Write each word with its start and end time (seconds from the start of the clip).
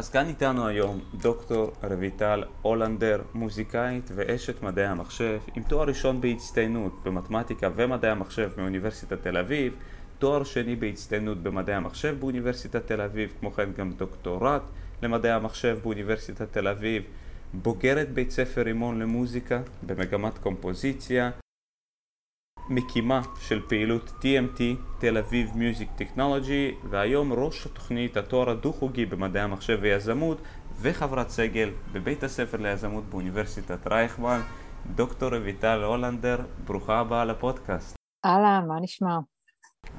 אז 0.00 0.08
כאן 0.08 0.28
איתנו 0.28 0.66
היום 0.66 1.00
דוקטור 1.14 1.72
רויטל 1.82 2.44
הולנדר, 2.62 3.22
מוזיקאית 3.34 4.10
ואשת 4.14 4.62
מדעי 4.62 4.86
המחשב, 4.86 5.38
עם 5.56 5.62
תואר 5.62 5.88
ראשון 5.88 6.20
בהצטיינות 6.20 6.92
במתמטיקה 7.04 7.68
ומדעי 7.74 8.10
המחשב 8.10 8.50
מאוניברסיטת 8.56 9.22
תל 9.22 9.36
אביב, 9.36 9.76
תואר 10.18 10.44
שני 10.44 10.76
בהצטיינות 10.76 11.42
במדעי 11.42 11.74
המחשב 11.74 12.16
באוניברסיטת 12.20 12.86
תל 12.86 13.00
אביב, 13.00 13.32
כמו 13.40 13.50
כן 13.50 13.68
גם 13.76 13.92
דוקטורט 13.92 14.62
למדעי 15.02 15.32
המחשב 15.32 15.78
באוניברסיטת 15.82 16.52
תל 16.52 16.68
אביב, 16.68 17.02
בוגרת 17.54 18.12
בית 18.12 18.30
ספר 18.30 18.62
רימון 18.62 18.98
למוזיקה 18.98 19.60
במגמת 19.86 20.38
קומפוזיציה, 20.38 21.30
מקימה 22.70 23.20
של 23.40 23.60
פעילות 23.68 24.12
TMT, 24.20 24.60
תל 24.98 25.18
אביב 25.18 25.50
מיוזיק 25.54 25.88
טכנולוגי, 25.96 26.74
והיום 26.90 27.32
ראש 27.32 27.66
התוכנית 27.66 28.16
התואר 28.16 28.50
הדו-חוגי 28.50 29.06
במדעי 29.06 29.42
המחשב 29.42 29.78
ויזמות, 29.80 30.38
וחברת 30.80 31.28
סגל 31.28 31.70
בבית 31.92 32.22
הספר 32.22 32.58
ליזמות 32.58 33.04
באוניברסיטת 33.04 33.86
רייכמן, 33.86 34.40
דוקטור 34.86 35.36
רויטל 35.36 35.82
הולנדר, 35.84 36.38
ברוכה 36.64 36.98
הבאה 36.98 37.24
לפודקאסט. 37.24 37.96
אהלן, 38.24 38.64
מה 38.68 38.74
נשמע? 38.80 39.18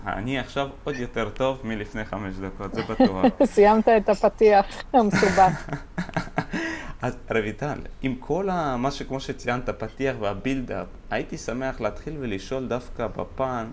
אני 0.08 0.40
עכשיו 0.40 0.70
עוד 0.84 0.96
יותר 0.96 1.30
טוב 1.30 1.62
מלפני 1.64 2.06
חמש 2.06 2.36
דקות, 2.36 2.74
זה 2.74 2.82
בטוח. 2.90 3.26
סיימת 3.54 3.88
את 3.88 4.10
הפתיח 4.10 4.66
המסובך. 4.94 5.70
אז 7.02 7.18
רויטל, 7.30 7.80
עם 8.02 8.16
כל 8.16 8.50
ה... 8.50 8.78
מה 8.78 8.92
שכמו 8.92 9.20
שציינת, 9.20 9.70
פתיח 9.70 10.16
והבילדאפ, 10.20 10.88
הייתי 11.10 11.38
שמח 11.38 11.82
להתחיל 11.82 12.18
ולשאול 12.20 12.68
דווקא 12.68 13.08
בפן 13.08 13.68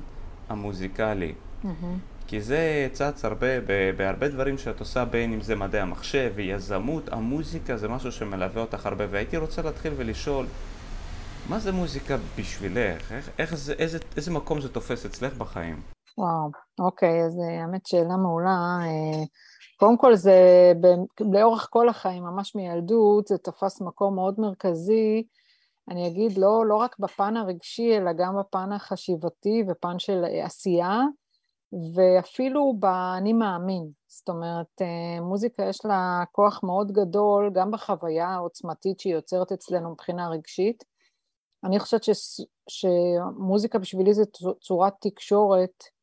המוזיקלי. 0.49 1.35
כי 2.27 2.41
זה 2.41 2.89
צץ 2.93 3.25
הרבה, 3.25 3.61
בהרבה 3.97 4.29
דברים 4.29 4.59
שאת 4.59 4.81
עושה, 4.81 5.05
בין 5.05 5.33
אם 5.33 5.41
זה 5.41 5.55
מדעי 5.55 5.81
המחשב 5.81 6.33
ויזמות, 6.35 7.13
המוזיקה 7.13 7.77
זה 7.77 7.89
משהו 7.89 8.13
שמלווה 8.13 8.63
אותך 8.63 8.87
הרבה, 8.87 9.05
והייתי 9.11 9.37
רוצה 9.37 9.63
להתחיל 9.63 9.93
ולשאול, 9.97 10.47
מה 11.49 11.59
זה 11.59 11.73
מוזיקה 11.73 12.17
בשבילך? 12.39 13.13
איך, 13.13 13.31
איך 13.39 13.55
זה, 13.55 13.73
איזה, 13.73 13.99
איזה 14.17 14.31
מקום 14.31 14.61
זה 14.61 14.69
תופס 14.69 15.07
אצלך 15.07 15.35
בחיים? 15.35 15.81
וואו, 16.19 16.51
אוקיי, 16.79 17.25
אז 17.27 17.39
אה, 17.39 17.63
האמת 17.63 17.87
שאלה 17.87 18.17
מעולה. 18.23 18.79
אה, 19.83 19.87
קודם 19.87 19.99
כל 19.99 20.15
זה 20.15 20.73
לאורך 21.21 21.69
כל 21.71 21.89
החיים, 21.89 22.23
ממש 22.23 22.55
מילדות, 22.55 23.27
זה 23.27 23.39
תפס 23.39 23.81
מקום 23.81 24.15
מאוד 24.15 24.41
מרכזי, 24.41 25.23
אני 25.91 26.07
אגיד 26.07 26.39
לא, 26.39 26.67
לא 26.67 26.77
רק 26.77 26.99
בפן 26.99 27.37
הרגשי, 27.37 27.97
אלא 27.97 28.13
גם 28.13 28.37
בפן 28.41 28.73
החשיבתי 28.73 29.65
ופן 29.69 29.99
של 29.99 30.25
עשייה, 30.45 31.01
ואפילו 31.95 32.75
ב"אני 32.81 33.33
מאמין". 33.33 33.91
זאת 34.07 34.29
אומרת, 34.29 34.83
אה, 34.83 35.21
מוזיקה 35.21 35.63
יש 35.65 35.85
לה 35.85 36.25
כוח 36.33 36.61
מאוד 36.65 36.93
גדול, 36.93 37.51
גם 37.55 37.71
בחוויה 37.71 38.29
העוצמתית 38.29 39.01
שהיא 39.01 39.15
יוצרת 39.15 39.53
אצלנו 39.53 39.91
מבחינה 39.91 40.29
רגשית. 40.29 40.85
אני 41.65 41.79
חושבת 41.79 42.05
ש, 42.05 42.11
שמוזיקה 42.69 43.79
בשבילי 43.79 44.15
זה 44.15 44.23
צורת 44.61 44.95
תקשורת 45.01 45.85
אה, 45.85 45.98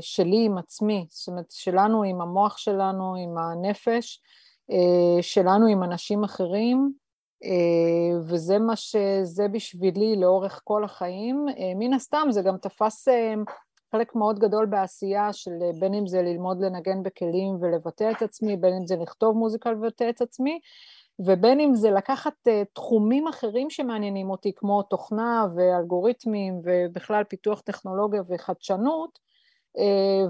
שלי 0.00 0.44
עם 0.44 0.58
עצמי, 0.58 1.06
זאת 1.10 1.28
אומרת 1.28 1.50
שלנו 1.50 2.02
עם 2.02 2.20
המוח 2.20 2.56
שלנו, 2.58 3.14
עם 3.14 3.38
הנפש, 3.38 4.22
אה, 4.70 5.22
שלנו 5.22 5.66
עם 5.66 5.82
אנשים 5.82 6.24
אחרים, 6.24 6.92
אה, 7.44 8.20
וזה 8.28 8.58
מה 8.58 8.76
שזה 8.76 9.48
בשבילי 9.48 10.16
לאורך 10.16 10.60
כל 10.64 10.84
החיים. 10.84 11.46
מן 11.76 11.92
הסתם 11.92 12.26
זה 12.30 12.42
גם 12.42 12.56
תפס 12.56 13.08
חלק 13.92 14.14
מאוד 14.14 14.38
גדול 14.38 14.66
בעשייה 14.66 15.32
של 15.32 15.50
בין 15.80 15.94
אם 15.94 16.06
זה 16.06 16.22
ללמוד 16.22 16.60
לנגן 16.60 17.02
בכלים 17.02 17.56
ולבטא 17.60 18.10
את 18.10 18.22
עצמי, 18.22 18.56
בין 18.56 18.72
אם 18.72 18.86
זה 18.86 18.96
לכתוב 18.96 19.36
מוזיקה 19.36 19.70
ולבטא 19.70 20.10
את 20.10 20.20
עצמי, 20.20 20.60
ובין 21.18 21.60
אם 21.60 21.74
זה 21.74 21.90
לקחת 21.90 22.48
תחומים 22.72 23.28
אחרים 23.28 23.70
שמעניינים 23.70 24.30
אותי, 24.30 24.52
כמו 24.56 24.82
תוכנה 24.82 25.46
ואלגוריתמים 25.56 26.60
ובכלל 26.64 27.24
פיתוח 27.24 27.60
טכנולוגיה 27.60 28.22
וחדשנות, 28.28 29.18
אה, 29.18 29.29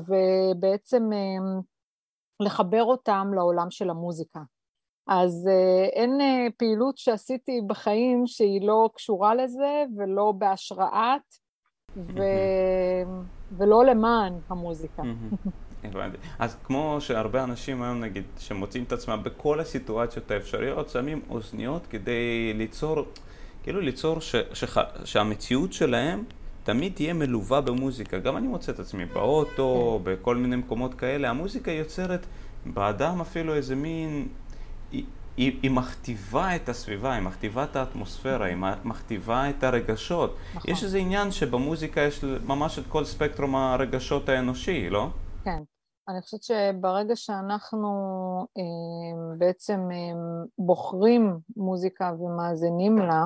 ובעצם 0.07 1.13
אה, 1.13 1.61
לחבר 2.41 2.85
אותם 2.85 3.31
לעולם 3.35 3.71
של 3.71 3.91
המוזיקה. 3.91 4.41
אז 5.07 5.49
אה, 5.51 5.85
אין 5.85 6.19
פעילות 6.57 6.99
שעשיתי 6.99 7.61
בחיים 7.67 8.27
שהיא 8.27 8.67
לא 8.67 8.91
קשורה 8.95 9.35
לזה 9.35 9.85
ולא 9.97 10.33
בהשראת 10.39 11.35
ו... 11.97 12.23
ולא 13.53 13.85
למען 13.85 14.33
המוזיקה. 14.49 15.03
הבנתי. 15.85 16.17
אז 16.39 16.57
כמו 16.65 16.97
שהרבה 17.01 17.45
אנשים 17.45 17.83
היום 17.83 18.01
נגיד, 18.01 18.25
שמוצאים 18.39 18.85
את 18.85 18.93
עצמם 18.93 19.21
בכל 19.25 19.61
הסיטואציות 19.61 20.31
האפשריות, 20.31 20.89
שמים 20.89 21.23
אוזניות 21.31 21.87
כדי 21.87 22.53
ליצור, 22.55 22.97
כאילו 23.63 23.81
ליצור 23.81 24.21
ש, 24.21 24.37
שח, 24.53 24.77
שהמציאות 25.05 25.73
שלהם 25.73 26.25
תמיד 26.73 26.93
תהיה 26.95 27.15
מלווה 27.15 27.61
במוזיקה. 27.61 28.19
גם 28.19 28.37
אני 28.37 28.49
מוצא 28.49 28.73
את 28.73 28.79
עצמי 28.79 29.05
באוטו, 29.05 30.01
כן. 30.05 30.13
בכל 30.13 30.37
מיני 30.37 30.57
מקומות 30.57 30.95
כאלה. 30.95 31.31
המוזיקה 31.31 31.71
יוצרת 31.71 32.27
באדם 32.67 33.21
אפילו 33.21 33.55
איזה 33.55 33.77
מין... 33.77 34.29
היא, 34.93 35.05
היא, 35.37 35.59
היא 35.63 35.71
מכתיבה 35.71 36.57
את 36.57 36.69
הסביבה, 36.69 37.13
היא 37.15 37.23
מכתיבה 37.23 37.65
את 37.65 37.77
האטמוספירה, 37.77 38.47
היא 38.47 38.57
מכתיבה 38.85 39.51
את 39.51 39.65
הרגשות. 39.65 40.37
נכון. 40.55 40.71
יש 40.71 40.85
איזה 40.85 40.99
עניין 40.99 41.31
שבמוזיקה 41.31 42.01
יש 42.01 42.25
ממש 42.25 42.79
את 42.79 42.85
כל 42.89 43.05
ספקטרום 43.05 43.57
הרגשות 43.57 44.29
האנושי, 44.29 44.91
לא? 44.91 45.09
כן. 45.45 45.63
אני 46.09 46.21
חושבת 46.21 46.43
שברגע 46.43 47.17
שאנחנו 47.17 47.89
אה, 48.59 49.37
בעצם 49.39 49.81
אה, 49.93 49.97
בוחרים 50.59 51.39
מוזיקה 51.57 52.13
ומאזינים 52.21 52.99
לה, 52.99 53.25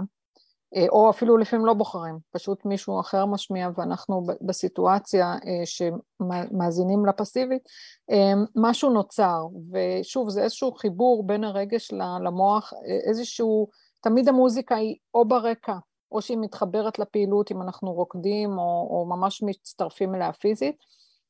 או 0.89 1.11
אפילו 1.11 1.37
לפעמים 1.37 1.67
לא 1.67 1.75
בוחרים, 1.75 2.19
פשוט 2.31 2.65
מישהו 2.65 3.01
אחר 3.01 3.27
משמיע 3.27 3.69
ואנחנו 3.77 4.27
בסיטואציה 4.41 5.33
אה, 5.33 5.63
שמאזינים 5.65 7.07
לה 7.07 7.13
פסיבית, 7.13 7.63
אה, 8.11 8.33
משהו 8.57 8.91
נוצר, 8.91 9.47
ושוב 9.73 10.31
זה 10.31 10.43
איזשהו 10.43 10.73
חיבור 10.73 11.27
בין 11.27 11.45
הרגש 11.45 11.93
למוח, 12.25 12.73
איזשהו, 13.07 13.69
תמיד 14.01 14.29
המוזיקה 14.29 14.77
היא 14.77 14.97
או 15.15 15.25
ברקע, 15.25 15.77
או 16.13 16.23
שהיא 16.23 16.39
מתחברת 16.39 16.99
לפעילות 16.99 17.51
אם 17.53 17.63
אנחנו 17.63 17.93
רוקדים 17.93 18.59
או, 18.59 18.89
או 18.91 19.07
ממש 19.09 19.43
מצטרפים 19.43 20.15
אליה 20.15 20.33
פיזית, 20.33 20.77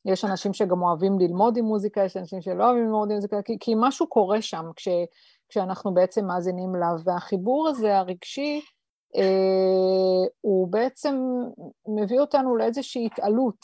יש 0.05 0.25
אנשים 0.25 0.53
שגם 0.53 0.83
אוהבים 0.83 1.19
ללמוד 1.19 1.57
עם 1.57 1.65
מוזיקה, 1.65 2.05
יש 2.05 2.17
אנשים 2.17 2.43
שלא 2.43 2.65
אוהבים 2.65 2.85
ללמוד 2.85 3.11
עם 3.11 3.15
מוזיקה, 3.15 3.43
כי, 3.43 3.57
כי 3.61 3.75
משהו 3.77 4.07
קורה 4.07 4.43
שם 4.43 4.65
כש, 4.77 4.89
כשאנחנו 5.49 5.95
בעצם 5.95 6.27
מאזינים 6.27 6.75
לה, 6.75 6.91
והחיבור 7.05 7.69
הזה 7.69 7.99
הרגשי 7.99 8.61
אה, 8.61 8.74
הוא 10.41 10.69
בעצם 10.69 11.17
מביא 11.89 12.21
אותנו 12.21 12.57
לאיזושהי 12.57 13.07
התעלות, 13.07 13.57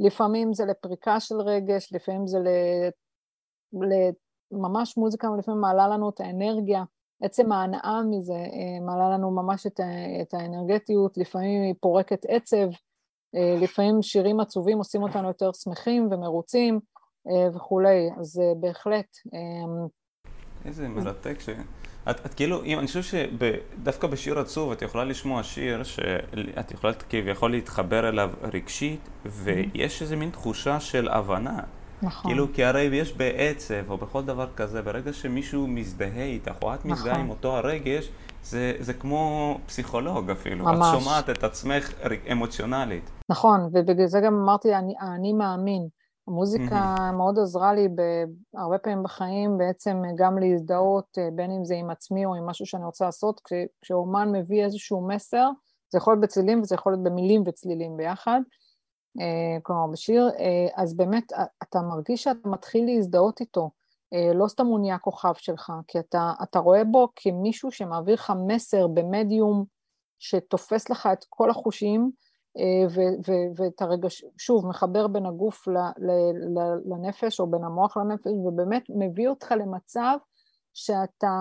לפעמים 0.00 0.54
זה 0.54 0.64
לפריקה 0.64 1.20
של 1.20 1.40
רגש, 1.40 1.92
לפעמים 1.92 2.26
זה 2.26 2.38
לממש 4.52 4.96
מוזיקה, 4.96 5.30
ולפעמים 5.30 5.60
מעלה 5.60 5.88
לנו 5.88 6.10
את 6.10 6.20
האנרגיה, 6.20 6.84
עצם 7.22 7.52
ההנאה 7.52 8.02
מזה 8.10 8.32
אה, 8.32 8.80
מעלה 8.80 9.10
לנו 9.10 9.30
ממש 9.30 9.66
את 10.22 10.34
האנרגטיות, 10.34 11.18
לפעמים 11.18 11.62
היא 11.62 11.74
פורקת 11.80 12.26
עצב, 12.28 12.66
אה, 13.34 13.56
לפעמים 13.60 14.02
שירים 14.02 14.40
עצובים 14.40 14.78
עושים 14.78 15.02
אותנו 15.02 15.28
יותר 15.28 15.52
שמחים 15.52 16.08
ומרוצים 16.10 16.80
וכולי, 17.54 18.10
אז 18.20 18.40
בהחלט. 18.60 19.16
איזה 20.64 20.88
מרתק 20.88 21.40
ש... 21.40 21.48
את, 22.10 22.26
את 22.26 22.34
כאילו, 22.34 22.64
אם, 22.64 22.78
אני 22.78 22.86
חושב 22.86 23.02
שדווקא 23.02 24.06
בשיר 24.06 24.38
עצוב 24.38 24.72
את 24.72 24.82
יכולה 24.82 25.04
לשמוע 25.04 25.42
שיר 25.42 25.82
שאת 25.82 26.70
יכולה 26.70 26.92
כביכול 27.08 27.50
להתחבר 27.50 28.08
אליו 28.08 28.30
רגשית, 28.52 29.08
ויש 29.26 30.02
איזה 30.02 30.16
מין 30.16 30.30
תחושה 30.30 30.80
של 30.80 31.08
הבנה. 31.08 31.60
נכון. 32.02 32.30
כאילו, 32.30 32.46
כי 32.52 32.64
הרי 32.64 32.82
יש 32.82 33.12
בעצב, 33.12 33.90
או 33.90 33.96
בכל 33.96 34.24
דבר 34.24 34.46
כזה, 34.56 34.82
ברגע 34.82 35.12
שמישהו 35.12 35.66
מזדהה 35.66 36.24
איתך, 36.24 36.52
או 36.62 36.74
את 36.74 36.84
מזדהה 36.84 37.12
נכון. 37.12 37.24
עם 37.24 37.30
אותו 37.30 37.56
הרגש, 37.56 38.08
זה, 38.42 38.72
זה 38.80 38.94
כמו 38.94 39.58
פסיכולוג 39.66 40.30
אפילו. 40.30 40.64
ממש. 40.64 40.94
את 40.94 41.00
שומעת 41.00 41.30
את 41.30 41.44
עצמך 41.44 41.92
אמוציונלית. 42.32 43.10
נכון, 43.30 43.60
ובגלל 43.72 44.06
זה 44.06 44.20
גם 44.20 44.34
אמרתי, 44.34 44.74
אני, 44.74 44.94
אני 45.16 45.32
מאמין. 45.32 45.88
המוזיקה 46.28 46.94
mm-hmm. 46.96 47.12
מאוד 47.16 47.38
עזרה 47.38 47.74
לי 47.74 47.88
הרבה 48.54 48.78
פעמים 48.78 49.02
בחיים 49.02 49.58
בעצם 49.58 50.02
גם 50.16 50.38
להזדהות 50.38 51.18
אה, 51.18 51.28
בין 51.32 51.50
אם 51.50 51.64
זה 51.64 51.74
עם 51.74 51.90
עצמי 51.90 52.26
או 52.26 52.34
עם 52.34 52.46
משהו 52.46 52.66
שאני 52.66 52.84
רוצה 52.84 53.04
לעשות, 53.04 53.40
כש, 53.44 53.52
כשאומן 53.82 54.32
מביא 54.32 54.64
איזשהו 54.64 55.08
מסר, 55.08 55.50
זה 55.92 55.98
יכול 55.98 56.12
להיות 56.12 56.22
בצלילים 56.22 56.60
וזה 56.60 56.74
יכול 56.74 56.92
להיות 56.92 57.04
במילים 57.04 57.42
וצלילים 57.46 57.96
ביחד, 57.96 58.40
אה, 59.20 59.60
כלומר 59.62 59.86
בשיר, 59.92 60.30
אה, 60.38 60.82
אז 60.82 60.96
באמת 60.96 61.32
אתה 61.62 61.80
מרגיש 61.80 62.24
שאתה 62.24 62.48
מתחיל 62.48 62.86
להזדהות 62.86 63.40
איתו, 63.40 63.70
לא 64.34 64.48
סתם 64.48 64.66
הוא 64.66 64.80
נהיה 64.80 64.98
כוכב 64.98 65.34
שלך, 65.36 65.72
כי 65.88 65.98
אתה, 65.98 66.32
אתה 66.42 66.58
רואה 66.58 66.84
בו 66.84 67.08
כמישהו 67.16 67.70
שמעביר 67.70 68.14
לך 68.14 68.32
מסר 68.46 68.86
במדיום 68.86 69.64
שתופס 70.18 70.90
לך 70.90 71.08
את 71.12 71.24
כל 71.28 71.50
החושים, 71.50 72.10
ואת 73.56 73.82
הרגש, 73.82 74.24
שוב, 74.38 74.66
מחבר 74.66 75.06
בין 75.06 75.26
הגוף 75.26 75.68
לנפש 76.84 77.40
או 77.40 77.50
בין 77.50 77.64
המוח 77.64 77.96
לנפש, 77.96 78.32
ובאמת 78.46 78.82
מביא 78.88 79.28
אותך 79.28 79.52
למצב 79.52 80.16
שאתה 80.74 81.32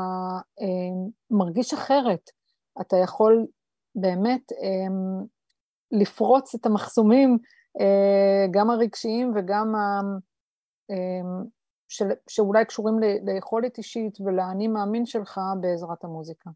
מרגיש 1.31 1.73
אחרת. 1.73 2.29
אתה 2.81 2.97
יכול 2.97 3.47
באמת 3.95 4.41
לפרוץ 5.91 6.55
את 6.55 6.65
המחסומים, 6.65 7.37
גם 8.51 8.69
הרגשיים 8.69 9.33
וגם 9.35 9.73
של, 11.89 12.05
שאולי 12.29 12.65
קשורים 12.65 12.99
ליכולת 13.23 13.77
אישית 13.77 14.21
ולאני 14.21 14.67
מאמין 14.67 15.05
שלך 15.05 15.39
בעזרת 15.61 16.03
המוזיקה. 16.03 16.49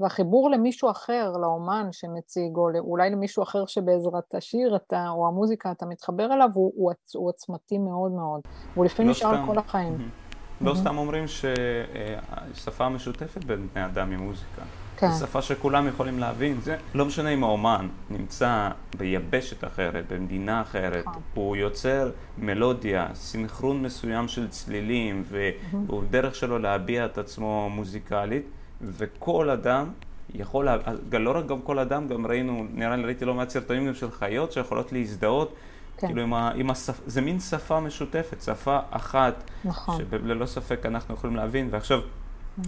והחיבור 0.00 0.50
למישהו 0.50 0.90
אחר, 0.90 1.32
לאומן 1.40 1.88
שמציג, 1.92 2.56
או 2.56 2.70
אולי 2.78 3.10
למישהו 3.10 3.42
אחר 3.42 3.66
שבעזרת 3.66 4.34
השיר 4.34 4.76
אתה, 4.76 5.08
או 5.08 5.28
המוזיקה 5.28 5.70
אתה 5.70 5.86
מתחבר 5.86 6.34
אליו, 6.34 6.48
הוא, 6.54 6.72
הוא, 6.76 6.92
הוא 7.14 7.28
עוצמתי 7.28 7.78
מאוד 7.78 8.12
מאוד. 8.12 8.40
הוא 8.74 8.84
לפעמים 8.84 9.08
לא 9.08 9.12
נשאר 9.12 9.46
כל 9.46 9.58
החיים. 9.58 9.96
Mm-hmm. 9.96 10.64
לא 10.64 10.74
סתם 10.74 10.98
אומרים 10.98 11.24
ששפה 11.26 12.88
משותפת 12.88 13.44
בין 13.44 13.68
בני 13.74 13.84
אדם 13.84 14.10
היא 14.10 14.18
מוזיקה. 14.18 14.62
כן. 14.96 15.10
זו 15.10 15.26
שפה 15.26 15.42
שכולם 15.42 15.88
יכולים 15.88 16.18
להבין. 16.18 16.60
זה 16.60 16.76
לא 16.94 17.04
משנה 17.04 17.30
אם 17.30 17.44
האומן 17.44 17.88
נמצא 18.10 18.68
ביבשת 18.98 19.64
אחרת, 19.64 20.12
במדינה 20.12 20.62
אחרת, 20.62 21.06
נכון. 21.06 21.22
הוא 21.34 21.56
יוצר 21.56 22.10
מלודיה, 22.38 23.08
סינכרון 23.14 23.82
מסוים 23.82 24.28
של 24.28 24.48
צלילים, 24.48 25.24
והוא 25.26 26.02
דרך 26.10 26.34
שלו 26.34 26.58
להביע 26.58 27.04
את 27.04 27.18
עצמו 27.18 27.68
מוזיקלית, 27.70 28.46
וכל 28.82 29.50
אדם 29.50 29.90
יכול, 30.34 30.68
לא 31.12 31.38
רק 31.38 31.46
גם 31.46 31.60
כל 31.62 31.78
אדם, 31.78 32.08
גם 32.08 32.26
ראינו, 32.26 32.66
נראה 32.74 32.96
לי 32.96 33.02
ראיתי 33.02 33.24
לא 33.24 33.34
מעט 33.34 33.50
סרטונים 33.50 33.86
גם 33.86 33.94
של 33.94 34.10
חיות 34.10 34.52
שיכולות 34.52 34.92
להזדהות. 34.92 35.54
כן. 35.96 36.06
כאילו 36.06 36.22
עם, 36.22 36.34
ה, 36.34 36.50
עם 36.54 36.70
השפ... 36.70 37.00
זה 37.06 37.20
מין 37.20 37.40
שפה 37.40 37.80
משותפת, 37.80 38.42
שפה 38.42 38.78
אחת, 38.90 39.50
נכון. 39.64 39.98
שללא 40.10 40.46
ספק 40.46 40.86
אנחנו 40.86 41.14
יכולים 41.14 41.36
להבין. 41.36 41.68
ועכשיו, 41.70 42.00
mm. 42.00 42.66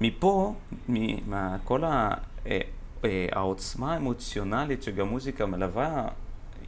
מפה, 0.00 0.54
מכל 0.88 1.84
ה... 1.84 2.10
אה, 2.46 2.60
אה, 3.04 3.26
העוצמה 3.32 3.94
האמוציונלית 3.94 4.82
שגם 4.82 5.08
מוזיקה 5.08 5.46
מלווה 5.46 6.08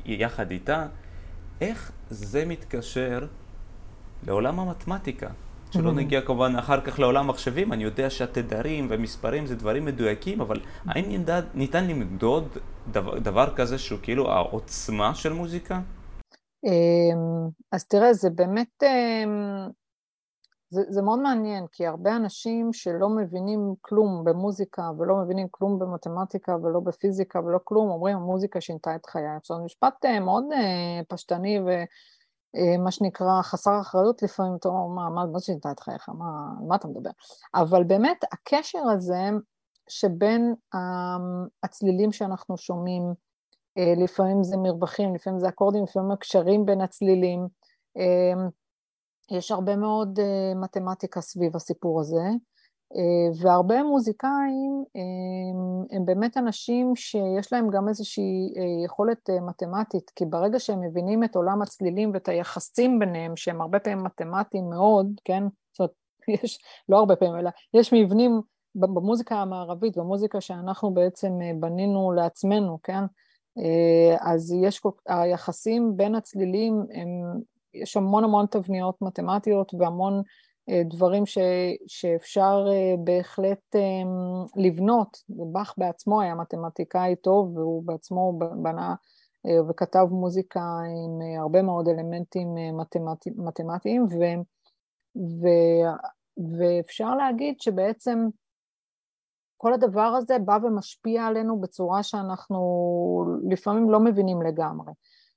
יחד 0.07 0.51
איתה, 0.51 0.87
איך 1.61 1.93
זה 2.11 2.45
מתקשר 2.45 3.27
לעולם 4.27 4.61
המתמטיקה? 4.61 5.29
שלא 5.73 5.91
mm-hmm. 5.91 5.95
נגיע 5.95 6.21
כמובן 6.21 6.57
אחר 6.57 6.81
כך 6.81 6.99
לעולם 6.99 7.29
מחשבים, 7.29 7.73
אני 7.73 7.85
יודע 7.85 8.11
שהתדרים 8.11 8.87
ומספרים 8.91 9.47
זה 9.47 9.57
דברים 9.57 9.85
מדויקים, 9.85 10.41
אבל 10.41 10.61
האם 10.87 11.05
ניתן, 11.09 11.41
ניתן 11.55 11.87
למדוד 11.87 12.49
דבר, 12.93 13.19
דבר 13.19 13.55
כזה 13.57 13.79
שהוא 13.79 13.99
כאילו 14.03 14.31
העוצמה 14.31 15.15
של 15.15 15.33
מוזיקה? 15.33 15.81
אמ, 16.65 17.49
אז 17.73 17.85
תראה, 17.85 18.13
זה 18.13 18.31
באמת 18.31 18.83
אמ, 18.83 19.69
זה, 20.73 20.83
זה 20.89 21.03
מאוד 21.03 21.19
מעניין, 21.19 21.67
כי 21.73 21.87
הרבה 21.87 22.17
אנשים 22.17 22.73
שלא 22.73 23.09
מבינים 23.09 23.75
כלום 23.81 24.25
במוזיקה 24.25 24.91
ולא 24.99 25.17
מבינים 25.17 25.47
כלום 25.51 25.79
במתמטיקה 25.79 26.57
ולא 26.57 26.81
בפיזיקה 26.81 27.41
ולא 27.41 27.59
כלום, 27.65 27.91
אומרים 27.91 28.17
המוזיקה 28.17 28.61
שינתה 28.61 28.95
את 28.95 29.07
חיי. 29.07 29.37
עכשיו 29.37 29.57
זה 29.57 29.65
משפט 29.65 30.05
אה, 30.05 30.21
מאוד 30.21 30.45
אה, 30.53 31.01
פשטני 31.09 31.59
ומה 31.61 31.75
אה, 32.57 32.91
שנקרא 32.91 33.43
חסר 33.43 33.81
אחריות 33.81 34.23
לפעמים, 34.23 34.57
אתה 34.57 34.69
אומר, 34.69 34.87
מה, 34.87 35.11
מה, 35.11 35.27
מה 35.27 35.41
שינתה 35.41 35.71
את 35.71 35.81
חייך? 35.81 36.09
מה, 36.09 36.25
מה 36.69 36.77
אתה 36.77 36.89
מדבר? 36.89 37.11
אבל 37.55 37.85
באמת 37.85 38.25
הקשר 38.33 38.83
הזה 38.95 39.31
שבין 39.89 40.55
הצלילים 41.63 42.13
שאנחנו 42.13 42.57
שומעים, 42.57 43.03
לפעמים 43.97 44.45
זה 44.45 44.57
מרווחים, 44.57 45.15
לפעמים 45.15 45.41
זה 45.41 45.49
אקורדים, 45.49 45.85
לפעמים 45.85 46.11
הקשרים 46.11 46.67
בין 46.67 46.81
הצלילים, 46.81 47.49
יש 49.31 49.51
הרבה 49.51 49.77
מאוד 49.77 50.19
uh, 50.19 50.59
מתמטיקה 50.59 51.21
סביב 51.21 51.57
הסיפור 51.57 52.01
הזה, 52.01 52.23
והרבה 53.41 53.83
מוזיקאים 53.83 54.85
הם, 54.95 55.85
הם 55.91 56.07
באמת 56.07 56.37
אנשים 56.37 56.97
שיש 56.97 57.53
להם 57.53 57.71
גם 57.71 57.89
איזושהי 57.89 58.53
uh, 58.55 58.85
יכולת 58.85 59.31
מתמטית, 59.31 60.11
כי 60.17 60.25
ברגע 60.25 60.59
שהם 60.59 60.81
מבינים 60.81 61.25
את 61.25 61.37
עולם 61.37 61.63
הצלילים 61.63 62.11
ואת 62.15 62.29
היחסים 62.29 62.99
ביניהם, 62.99 63.37
שהם 63.37 63.61
הרבה 63.61 63.79
פעמים 63.79 64.05
מתמטיים 64.05 64.71
מאוד, 64.71 65.07
כן? 65.25 65.43
זאת 65.73 65.81
אומרת, 65.81 65.93
יש, 66.45 66.59
לא 66.89 66.99
הרבה 66.99 67.17
פעמים, 67.17 67.37
אלא 67.37 67.51
יש 67.75 67.93
מבנים 67.93 68.41
במוזיקה 68.75 69.37
המערבית, 69.37 69.97
במוזיקה 69.97 70.41
שאנחנו 70.41 70.95
בעצם 70.95 71.33
בנינו 71.61 72.13
לעצמנו, 72.13 72.79
כן? 72.83 73.05
אז 74.21 74.53
יש, 74.53 74.81
היחסים 75.07 75.97
בין 75.97 76.15
הצלילים 76.15 76.75
הם 76.95 77.09
יש 77.75 77.97
המון 77.97 78.25
המון 78.25 78.47
תבניות 78.47 79.03
מתמטיות 79.03 79.75
והמון 79.79 80.15
אה, 80.15 80.23
דברים 80.71 81.27
ש, 81.27 81.39
שאפשר 81.87 82.65
אה, 82.69 82.95
בהחלט 83.05 83.77
אה, 83.77 83.81
לבנות. 84.57 85.19
באך 85.29 85.75
בעצמו 85.79 86.21
היה 86.21 86.35
מתמטיקאי 86.35 87.17
טוב 87.17 87.57
והוא 87.57 87.83
בעצמו 87.87 88.39
בנה 88.63 88.95
וכתב 89.69 90.07
מוזיקה 90.11 90.61
עם 90.61 91.41
הרבה 91.41 91.63
מאוד 91.63 91.89
אלמנטים 91.89 92.49
מתמטי, 92.79 93.31
מתמטיים 93.37 94.03
ו, 94.03 94.17
ו, 95.17 95.47
ואפשר 96.59 97.15
להגיד 97.15 97.61
שבעצם 97.61 98.29
כל 99.57 99.73
הדבר 99.73 100.01
הזה 100.01 100.39
בא 100.39 100.59
ומשפיע 100.63 101.27
עלינו 101.27 101.61
בצורה 101.61 102.03
שאנחנו 102.03 102.61
לפעמים 103.51 103.91
לא 103.91 104.01
מבינים 104.01 104.43
לגמרי. 104.43 104.93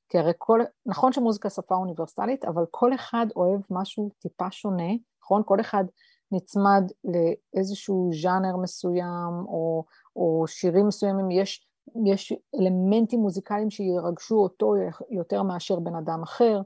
כי 0.10 0.20
הרי 0.20 0.32
כל, 0.38 0.60
נכון 0.86 1.14
שמוזיקה 1.14 1.50
שפה 1.50 1.76
אוניברסלית, 1.76 2.46
אבל 2.46 2.66
כל 2.72 2.96
אחד 2.96 3.26
אוהב 3.36 3.62
משהו 3.70 4.12
טיפה 4.20 4.52
שונה, 4.52 4.94
נכון? 5.22 5.42
כל 5.46 5.60
אחד 5.60 5.84
נצמד 6.32 6.92
לאיזשהו 7.04 8.10
ז'אנר 8.22 8.58
מסוים, 8.58 9.46
או, 9.48 9.86
או 10.16 10.44
שירים 10.48 10.88
מסוימים, 10.88 11.32
יש, 11.32 11.68
יש 12.06 12.34
אלמנטים 12.60 13.20
מוזיקליים 13.20 13.70
שירגשו 13.70 14.36
אותו 14.36 14.74
יותר 15.10 15.44
מאשר 15.44 15.80
בן 15.80 15.96
אדם 15.96 16.24
אחר. 16.24 16.62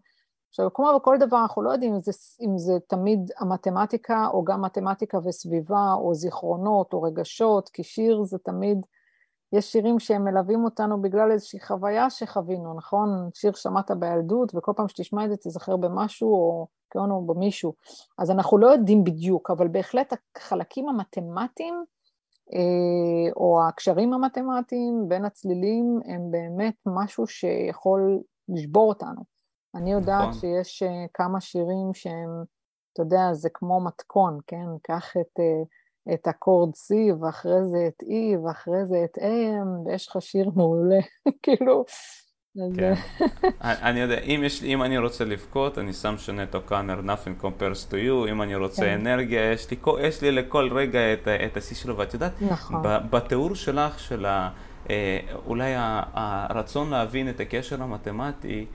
עכשיו, 0.49 0.73
כמו 0.73 0.91
בכל 0.95 1.17
דבר, 1.19 1.41
אנחנו 1.41 1.61
לא 1.61 1.71
יודעים 1.71 1.93
אם 1.93 2.01
זה, 2.01 2.11
אם 2.41 2.57
זה 2.57 2.73
תמיד 2.87 3.31
המתמטיקה, 3.39 4.27
או 4.33 4.43
גם 4.43 4.61
מתמטיקה 4.61 5.17
וסביבה, 5.23 5.93
או 5.93 6.13
זיכרונות, 6.13 6.93
או 6.93 7.01
רגשות, 7.01 7.69
כי 7.69 7.83
שיר 7.83 8.23
זה 8.23 8.37
תמיד... 8.37 8.85
יש 9.53 9.71
שירים 9.71 9.99
שהם 9.99 10.23
מלווים 10.23 10.63
אותנו 10.63 11.01
בגלל 11.01 11.31
איזושהי 11.31 11.59
חוויה 11.59 12.09
שחווינו, 12.09 12.73
נכון? 12.73 13.29
שיר 13.33 13.53
שמעת 13.53 13.91
בילדות, 13.91 14.51
וכל 14.55 14.71
פעם 14.75 14.87
שתשמע 14.87 15.25
את 15.25 15.29
זה 15.29 15.37
תיזכר 15.37 15.77
במשהו 15.77 16.29
או 16.33 16.67
כן 16.89 16.99
או 16.99 17.25
במישהו. 17.25 17.73
אז 18.17 18.31
אנחנו 18.31 18.57
לא 18.57 18.67
יודעים 18.67 19.03
בדיוק, 19.03 19.51
אבל 19.51 19.67
בהחלט 19.67 20.13
החלקים 20.37 20.89
המתמטיים, 20.89 21.83
אה, 22.53 23.31
או 23.35 23.61
הקשרים 23.67 24.13
המתמטיים 24.13 25.05
בין 25.07 25.25
הצלילים, 25.25 25.99
הם 26.05 26.31
באמת 26.31 26.75
משהו 26.85 27.27
שיכול 27.27 28.19
לשבור 28.49 28.89
אותנו. 28.89 29.21
אני 29.75 29.91
יודעת 29.91 30.27
נכון. 30.29 30.33
שיש 30.33 30.83
אה, 30.83 31.05
כמה 31.13 31.41
שירים 31.41 31.93
שהם, 31.93 32.43
אתה 32.93 33.01
יודע, 33.01 33.33
זה 33.33 33.49
כמו 33.53 33.83
מתכון, 33.85 34.39
כן? 34.47 34.65
קח 34.83 35.17
את... 35.17 35.39
אה, 35.39 35.63
את 36.13 36.27
אקורד 36.27 36.69
C, 36.69 36.95
ואחרי 37.21 37.65
זה 37.71 37.87
את 37.87 38.03
E, 38.03 38.39
ואחרי 38.45 38.85
זה 38.85 39.03
את 39.03 39.17
AM, 39.17 39.87
ויש 39.87 40.07
לך 40.07 40.21
שיר 40.21 40.49
מעולה, 40.55 40.99
כאילו... 41.43 41.85
כן. 42.75 42.93
אני 43.61 43.99
יודע, 43.99 44.19
אם, 44.19 44.41
יש, 44.45 44.63
אם 44.63 44.83
אני 44.83 44.97
רוצה 44.97 45.25
לבכות, 45.25 45.77
אני 45.77 45.93
שם 45.93 46.17
שנטו 46.17 46.61
קאנר, 46.61 46.99
nothing 47.05 47.43
compares 47.43 47.91
to 47.91 47.93
you, 47.93 48.29
אם 48.31 48.41
אני 48.41 48.55
רוצה 48.55 48.81
כן. 48.81 48.99
אנרגיה, 48.99 49.51
יש 49.51 49.71
לי, 49.71 49.77
יש 50.01 50.21
לי 50.21 50.31
לכל 50.31 50.69
רגע 50.73 51.13
את, 51.13 51.27
את 51.27 51.57
השיא 51.57 51.75
שלו, 51.75 51.97
ואת 51.97 52.13
יודעת, 52.13 52.41
נכון. 52.41 52.81
בתיאור 53.09 53.55
שלך, 53.55 53.99
של 53.99 54.25
ה, 54.25 54.49
אה, 54.89 55.19
אולי 55.45 55.73
הרצון 56.13 56.89
להבין 56.89 57.29
את 57.29 57.39
הקשר 57.39 57.83
המתמטי, 57.83 58.65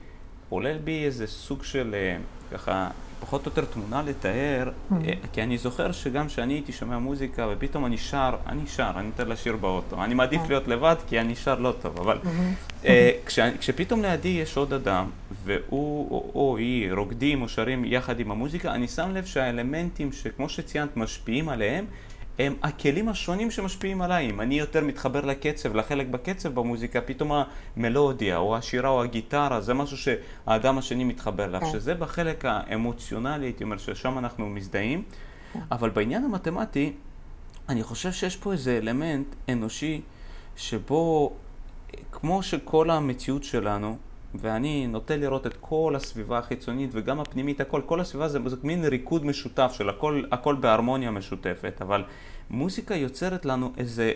עולה 0.49 0.77
בי 0.83 1.05
איזה 1.05 1.27
סוג 1.27 1.63
של 1.63 1.95
אה, 1.95 2.17
ככה 2.51 2.89
פחות 3.25 3.45
או 3.45 3.51
יותר 3.51 3.65
תמונה 3.73 4.01
לתאר, 4.01 4.69
mm-hmm. 4.69 4.95
כי 5.33 5.43
אני 5.43 5.57
זוכר 5.57 5.91
שגם 5.91 6.27
כשאני 6.27 6.53
הייתי 6.53 6.71
שומע 6.71 6.97
מוזיקה 6.97 7.47
ופתאום 7.51 7.85
אני 7.85 7.97
שר, 7.97 8.35
אני 8.47 8.67
שר, 8.67 8.91
אני 8.95 9.07
נותן 9.07 9.27
לשיר 9.27 9.55
באוטו. 9.55 10.03
אני 10.03 10.13
מעדיף 10.13 10.41
mm-hmm. 10.41 10.49
להיות 10.49 10.67
לבד 10.67 10.95
כי 11.07 11.19
אני 11.19 11.35
שר 11.35 11.59
לא 11.59 11.73
טוב, 11.81 11.99
אבל 11.99 12.17
mm-hmm. 12.23 12.85
כש, 13.25 13.39
כשפתאום 13.39 14.01
לידי 14.01 14.27
יש 14.27 14.57
עוד 14.57 14.73
אדם, 14.73 15.09
והוא 15.43 16.11
או, 16.11 16.31
או 16.35 16.57
היא 16.57 16.93
רוקדים 16.93 17.41
או 17.41 17.49
שרים 17.49 17.85
יחד 17.85 18.19
עם 18.19 18.31
המוזיקה, 18.31 18.73
אני 18.73 18.87
שם 18.87 19.11
לב 19.11 19.25
שהאלמנטים 19.25 20.11
שכמו 20.11 20.49
שציינת 20.49 20.97
משפיעים 20.97 21.49
עליהם, 21.49 21.85
הם 22.39 22.55
הכלים 22.63 23.09
השונים 23.09 23.51
שמשפיעים 23.51 24.01
עליי. 24.01 24.29
אם 24.29 24.41
אני 24.41 24.59
יותר 24.59 24.83
מתחבר 24.83 25.21
לקצב, 25.25 25.75
לחלק 25.75 26.07
בקצב 26.07 26.49
במוזיקה, 26.53 27.01
פתאום 27.01 27.31
המלודיה 27.77 28.37
או 28.37 28.57
השירה 28.57 28.89
או 28.89 29.03
הגיטרה, 29.03 29.61
זה 29.61 29.73
משהו 29.73 29.97
שהאדם 29.97 30.77
השני 30.77 31.03
מתחבר 31.03 31.45
אליו. 31.45 31.61
כן. 31.61 31.71
שזה 31.71 31.93
בחלק 31.93 32.45
האמוציונלי, 32.45 33.45
הייתי 33.45 33.63
אומר 33.63 33.77
ששם 33.77 34.17
אנחנו 34.17 34.49
מזדהים. 34.49 35.03
כן. 35.53 35.59
אבל 35.71 35.89
בעניין 35.89 36.23
המתמטי, 36.23 36.93
אני 37.69 37.83
חושב 37.83 38.11
שיש 38.11 38.35
פה 38.35 38.51
איזה 38.51 38.77
אלמנט 38.77 39.27
אנושי 39.49 40.01
שבו 40.55 41.33
כמו 42.11 42.43
שכל 42.43 42.89
המציאות 42.89 43.43
שלנו, 43.43 43.97
ואני 44.39 44.87
נוטה 44.87 45.15
לראות 45.15 45.47
את 45.47 45.55
כל 45.61 45.93
הסביבה 45.95 46.37
החיצונית 46.37 46.89
וגם 46.93 47.19
הפנימית, 47.19 47.61
הכל, 47.61 47.81
כל 47.85 47.99
הסביבה 47.99 48.27
זה, 48.27 48.39
זה 48.45 48.55
מין 48.63 48.85
ריקוד 48.85 49.25
משותף 49.25 49.71
של 49.77 49.89
הכל, 49.89 50.23
הכל 50.31 50.55
בהרמוניה 50.55 51.11
משותפת, 51.11 51.81
אבל 51.81 52.03
מוזיקה 52.49 52.95
יוצרת 52.95 53.45
לנו 53.45 53.71
איזה, 53.77 54.11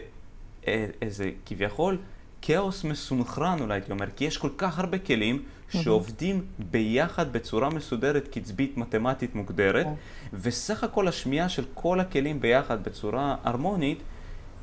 אה, 0.68 0.86
איזה 1.02 1.32
כביכול 1.46 1.98
כאוס 2.42 2.84
מסונכרן 2.84 3.58
אולי 3.62 3.74
הייתי 3.74 3.92
אומר, 3.92 4.06
כי 4.16 4.26
יש 4.26 4.38
כל 4.38 4.50
כך 4.58 4.80
הרבה 4.80 4.98
כלים 5.00 5.44
שעובדים 5.70 6.46
ביחד 6.60 7.34
בצורה 7.34 7.70
מסודרת, 7.70 8.28
קצבית, 8.28 8.78
מתמטית 8.78 9.36
מוגדרת, 9.36 9.86
כן. 9.86 9.94
וסך 10.34 10.84
הכל 10.84 11.08
השמיעה 11.08 11.50
של 11.50 11.66
כל 11.74 12.00
הכלים 12.00 12.42
ביחד 12.42 12.84
בצורה 12.84 13.36
הרמונית, 13.44 14.00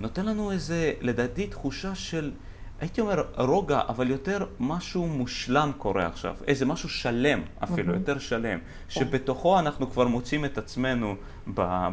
נותן 0.00 0.26
לנו 0.26 0.52
איזה, 0.52 0.92
לדעתי, 1.00 1.46
תחושה 1.46 1.94
של, 1.94 2.32
הייתי 2.80 3.00
אומר 3.00 3.24
רוגע, 3.38 3.80
אבל 3.88 4.10
יותר 4.10 4.46
משהו 4.60 5.06
מושלם 5.06 5.70
קורה 5.78 6.06
עכשיו, 6.06 6.36
איזה 6.46 6.66
משהו 6.66 6.88
שלם 6.88 7.42
אפילו, 7.64 7.92
mm-hmm. 7.92 7.96
יותר 7.96 8.18
שלם, 8.18 8.58
כן. 8.58 8.64
שבתוכו 8.88 9.58
אנחנו 9.58 9.90
כבר 9.90 10.08
מוצאים 10.08 10.44
את 10.44 10.58
עצמנו 10.58 11.14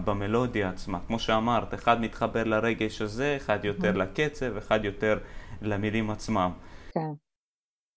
במלודיה 0.05 0.69
עצמה. 0.69 0.99
כמו 1.07 1.19
שאמרת, 1.19 1.73
אחד 1.73 2.01
מתחבר 2.01 2.43
לרגש 2.43 3.01
הזה, 3.01 3.33
אחד 3.37 3.65
יותר 3.65 3.93
mm-hmm. 3.93 3.97
לקצב, 3.97 4.57
אחד 4.57 4.85
יותר 4.85 5.17
למילים 5.61 6.09
עצמם. 6.09 6.51
כן. 6.91 7.11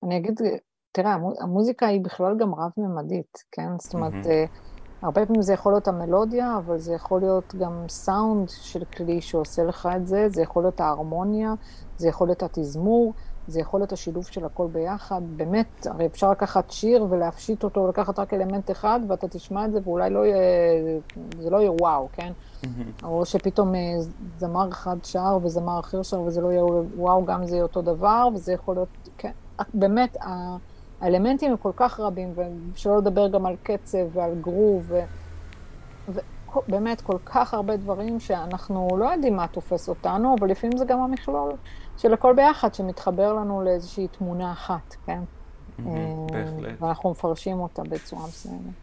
אני 0.05 0.17
אגיד, 0.17 0.41
תראה, 0.93 1.17
המוזיקה 1.41 1.87
היא 1.87 2.01
בכלל 2.05 2.37
גם 2.39 2.55
רב-ממדית, 2.55 3.39
כן? 3.53 3.69
זאת 3.79 3.95
אומרת, 3.95 4.13
mm-hmm. 4.13 5.03
הרבה 5.03 5.27
פעמים 5.27 5.43
זה 5.43 5.53
יכול 5.53 5.73
להיות 5.73 5.89
המלודיה, 5.89 6.57
אבל 6.59 6.79
זה 6.79 6.95
יכול 6.95 7.21
להיות 7.21 7.55
גם 7.55 7.85
סאונד 7.89 8.49
של 8.49 8.85
כלי 8.85 9.21
שעושה 9.21 9.65
לך 9.65 9.89
את 9.97 10.07
זה, 10.07 10.29
זה 10.29 10.43
יכול 10.43 10.63
להיות 10.63 10.81
ההרמוניה, 10.81 11.55
זה 11.99 12.09
יכול 12.09 12.29
להיות 12.29 12.43
התזמור, 12.43 13.13
זה 13.49 13.61
יכול 13.61 13.81
להיות 13.81 13.93
השילוב 13.93 14.27
של 14.27 14.45
הכל 14.45 14.67
ביחד. 14.73 15.21
באמת, 15.37 15.87
הרי 15.87 16.07
אפשר 16.07 16.31
לקחת 16.31 16.71
שיר 16.71 17.07
ולהפשיט 17.11 17.65
אותו, 17.65 17.81
ולקחת 17.81 18.19
רק 18.19 18.35
אלמנט 18.35 18.71
אחד, 18.71 19.01
ואתה 19.09 19.29
תשמע 19.29 19.65
את 19.65 19.73
זה, 19.73 19.79
ואולי 19.85 20.11
לא 20.11 20.27
יהיה, 20.27 20.39
זה 21.39 21.51
לא 21.51 21.57
יהיה 21.57 21.73
וואו, 21.73 22.09
כן? 22.13 22.33
Mm-hmm. 22.63 22.67
או 23.05 23.27
שפתאום 23.27 23.75
אה, 23.75 23.81
זמר 24.39 24.69
אחד 24.69 24.97
שר 25.05 25.39
וזמר 25.43 25.81
אחר 25.81 26.03
שר, 26.03 26.21
וזה 26.21 26.41
לא 26.41 26.53
יהיה 26.53 26.65
וואו, 26.97 27.25
גם 27.25 27.47
זה 27.47 27.55
יהיה 27.55 27.63
אותו 27.63 27.83
דבר, 27.83 28.29
וזה 28.35 28.53
יכול 28.53 28.75
להיות, 28.75 28.89
כן, 29.19 29.33
באמת, 29.75 30.17
האלמנטים 31.01 31.51
הם 31.51 31.57
כל 31.57 31.73
כך 31.77 32.01
רבים, 32.01 32.35
ושלא 32.75 32.99
לדבר 32.99 33.29
גם 33.29 33.47
על 33.47 33.57
קצב 33.63 34.07
ועל 34.13 34.35
גרוב, 34.41 34.93
ובאמת 36.09 37.01
כל 37.01 37.19
כך 37.27 37.55
הרבה 37.55 37.77
דברים 37.77 38.21
שאנחנו 38.21 38.89
לא 38.99 39.05
יודעים 39.05 39.37
מה 39.37 39.47
תופס 39.47 39.89
אותנו, 39.89 40.37
אבל 40.39 40.51
לפעמים 40.51 40.79
זה 40.79 40.85
גם 40.85 41.01
המכלול 41.01 41.53
של 41.97 42.13
הכל 42.13 42.35
ביחד 42.37 42.75
שמתחבר 42.75 43.33
לנו 43.33 43.63
לאיזושהי 43.63 44.09
תמונה 44.09 44.53
אחת, 44.53 44.97
כן? 45.07 45.21
אה, 45.79 45.85
בהחלט. 46.33 46.83
ואנחנו 46.83 47.11
מפרשים 47.11 47.61
אותה 47.61 47.83
בצורה 47.83 48.27
מסוימת. 48.27 48.75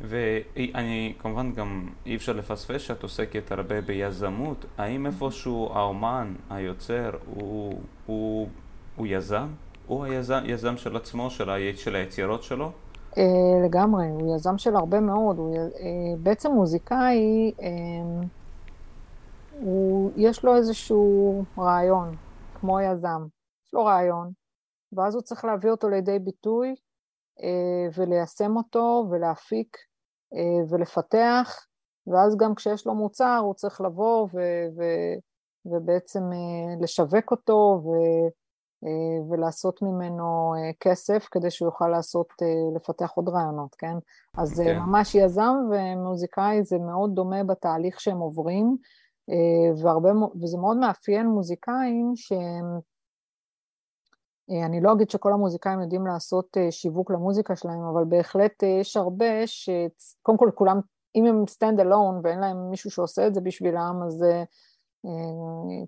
ואני 0.00 1.14
כמובן 1.18 1.52
גם 1.52 1.88
אי 2.06 2.16
אפשר 2.16 2.32
לפספס 2.32 2.80
שאת 2.80 3.02
עוסקת 3.02 3.52
הרבה 3.52 3.80
ביזמות. 3.80 4.64
האם 4.78 5.06
איפשהו 5.06 5.70
האומן, 5.74 6.34
היוצר, 6.50 7.10
הוא, 7.34 7.80
הוא, 8.06 8.48
הוא 8.96 9.06
יזם? 9.06 9.48
הוא 9.86 10.04
היזם 10.04 10.40
יזם 10.44 10.76
של 10.76 10.96
עצמו, 10.96 11.30
של, 11.30 11.50
ה, 11.50 11.54
של 11.76 11.96
היצירות 11.96 12.42
שלו? 12.42 12.70
Uh, 13.12 13.18
לגמרי, 13.64 14.06
הוא 14.08 14.36
יזם 14.36 14.58
של 14.58 14.76
הרבה 14.76 15.00
מאוד. 15.00 15.38
הוא, 15.38 15.56
uh, 15.56 15.78
בעצם 16.22 16.50
מוזיקאי, 16.52 17.52
הוא, 19.60 20.10
יש 20.16 20.44
לו 20.44 20.56
איזשהו 20.56 21.44
רעיון, 21.58 22.14
כמו 22.64 22.80
יזם. 22.80 23.26
יש 23.66 23.74
לו 23.74 23.84
רעיון, 23.84 24.30
ואז 24.92 25.14
הוא 25.14 25.22
צריך 25.22 25.44
להביא 25.44 25.70
אותו 25.70 25.88
לידי 25.88 26.18
ביטוי 26.18 26.74
uh, 27.40 27.98
וליישם 27.98 28.56
אותו 28.56 29.06
ולהפיק 29.10 29.76
uh, 30.34 30.72
ולפתח, 30.72 31.66
ואז 32.06 32.36
גם 32.36 32.54
כשיש 32.54 32.86
לו 32.86 32.94
מוצר 32.94 33.38
הוא 33.42 33.54
צריך 33.54 33.80
לבוא 33.80 34.22
ו- 34.22 34.66
ו- 34.76 35.16
ובעצם 35.64 36.20
uh, 36.20 36.82
לשווק 36.82 37.30
אותו 37.30 37.82
ו- 37.84 38.44
אה, 38.86 39.30
ולעשות 39.30 39.82
ממנו 39.82 40.54
אה, 40.56 40.70
כסף 40.80 41.28
כדי 41.30 41.50
שהוא 41.50 41.68
יוכל 41.68 41.88
לעשות, 41.88 42.26
אה, 42.42 42.76
לפתח 42.76 43.10
עוד 43.14 43.28
רעיונות, 43.28 43.74
כן? 43.74 43.94
אז 44.38 44.60
okay. 44.60 44.64
כן. 44.64 44.78
ממש 44.78 45.14
יזם 45.14 45.54
ומוזיקאי 45.70 46.64
זה 46.64 46.78
מאוד 46.78 47.14
דומה 47.14 47.44
בתהליך 47.44 48.00
שהם 48.00 48.18
עוברים, 48.18 48.76
והרבה, 49.82 50.10
וזה 50.42 50.58
מאוד 50.58 50.76
מאפיין 50.76 51.26
מוזיקאים 51.26 52.12
שהם, 52.16 52.64
אני 54.66 54.80
לא 54.80 54.92
אגיד 54.92 55.10
שכל 55.10 55.32
המוזיקאים 55.32 55.80
יודעים 55.80 56.06
לעשות 56.06 56.56
שיווק 56.70 57.10
למוזיקה 57.10 57.56
שלהם, 57.56 57.82
אבל 57.82 58.04
בהחלט 58.04 58.62
יש 58.62 58.96
הרבה 58.96 59.46
שקודם 59.46 60.38
כל 60.38 60.50
כולם, 60.54 60.80
אם 61.14 61.26
הם 61.26 61.44
stand 61.48 61.80
alone 61.80 62.20
ואין 62.22 62.38
להם 62.38 62.70
מישהו 62.70 62.90
שעושה 62.90 63.26
את 63.26 63.34
זה 63.34 63.40
בשבילם, 63.40 64.00
אז 64.06 64.22
אה, 64.22 64.44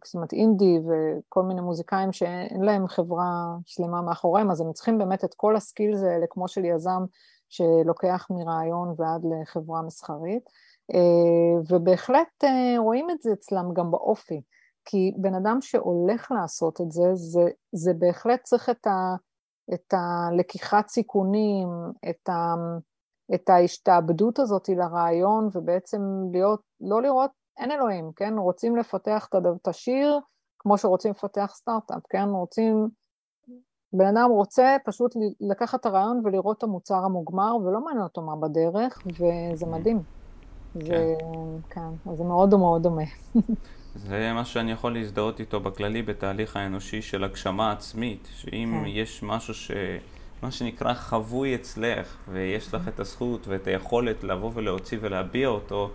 זאת 0.05 0.15
אומרת 0.15 0.33
אינדי 0.33 0.79
וכל 0.79 1.43
מיני 1.43 1.61
מוזיקאים 1.61 2.13
שאין 2.13 2.63
להם 2.63 2.89
חברה 2.89 3.57
שלמה 3.67 4.03
מאחוריהם, 4.03 4.51
אז 4.51 4.61
הם 4.61 4.73
צריכים 4.73 4.99
באמת 4.99 5.25
את 5.25 5.35
כל 5.35 5.57
הסקילס 5.57 6.03
האלה, 6.03 6.27
כמו 6.31 6.49
של 6.49 6.65
יזם 6.65 7.05
שלוקח 7.49 8.27
מרעיון 8.31 8.95
ועד 8.97 9.23
לחברה 9.25 9.83
מסחרית, 9.83 10.51
אה, 10.95 11.61
ובהחלט 11.71 12.45
אה, 12.45 12.79
רואים 12.79 13.11
את 13.11 13.23
זה 13.23 13.33
אצלם 13.33 13.75
גם 13.75 13.91
באופי, 13.91 14.41
כי 14.85 15.13
בן 15.17 15.35
אדם 15.35 15.59
שהולך 15.61 16.31
לעשות 16.31 16.81
את 16.81 16.93
זה, 16.93 17.15
זה, 17.15 17.45
זה 17.73 17.95
בהחלט 17.95 18.43
צריך 18.43 18.71
את, 18.71 18.87
ה, 18.87 19.15
את 19.75 19.95
הלקיחת 19.95 20.89
סיכונים, 20.89 21.69
את, 22.11 22.29
ה, 22.29 22.55
את 23.35 23.49
ההשתעבדות 23.49 24.39
הזאת 24.39 24.69
לרעיון, 24.69 25.49
ובעצם 25.53 26.01
להיות, 26.33 26.61
לא 26.81 27.03
לראות 27.03 27.31
אין 27.59 27.71
אלוהים, 27.71 28.11
כן? 28.17 28.35
רוצים 28.39 28.77
לפתח 28.77 29.29
את 29.63 29.69
השיר 29.69 30.21
כמו 30.59 30.79
שרוצים 30.79 31.11
לפתח 31.11 31.53
סטארט-אפ, 31.55 32.03
כן? 32.11 32.29
רוצים... 32.29 32.89
בן 33.93 34.17
אדם 34.17 34.31
רוצה 34.31 34.77
פשוט 34.85 35.17
לקחת 35.41 35.81
את 35.81 35.87
הרעיון 35.87 36.21
ולראות 36.25 36.59
את 36.59 36.63
המוצר 36.63 37.05
המוגמר, 37.05 37.57
ולא 37.57 37.85
מעניין 37.85 38.03
אותו 38.03 38.23
מה 38.23 38.37
בדרך, 38.37 39.03
וזה 39.07 39.67
מדהים. 39.67 40.03
כן. 40.75 40.87
זה, 40.87 41.15
כן, 41.71 42.15
זה 42.15 42.25
מאוד 42.25 42.55
מאוד 42.55 42.83
דומה. 42.83 43.03
זה 43.95 44.33
מה 44.35 44.45
שאני 44.45 44.73
יכול 44.73 44.95
להזדהות 44.95 45.41
איתו 45.41 45.61
בכללי 45.61 46.03
בתהליך 46.03 46.57
האנושי 46.57 47.03
של 47.03 47.25
הגשמה 47.25 47.73
עצמית, 47.73 48.29
שאם 48.33 48.81
כן. 48.83 48.89
יש 48.89 49.23
משהו 49.23 49.55
ש... 49.55 49.71
מה 50.43 50.51
שנקרא 50.51 50.95
חבוי 50.95 51.55
אצלך, 51.55 52.17
ויש 52.29 52.75
לך 52.75 52.89
את 52.89 53.01
הזכות 53.01 53.49
ואת 53.49 53.67
היכולת 53.67 54.25
לבוא 54.25 54.51
ולהוציא 54.55 54.99
ולהביע 55.01 55.49
אותו, 55.49 55.91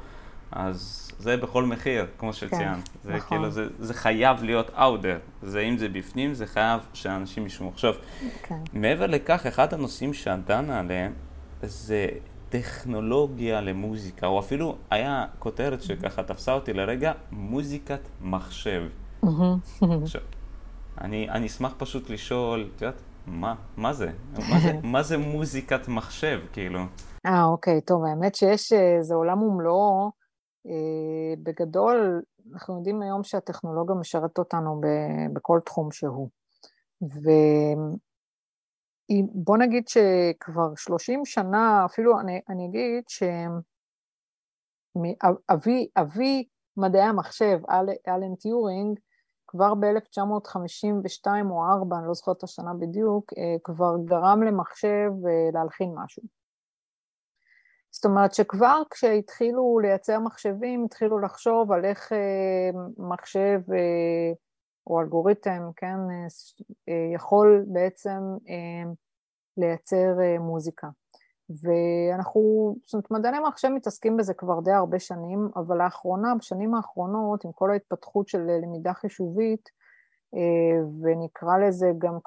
אז 0.52 1.12
זה 1.20 1.38
בכל 1.38 1.66
מחיר, 1.66 2.06
כמו 2.18 2.34
שציינת. 2.34 2.90
כן, 2.90 3.00
זה 3.04 3.16
נכון. 3.16 3.38
כאילו, 3.38 3.52
זה, 3.52 3.68
זה 3.80 3.94
חייב 3.94 4.44
להיות 4.44 4.70
out 4.70 5.04
there. 5.04 5.46
זה 5.48 5.60
אם 5.60 5.78
זה 5.78 5.90
בפנים, 5.90 6.34
זה 6.34 6.46
חייב 6.46 6.82
שאנשים 6.94 7.46
ישמעו. 7.46 7.70
עכשיו, 7.70 7.94
כן. 8.44 8.60
מעבר 8.74 9.08
לכך, 9.08 9.46
אחד 9.46 9.74
הנושאים 9.74 10.14
שאת 10.14 10.46
דנה 10.46 10.80
עליהם, 10.80 11.14
זה 11.62 12.08
טכנולוגיה 12.50 13.62
למוזיקה, 13.62 14.28
או 14.28 14.40
אפילו 14.40 14.76
היה 14.90 15.26
כותרת 15.40 15.82
שככה 15.82 16.24
תפסה 16.24 16.54
אותי 16.54 16.74
לרגע, 16.74 17.12
מוזיקת 17.32 18.00
מחשב. 18.22 18.84
עכשיו, 20.04 20.22
אני, 21.02 21.30
אני 21.30 21.48
אשמח 21.48 21.74
פשוט 21.78 22.10
לשאול, 22.10 22.70
את 22.76 22.82
יודעת, 22.82 23.02
מה, 23.28 23.56
מה 23.78 23.94
זה? 23.94 24.12
מה 24.52 24.60
זה, 24.60 24.72
מה 24.84 25.04
זה 25.04 25.18
מוזיקת 25.18 25.88
מחשב, 25.88 26.40
כאילו? 26.54 26.80
אה, 27.26 27.44
אוקיי, 27.44 27.82
טוב, 27.82 28.06
האמת 28.06 28.36
שיש, 28.36 28.74
אה, 28.74 28.98
זה 29.02 29.16
עולם 29.16 29.44
ומלואו. 29.44 30.21
אה, 30.66 31.34
בגדול, 31.44 32.22
אנחנו 32.54 32.78
יודעים 32.78 33.02
היום 33.02 33.24
שהטכנולוגיה 33.24 33.96
משרתת 33.96 34.38
אותנו 34.38 34.82
בכל 35.34 35.60
תחום 35.66 35.92
שהוא. 35.92 36.30
ובוא 39.42 39.58
נגיד 39.58 39.88
שכבר 39.88 40.76
30 40.76 41.26
שנה, 41.26 41.86
אפילו 41.86 42.20
אני, 42.20 42.42
אני 42.50 42.66
אגיד 42.66 43.04
שאבי 43.08 43.62
אבי 45.98 46.48
מדעי 46.78 47.02
המחשב, 47.02 47.60
אל, 47.70 47.90
אלן 48.08 48.36
טיורינג, 48.36 49.00
כבר 49.48 49.74
ב-1952 49.74 51.28
או 51.50 51.66
4, 51.66 51.98
אני 51.98 52.08
לא 52.08 52.14
זוכרת 52.14 52.38
את 52.38 52.44
השנה 52.44 52.74
בדיוק, 52.74 53.34
אה, 53.38 53.56
כבר 53.64 53.96
גרם 54.06 54.44
למחשב 54.44 55.12
אה, 55.28 55.50
להלחין 55.54 55.94
משהו. 55.96 56.41
זאת 57.92 58.06
אומרת 58.06 58.34
שכבר 58.34 58.82
כשהתחילו 58.90 59.80
לייצר 59.80 60.20
מחשבים, 60.20 60.86
התחילו 60.86 61.20
לחשוב 61.20 61.72
על 61.72 61.86
איך 61.86 62.14
אה, 62.14 62.70
מחשב 62.98 63.62
אה, 63.74 64.34
או 64.88 65.02
אלגוריתם, 65.02 65.62
כן, 65.76 65.98
אה, 66.90 66.94
יכול 67.14 67.66
בעצם 67.68 68.20
לייצר 69.58 70.14
מוזיקה. 70.40 70.88
ואנחנו, 71.50 72.76
זאת 72.84 72.94
אומרת, 72.94 73.12
מדעני 73.12 73.38
מחשב 73.48 73.68
מתעסקים 73.68 74.18
בזה 74.18 74.34
כבר 74.34 74.60
די 74.60 74.72
הרבה 74.72 75.00
שנים, 75.00 75.50
אבל 75.56 75.78
לאחרונה, 75.78 76.36
בשנים 76.36 76.76
האחרונות, 76.76 77.46
עם 77.46 77.52
כל 77.52 77.72
ההתפתחות 77.72 78.28
של 78.28 78.42
למידה 78.64 78.94
חישובית, 78.94 79.70
ונקרא 81.02 81.58
לזה 81.58 81.92
גם 81.98 82.18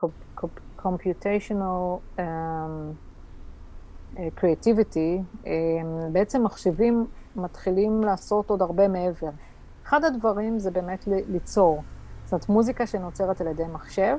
computational 0.79 2.21
creativity, 4.17 5.49
בעצם 6.13 6.45
מחשבים 6.45 7.07
מתחילים 7.37 8.03
לעשות 8.03 8.51
עוד 8.51 8.63
הרבה 8.63 8.89
מעבר. 8.89 9.31
אחד 9.85 10.05
הדברים 10.05 10.59
זה 10.59 10.71
באמת 10.71 11.05
ליצור, 11.07 11.83
זאת 12.25 12.33
אומרת 12.33 12.49
מוזיקה 12.49 12.87
שנוצרת 12.87 13.41
על 13.41 13.47
ידי 13.47 13.65
מחשב, 13.73 14.17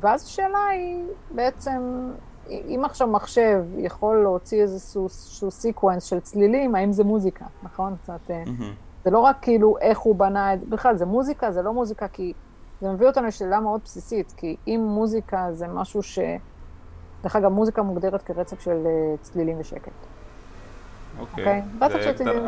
ואז 0.00 0.24
השאלה 0.24 0.66
היא 0.72 1.04
בעצם, 1.30 2.10
אם 2.48 2.82
עכשיו 2.84 3.08
מחשב 3.08 3.64
יכול 3.76 4.22
להוציא 4.22 4.62
איזשהו 4.62 5.50
sequence 5.50 6.04
של 6.04 6.20
צלילים, 6.20 6.74
האם 6.74 6.92
זה 6.92 7.04
מוזיקה, 7.04 7.44
נכון? 7.62 7.94
זאת 8.00 8.08
אומרת, 8.08 8.48
mm-hmm. 8.48 9.04
זה 9.04 9.10
לא 9.10 9.18
רק 9.18 9.36
כאילו 9.42 9.78
איך 9.78 9.98
הוא 9.98 10.16
בנה 10.16 10.54
את 10.54 10.60
זה, 10.60 10.66
בכלל 10.66 10.96
זה 10.96 11.06
מוזיקה, 11.06 11.52
זה 11.52 11.62
לא 11.62 11.72
מוזיקה, 11.72 12.08
כי 12.08 12.32
זה 12.80 12.92
מביא 12.92 13.06
אותנו 13.06 13.26
לשאלה 13.26 13.60
מאוד 13.60 13.80
בסיסית, 13.84 14.34
כי 14.36 14.56
אם 14.66 14.86
מוזיקה 14.88 15.46
זה 15.52 15.68
משהו 15.68 16.02
ש... 16.02 16.18
דרך 17.22 17.36
אגב, 17.36 17.52
מוזיקה 17.52 17.82
מוגדרת 17.82 18.22
כרצף 18.22 18.60
של 18.60 18.86
אה, 18.86 19.16
צלילים 19.22 19.60
ושקט. 19.60 19.90
אוקיי. 21.20 21.62
Okay. 21.80 21.84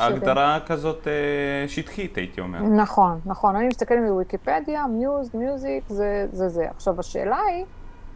הגדרה 0.00 0.59
כזאת 0.66 1.09
אה, 1.09 1.69
שטחית, 1.69 2.16
הייתי 2.16 2.40
אומר. 2.40 2.62
נכון, 2.62 3.21
נכון. 3.26 3.57
אני 3.57 3.69
מסתכלת 3.69 4.09
בוויקיפדיה, 4.09 4.87
מיוז, 4.87 5.31
מיוזיק, 5.35 5.85
זה 5.88 6.26
זה. 6.33 6.49
זה. 6.49 6.66
עכשיו, 6.71 7.00
השאלה 7.00 7.38
היא, 7.49 7.64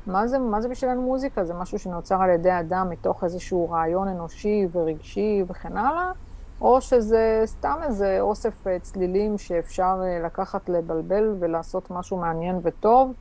מה 0.07 0.27
זה, 0.27 0.39
מה 0.39 0.61
זה 0.61 0.69
בשבילנו 0.69 1.03
מוזיקה? 1.03 1.45
זה 1.45 1.55
משהו 1.55 1.79
שנוצר 1.79 2.23
על 2.23 2.31
ידי 2.31 2.59
אדם 2.61 2.91
מתוך 2.91 3.25
איזשהו 3.25 3.71
רעיון 3.71 4.09
אנושי 4.09 4.67
ורגשי 4.73 5.43
וכן 5.49 5.77
הלאה, 5.77 6.13
או 6.61 6.81
שזה 6.81 7.43
סתם 7.47 7.77
איזה 7.83 8.17
אוסף 8.21 8.67
אה, 8.67 8.79
צלילים 8.79 9.39
שאפשר 9.39 10.01
לקחת, 10.25 10.69
לבלבל 10.69 11.35
ולעשות 11.39 11.91
משהו 11.91 12.17
מעניין 12.17 12.61
וטוב. 12.63 13.13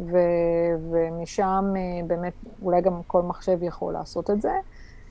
ו, 0.00 0.18
ומשם 0.90 1.72
אה, 1.76 2.06
באמת 2.06 2.32
אולי 2.62 2.80
גם 2.80 3.00
כל 3.06 3.22
מחשב 3.22 3.62
יכול 3.62 3.92
לעשות 3.92 4.30
את 4.30 4.42
זה. 4.42 4.52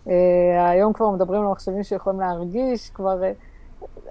אה, 0.08 0.70
היום 0.70 0.94
כבר 0.94 1.10
מדברים 1.10 1.42
על 1.42 1.48
מחשבים 1.48 1.84
שיכולים 1.84 2.20
להרגיש, 2.20 2.90
כבר 2.90 3.24
אה, 3.24 3.32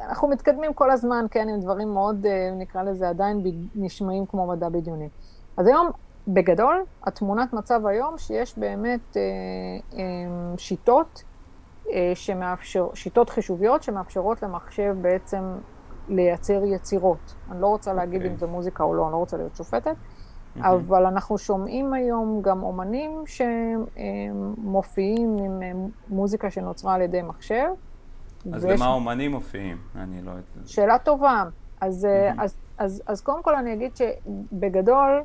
אנחנו 0.09 0.29
מתקדמים 0.29 0.75
כל 0.75 0.91
הזמן, 0.91 1.27
כן, 1.31 1.49
עם 1.49 1.61
דברים 1.61 1.95
מאוד, 1.95 2.27
נקרא 2.59 2.83
לזה, 2.83 3.09
עדיין 3.09 3.43
נשמעים 3.75 4.27
כמו 4.27 4.47
מדע 4.47 4.69
בדיוני. 4.69 5.09
אז 5.57 5.67
היום, 5.67 5.91
בגדול, 6.29 6.85
התמונת 7.05 7.53
מצב 7.53 7.87
היום 7.87 8.19
שיש 8.19 8.59
באמת 8.59 9.17
שיטות 10.57 11.23
שמאפשר, 12.15 12.89
שיטות 12.95 13.31
חישוביות 13.31 13.83
שמאפשרות 13.83 14.43
למחשב 14.43 14.97
בעצם 15.01 15.43
לייצר 16.09 16.65
יצירות. 16.65 17.35
אני 17.51 17.61
לא 17.61 17.67
רוצה 17.67 17.93
להגיד 17.93 18.21
okay. 18.21 18.25
אוקיי. 18.25 18.33
אם 18.33 18.39
זה 18.39 18.47
מוזיקה 18.47 18.85
או 18.85 18.95
לא, 18.95 19.05
אני 19.05 19.13
לא 19.13 19.17
רוצה 19.17 19.37
להיות 19.37 19.57
שופטת. 19.57 19.97
אבל 20.61 21.07
אנחנו 21.07 21.39
שומעים 21.39 21.93
היום 21.93 22.43
גם 22.43 22.63
אומנים 22.63 23.25
שמופיעים 24.57 25.37
עם 25.39 25.63
אה, 25.63 25.73
מוזיקה 26.09 26.51
שנוצרה 26.51 26.95
על 26.95 27.01
ידי 27.01 27.23
מחשב. 27.23 27.67
אז 28.53 28.65
ויש... 28.65 28.81
למה 28.81 28.93
אומנים 28.93 29.31
מופיעים? 29.31 29.77
אני 29.97 30.23
לא 30.23 30.31
יודעת. 30.31 30.45
שאלה 30.67 30.99
טובה. 30.99 31.45
אז, 31.81 32.05
mm-hmm. 32.05 32.43
אז, 32.43 32.57
אז, 32.79 33.03
אז 33.07 33.21
קודם 33.21 33.43
כל 33.43 33.55
אני 33.55 33.73
אגיד 33.73 33.91
שבגדול, 33.97 35.23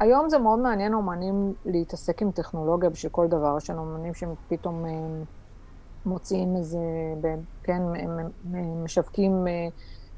היום 0.00 0.28
זה 0.28 0.38
מאוד 0.38 0.58
מעניין 0.58 0.94
אומנים 0.94 1.54
להתעסק 1.64 2.22
עם 2.22 2.30
טכנולוגיה 2.30 2.90
בשביל 2.90 3.12
כל 3.12 3.28
דבר. 3.28 3.56
יש 3.56 3.70
לנו 3.70 3.80
אומנים 3.82 4.14
שפתאום 4.14 4.86
אה, 4.86 4.90
מוציאים 6.06 6.56
איזה, 6.56 6.78
כן, 7.62 7.82
משווקים 8.84 9.46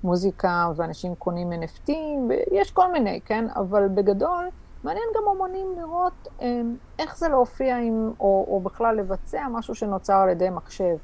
מוזיקה 0.05 0.71
ואנשים 0.77 1.15
קונים 1.15 1.53
NFT, 1.53 1.93
ויש 2.29 2.71
כל 2.71 2.93
מיני, 2.93 3.21
כן? 3.25 3.45
אבל 3.57 3.89
בגדול, 3.89 4.49
מעניין 4.85 5.05
גם 5.17 5.23
אומנים 5.27 5.67
לראות 5.77 6.29
אמ, 6.41 6.77
איך 6.99 7.19
זה 7.19 7.29
להופיע 7.29 7.77
עם, 7.77 8.13
או, 8.21 8.47
או 8.49 8.61
בכלל 8.61 8.97
לבצע 8.97 9.47
משהו 9.51 9.75
שנוצר 9.75 10.15
על 10.15 10.29
ידי 10.29 10.51
מחשב. 10.51 10.97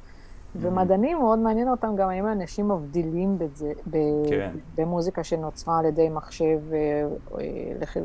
ומדענים 0.55 1.17
מאוד 1.17 1.39
מעניין 1.39 1.69
אותם 1.69 1.95
גם 1.95 2.09
האם 2.09 2.27
אנשים 2.27 2.71
מבדילים 2.71 3.37
בזה, 3.37 3.71
ב, 3.89 3.97
כן. 4.29 4.51
במוזיקה 4.75 5.23
שנוצרה 5.23 5.79
על 5.79 5.85
ידי 5.85 6.09
מחשב, 6.09 6.59
אה, 6.73 7.07
אה, 7.39 8.01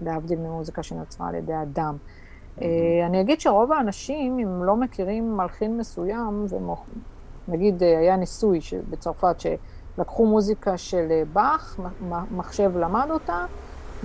להבדיל 0.00 0.38
ממוזיקה 0.38 0.82
שנוצרה 0.82 1.28
על 1.28 1.34
ידי 1.34 1.62
אדם. 1.62 1.96
Mm-hmm. 1.96 2.62
אני 3.06 3.20
אגיד 3.20 3.40
שרוב 3.40 3.72
האנשים, 3.72 4.38
אם 4.38 4.64
לא 4.64 4.76
מכירים 4.76 5.36
מלחין 5.36 5.76
מסוים, 5.78 6.46
נגיד 7.48 7.82
היה 7.82 8.16
ניסוי 8.16 8.58
בצרפת, 8.90 9.40
לקחו 9.98 10.26
מוזיקה 10.26 10.78
של 10.78 11.06
אה, 11.10 11.22
באך, 11.32 11.80
מחשב 12.30 12.76
למד 12.76 13.08
אותה, 13.10 13.44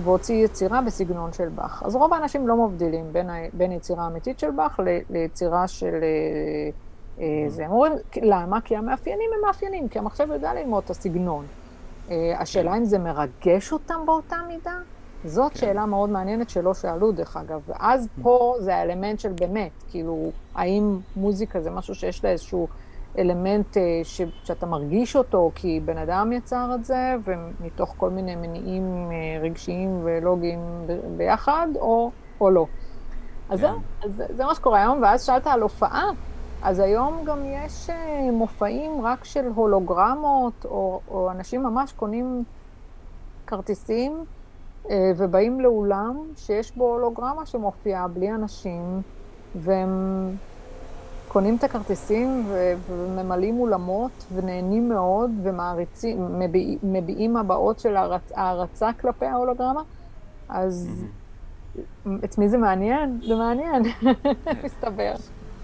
והוציא 0.02 0.44
יצירה 0.44 0.82
בסגנון 0.82 1.32
של 1.32 1.48
באך. 1.48 1.82
אז 1.86 1.96
רוב 1.96 2.14
האנשים 2.14 2.48
לא 2.48 2.56
מבדילים 2.56 3.12
בין, 3.12 3.30
ה... 3.30 3.34
בין 3.52 3.72
יצירה 3.72 4.06
אמיתית 4.06 4.38
של 4.38 4.50
באך 4.50 4.80
ל... 4.80 4.98
ליצירה 5.10 5.68
של 5.68 5.94
אה, 6.02 6.70
אה, 7.20 7.48
זה. 7.48 7.64
הם 7.64 7.70
אומרים, 7.70 7.92
למה? 8.22 8.60
כי 8.60 8.76
המאפיינים 8.76 9.30
הם 9.34 9.46
מאפיינים, 9.46 9.88
כי 9.88 9.98
המחשב 9.98 10.28
יודע 10.32 10.54
ללמוד 10.54 10.82
את 10.84 10.90
הסגנון. 10.90 11.44
השאלה 12.38 12.76
אם 12.76 12.84
זה 12.84 12.98
מרגש 12.98 13.72
אותם 13.72 14.00
באותה 14.06 14.36
מידה? 14.48 14.74
זאת 15.24 15.52
כן. 15.52 15.58
שאלה 15.58 15.86
מאוד 15.86 16.10
מעניינת 16.10 16.50
שלא 16.50 16.74
שאלו, 16.74 17.12
דרך 17.12 17.36
אגב. 17.36 17.60
ואז 17.66 18.08
פה 18.22 18.54
זה 18.60 18.76
האלמנט 18.76 19.20
של 19.20 19.32
באמת, 19.32 19.70
כאילו, 19.90 20.30
האם 20.54 20.98
מוזיקה 21.16 21.60
זה 21.60 21.70
משהו 21.70 21.94
שיש 21.94 22.24
לה 22.24 22.30
איזשהו 22.30 22.68
אלמנט 23.18 23.76
אה, 23.76 24.00
ש, 24.02 24.20
שאתה 24.44 24.66
מרגיש 24.66 25.16
אותו 25.16 25.50
כי 25.54 25.80
בן 25.84 25.98
אדם 25.98 26.32
יצר 26.32 26.70
את 26.74 26.84
זה, 26.84 27.16
ומתוך 27.24 27.94
כל 27.96 28.10
מיני 28.10 28.36
מניעים 28.36 29.10
אה, 29.12 29.42
רגשיים 29.42 30.00
ולוגיים 30.04 30.86
ביחד, 31.16 31.68
או, 31.76 32.10
או 32.40 32.50
לא. 32.50 32.66
אז, 33.48 33.60
כן. 33.60 33.66
זה, 34.10 34.24
אז 34.24 34.36
זה 34.36 34.44
מה 34.44 34.54
שקורה 34.54 34.80
היום, 34.80 35.02
ואז 35.02 35.24
שאלת 35.24 35.46
על 35.46 35.62
הופעה, 35.62 36.04
אז 36.62 36.78
היום 36.78 37.24
גם 37.24 37.38
יש 37.44 37.90
אה, 37.90 38.30
מופעים 38.32 39.00
רק 39.02 39.24
של 39.24 39.46
הולוגרמות, 39.54 40.64
או, 40.64 41.00
או 41.08 41.30
אנשים 41.30 41.62
ממש 41.62 41.92
קונים 41.92 42.44
כרטיסים 43.46 44.24
ובאים 45.16 45.60
לאולם 45.60 46.16
שיש 46.36 46.76
בו 46.76 46.84
הולוגרמה 46.84 47.46
שמופיעה 47.46 48.08
בלי 48.08 48.30
אנשים, 48.30 49.02
והם 49.54 50.36
קונים 51.32 51.56
את 51.56 51.64
הכרטיסים 51.64 52.52
וממלאים 52.86 53.58
אולמות 53.58 54.24
ונהנים 54.34 54.88
מאוד 54.88 55.30
ומעריצים, 55.42 56.38
מביע, 56.38 56.76
מביעים 56.82 57.36
הבעות 57.36 57.80
של 57.80 57.96
הערצ, 57.96 58.32
הערצה 58.34 58.90
כלפי 59.00 59.26
ההולוגרמה, 59.26 59.82
אז. 60.48 61.04
את 62.24 62.38
מי 62.38 62.48
זה 62.48 62.58
מעניין? 62.58 63.20
זה 63.26 63.34
מעניין, 63.34 63.82
מסתבר. 64.64 65.12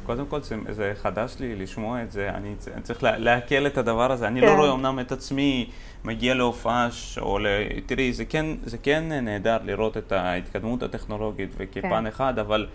קודם 0.06 0.26
כל 0.26 0.42
זה, 0.42 0.56
זה 0.70 0.92
חדש 0.94 1.36
לי 1.40 1.56
לשמוע 1.56 2.02
את 2.02 2.12
זה, 2.12 2.30
אני, 2.30 2.54
אני 2.74 2.82
צריך 2.82 3.02
לעכל 3.02 3.66
את 3.66 3.78
הדבר 3.78 4.12
הזה. 4.12 4.26
אני 4.26 4.40
לא 4.40 4.46
כן. 4.46 4.52
לא 4.52 4.58
רואה 4.58 4.72
אמנם 4.72 5.00
את 5.00 5.12
עצמי 5.12 5.70
מגיע 6.04 6.34
להופעה, 6.34 6.88
או 7.20 7.38
ל... 7.38 7.46
תראי, 7.86 8.12
זה 8.12 8.24
כן, 8.24 8.46
זה 8.64 8.78
כן 8.78 9.04
נהדר 9.22 9.56
לראות 9.64 9.96
את 9.96 10.12
ההתקדמות 10.12 10.82
הטכנולוגית 10.82 11.50
וכפן 11.56 11.88
כן. 11.88 12.06
אחד, 12.06 12.38
אבל 12.38 12.66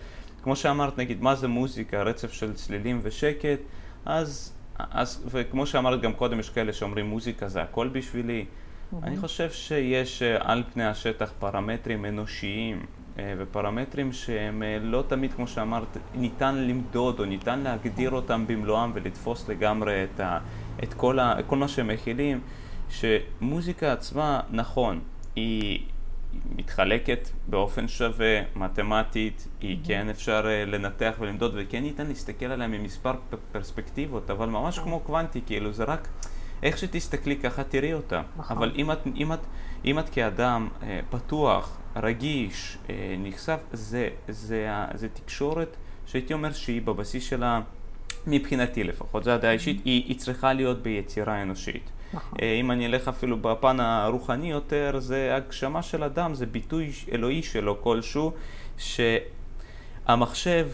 כמו 0.42 0.56
שאמרת, 0.56 0.98
נגיד, 0.98 1.22
מה 1.22 1.34
זה 1.34 1.48
מוזיקה, 1.48 2.02
רצף 2.02 2.32
של 2.32 2.54
צלילים 2.54 3.00
ושקט, 3.02 3.58
אז, 4.04 4.52
אז 4.78 5.24
וכמו 5.30 5.66
שאמרת 5.66 6.00
גם 6.00 6.12
קודם, 6.12 6.40
יש 6.40 6.50
כאלה 6.50 6.72
שאומרים 6.72 7.06
מוזיקה 7.06 7.48
זה 7.48 7.62
הכל 7.62 7.88
בשבילי. 7.88 8.44
Mm-hmm. 8.44 8.96
אני 9.02 9.16
חושב 9.16 9.50
שיש 9.50 10.22
אה, 10.22 10.36
על 10.40 10.62
פני 10.72 10.84
השטח 10.84 11.32
פרמטרים 11.38 12.04
אנושיים 12.04 12.86
אה, 13.18 13.34
ופרמטרים 13.38 14.12
שהם 14.12 14.62
אה, 14.62 14.78
לא 14.80 15.04
תמיד, 15.08 15.32
כמו 15.32 15.46
שאמרת, 15.46 15.96
ניתן 16.14 16.54
למדוד 16.54 17.20
או 17.20 17.24
ניתן 17.24 17.60
להגדיר 17.60 18.10
אותם 18.10 18.46
במלואם 18.46 18.90
ולתפוס 18.94 19.48
לגמרי 19.48 20.04
את, 20.04 20.20
ה, 20.20 20.38
את 20.82 20.94
כל, 20.94 21.18
ה, 21.18 21.34
כל 21.46 21.56
מה 21.56 21.68
שהם 21.68 21.88
מכילים, 21.88 22.40
שמוזיקה 22.90 23.92
עצמה, 23.92 24.40
נכון, 24.50 25.00
היא 25.36 25.80
מתחלקת 26.56 27.28
באופן 27.46 27.88
שווה, 27.88 28.40
מתמטית, 28.56 29.48
היא 29.60 29.76
mm-hmm. 29.76 29.86
כן 29.86 30.08
אפשר 30.08 30.44
uh, 30.44 30.70
לנתח 30.70 31.14
ולמדוד 31.18 31.52
וכן 31.54 31.82
ניתן 31.82 32.06
להסתכל 32.06 32.46
עליה 32.46 32.68
ממספר 32.68 33.12
פרספקטיבות, 33.52 34.30
אבל 34.30 34.48
ממש 34.48 34.78
כמו 34.78 35.00
קוונטי, 35.00 35.40
כאילו 35.46 35.72
זה 35.72 35.84
רק 35.84 36.08
איך 36.62 36.78
שתסתכלי 36.78 37.36
ככה 37.36 37.64
תראי 37.64 37.94
אותה. 37.94 38.22
נכון. 38.36 38.56
אבל 38.56 38.72
אם 38.76 38.92
את, 38.92 38.98
אם 39.16 39.32
את, 39.32 39.40
אם 39.84 39.98
את 39.98 40.08
כאדם 40.08 40.68
uh, 40.80 40.84
פתוח, 41.10 41.78
רגיש, 41.96 42.78
uh, 42.86 42.90
נחשף, 43.18 43.60
זה, 43.72 44.08
זה, 44.28 44.32
זה, 44.32 44.70
זה 44.94 45.08
תקשורת 45.08 45.76
שהייתי 46.06 46.32
אומר 46.32 46.52
שהיא 46.52 46.82
בבסיס 46.82 47.24
שלה, 47.24 47.60
מבחינתי 48.26 48.84
לפחות, 48.84 49.24
זו 49.24 49.30
הדעה 49.30 49.52
אישית, 49.52 49.82
היא, 49.84 50.04
היא 50.06 50.18
צריכה 50.18 50.52
להיות 50.52 50.82
ביצירה 50.82 51.42
אנושית. 51.42 51.90
נכון. 52.14 52.38
אה, 52.42 52.54
אם 52.60 52.70
אני 52.70 52.86
אלך 52.86 53.08
אפילו 53.08 53.36
בפן 53.36 53.80
הרוחני 53.80 54.50
יותר, 54.50 54.98
זה 54.98 55.34
הגשמה 55.36 55.82
של 55.82 56.04
אדם, 56.04 56.34
זה 56.34 56.46
ביטוי 56.46 56.92
אלוהי 57.12 57.42
שלו 57.42 57.82
כלשהו, 57.82 58.32
שהמחשב, 58.78 60.68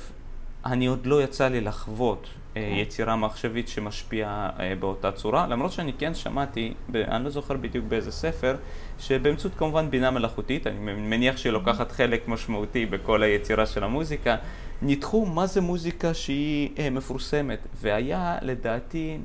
אני 0.67 0.87
עוד 0.87 1.07
לא 1.07 1.23
יצא 1.23 1.49
לי 1.49 1.61
לחוות 1.61 2.29
יצירה 2.57 3.17
מחשבית 3.17 3.69
שמשפיעה 3.69 4.51
באותה 4.79 5.13
צורה, 5.13 5.47
למרות 5.47 5.73
שאני 5.73 5.93
כן 5.93 6.15
שמעתי, 6.15 6.75
אני 6.95 7.25
לא 7.25 7.31
זוכר 7.31 7.57
בדיוק 7.57 7.85
באיזה 7.89 8.13
ספר, 8.13 8.57
שבאמצעות 8.99 9.55
כמובן 9.55 9.91
בינה 9.91 10.11
מלאכותית, 10.11 10.67
אני 10.67 10.79
מניח 10.95 11.37
שהיא 11.37 11.53
לוקחת 11.53 11.93
חלק 11.93 12.29
משמעותי 12.29 12.87
בכל 12.87 13.23
היצירה 13.23 13.67
של 13.67 13.85
המוזיקה, 13.85 14.37
ניתחו 14.83 15.27
מה 15.27 15.47
זה 15.47 15.61
מוזיקה 15.61 16.15
שהיא 16.15 16.71
אה, 16.79 16.91
מפורסמת, 16.91 17.59
והיה 17.81 18.39
לדעתי, 18.43 19.19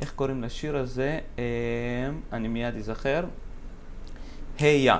איך 0.00 0.12
קוראים 0.12 0.42
לשיר 0.42 0.76
הזה? 0.76 1.18
אה, 1.38 1.44
אני 2.32 2.48
מיד 2.48 2.76
אזכר. 2.76 3.24
היה, 4.58 4.98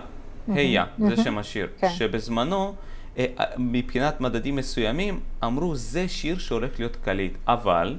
היה, 0.48 0.84
זה 0.98 1.16
שם 1.16 1.38
השיר. 1.38 1.68
כן. 1.78 1.90
שבזמנו, 1.90 2.74
אה, 3.18 3.26
מבחינת 3.58 4.20
מדדים 4.20 4.56
מסוימים, 4.56 5.20
אמרו 5.44 5.76
זה 5.76 6.08
שיר 6.08 6.38
שהולך 6.38 6.78
להיות 6.78 6.96
קליט, 6.96 7.32
אבל 7.46 7.96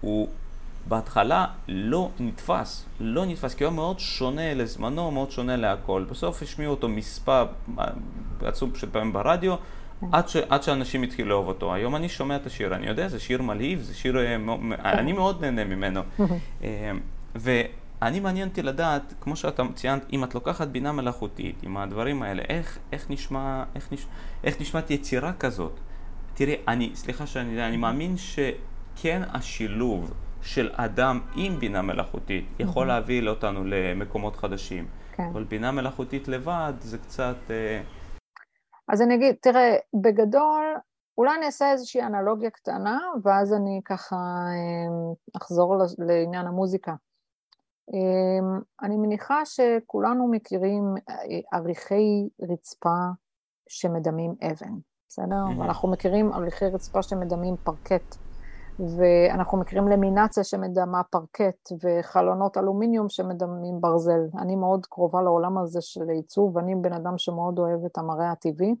הוא 0.00 0.28
בהתחלה 0.88 1.46
לא 1.68 2.10
נתפס, 2.20 2.86
לא 3.00 3.26
נתפס, 3.26 3.54
כי 3.54 3.64
הוא 3.64 3.72
מאוד 3.72 3.98
שונה 3.98 4.54
לזמנו, 4.54 5.10
מאוד 5.10 5.30
שונה 5.30 5.56
להכל. 5.56 6.04
בסוף 6.10 6.42
השמיעו 6.42 6.70
אותו 6.70 6.88
מספר 6.88 7.46
עצום 8.42 8.74
של 8.74 8.90
פעמים 8.92 9.12
ברדיו, 9.12 9.54
עד, 10.12 10.28
ש, 10.28 10.36
עד 10.36 10.62
שאנשים 10.62 11.02
התחילו 11.02 11.28
לאהוב 11.28 11.48
אותו. 11.48 11.74
היום 11.74 11.96
אני 11.96 12.08
שומע 12.08 12.36
את 12.36 12.46
השיר, 12.46 12.74
אני 12.74 12.86
יודע, 12.86 13.08
זה 13.08 13.20
שיר 13.20 13.42
מלהיב, 13.42 13.80
זה 13.80 13.94
שיר, 13.94 14.18
אה, 14.18 14.36
אני 14.84 15.12
מאוד 15.12 15.40
נהנה 15.44 15.64
ממנו. 15.64 16.00
אה, 16.64 16.92
ואני 17.34 18.20
מעניין 18.20 18.48
אותי 18.48 18.62
לדעת, 18.62 19.14
כמו 19.20 19.36
שאתה 19.36 19.62
ציינת, 19.74 20.06
אם 20.12 20.24
את 20.24 20.34
לוקחת 20.34 20.68
בינה 20.68 20.92
מלאכותית, 20.92 21.62
עם 21.62 21.76
הדברים 21.76 22.22
האלה, 22.22 22.42
איך, 22.48 22.78
איך, 22.92 23.10
נשמע, 23.10 23.64
איך, 23.74 23.92
נש, 23.92 24.06
איך 24.44 24.60
נשמעת 24.60 24.90
יצירה 24.90 25.32
כזאת? 25.32 25.80
תראי, 26.34 26.56
אני, 26.68 26.90
סליחה 26.94 27.26
שאני 27.26 27.66
אני 27.66 27.76
מאמין 27.76 28.16
שכן 28.16 29.22
השילוב 29.32 30.12
של 30.42 30.70
אדם 30.72 31.20
עם 31.34 31.58
בינה 31.58 31.82
מלאכותית 31.82 32.44
יכול 32.58 32.86
להביא 32.86 33.28
אותנו 33.28 33.64
למקומות 33.64 34.36
חדשים. 34.36 34.86
כן. 35.16 35.22
אבל 35.32 35.44
בינה 35.44 35.70
מלאכותית 35.72 36.28
לבד 36.28 36.72
זה 36.80 36.98
קצת... 36.98 37.36
אה, 37.50 37.80
אז 38.92 39.02
אני 39.02 39.14
אגיד, 39.14 39.36
תראה, 39.40 39.76
בגדול, 39.94 40.76
אולי 41.18 41.36
אני 41.36 41.46
אעשה 41.46 41.72
איזושהי 41.72 42.02
אנלוגיה 42.02 42.50
קטנה, 42.50 42.98
ואז 43.22 43.52
אני 43.52 43.80
ככה 43.84 44.16
אמ, 44.16 45.14
אחזור 45.36 45.76
לעניין 45.98 46.46
המוזיקה. 46.46 46.94
אמ, 47.92 48.60
אני 48.82 48.96
מניחה 48.96 49.42
שכולנו 49.44 50.28
מכירים 50.30 50.94
אה, 51.08 51.58
עריכי 51.58 52.28
רצפה 52.42 52.96
שמדמים 53.68 54.34
אבן, 54.42 54.74
בסדר? 55.08 55.24
Mm-hmm. 55.26 55.60
ואנחנו 55.60 55.90
מכירים 55.90 56.32
עריכי 56.32 56.64
רצפה 56.64 57.02
שמדמים 57.02 57.56
פרקט. 57.56 58.16
ואנחנו 58.78 59.58
מכירים 59.58 59.88
למינציה 59.88 60.44
שמדמה 60.44 61.02
פרקט 61.02 61.72
וחלונות 61.82 62.56
אלומיניום 62.56 63.08
שמדמים 63.08 63.80
ברזל. 63.80 64.20
אני 64.38 64.56
מאוד 64.56 64.86
קרובה 64.86 65.22
לעולם 65.22 65.58
הזה 65.58 65.80
של 65.80 66.08
עיצוב, 66.08 66.56
ואני 66.56 66.74
בן 66.74 66.92
אדם 66.92 67.18
שמאוד 67.18 67.58
אוהב 67.58 67.84
את 67.84 67.98
המראה 67.98 68.30
הטבעי, 68.30 68.74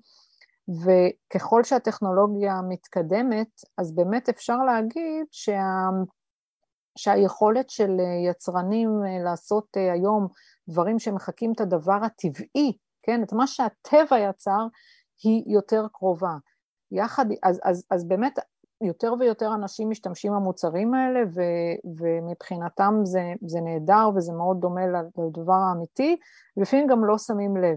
וככל 0.68 1.64
שהטכנולוגיה 1.64 2.60
מתקדמת, 2.68 3.48
אז 3.78 3.94
באמת 3.94 4.28
אפשר 4.28 4.56
להגיד 4.56 5.26
שה... 5.30 5.88
שהיכולת 6.98 7.70
של 7.70 7.96
יצרנים 8.30 8.90
לעשות 9.24 9.76
היום 9.92 10.28
דברים 10.68 10.98
שמחקים 10.98 11.52
את 11.52 11.60
הדבר 11.60 11.98
הטבעי, 12.04 12.76
כן, 13.02 13.22
את 13.22 13.32
מה 13.32 13.46
שהטבע 13.46 14.18
יצר, 14.18 14.66
היא 15.22 15.42
יותר 15.46 15.86
קרובה. 15.92 16.34
יחד, 16.92 17.26
אז, 17.42 17.60
אז, 17.64 17.84
אז 17.90 18.08
באמת 18.08 18.38
יותר 18.80 19.14
ויותר 19.18 19.54
אנשים 19.54 19.90
משתמשים 19.90 20.32
במוצרים 20.32 20.94
האלה 20.94 21.20
ו, 21.34 21.40
ומבחינתם 22.00 22.94
זה, 23.04 23.32
זה 23.46 23.60
נהדר 23.60 24.10
וזה 24.16 24.32
מאוד 24.32 24.60
דומה 24.60 24.80
לדבר 25.26 25.52
האמיתי, 25.52 26.16
לפעמים 26.56 26.86
גם 26.86 27.04
לא 27.04 27.18
שמים 27.18 27.56
לב. 27.56 27.76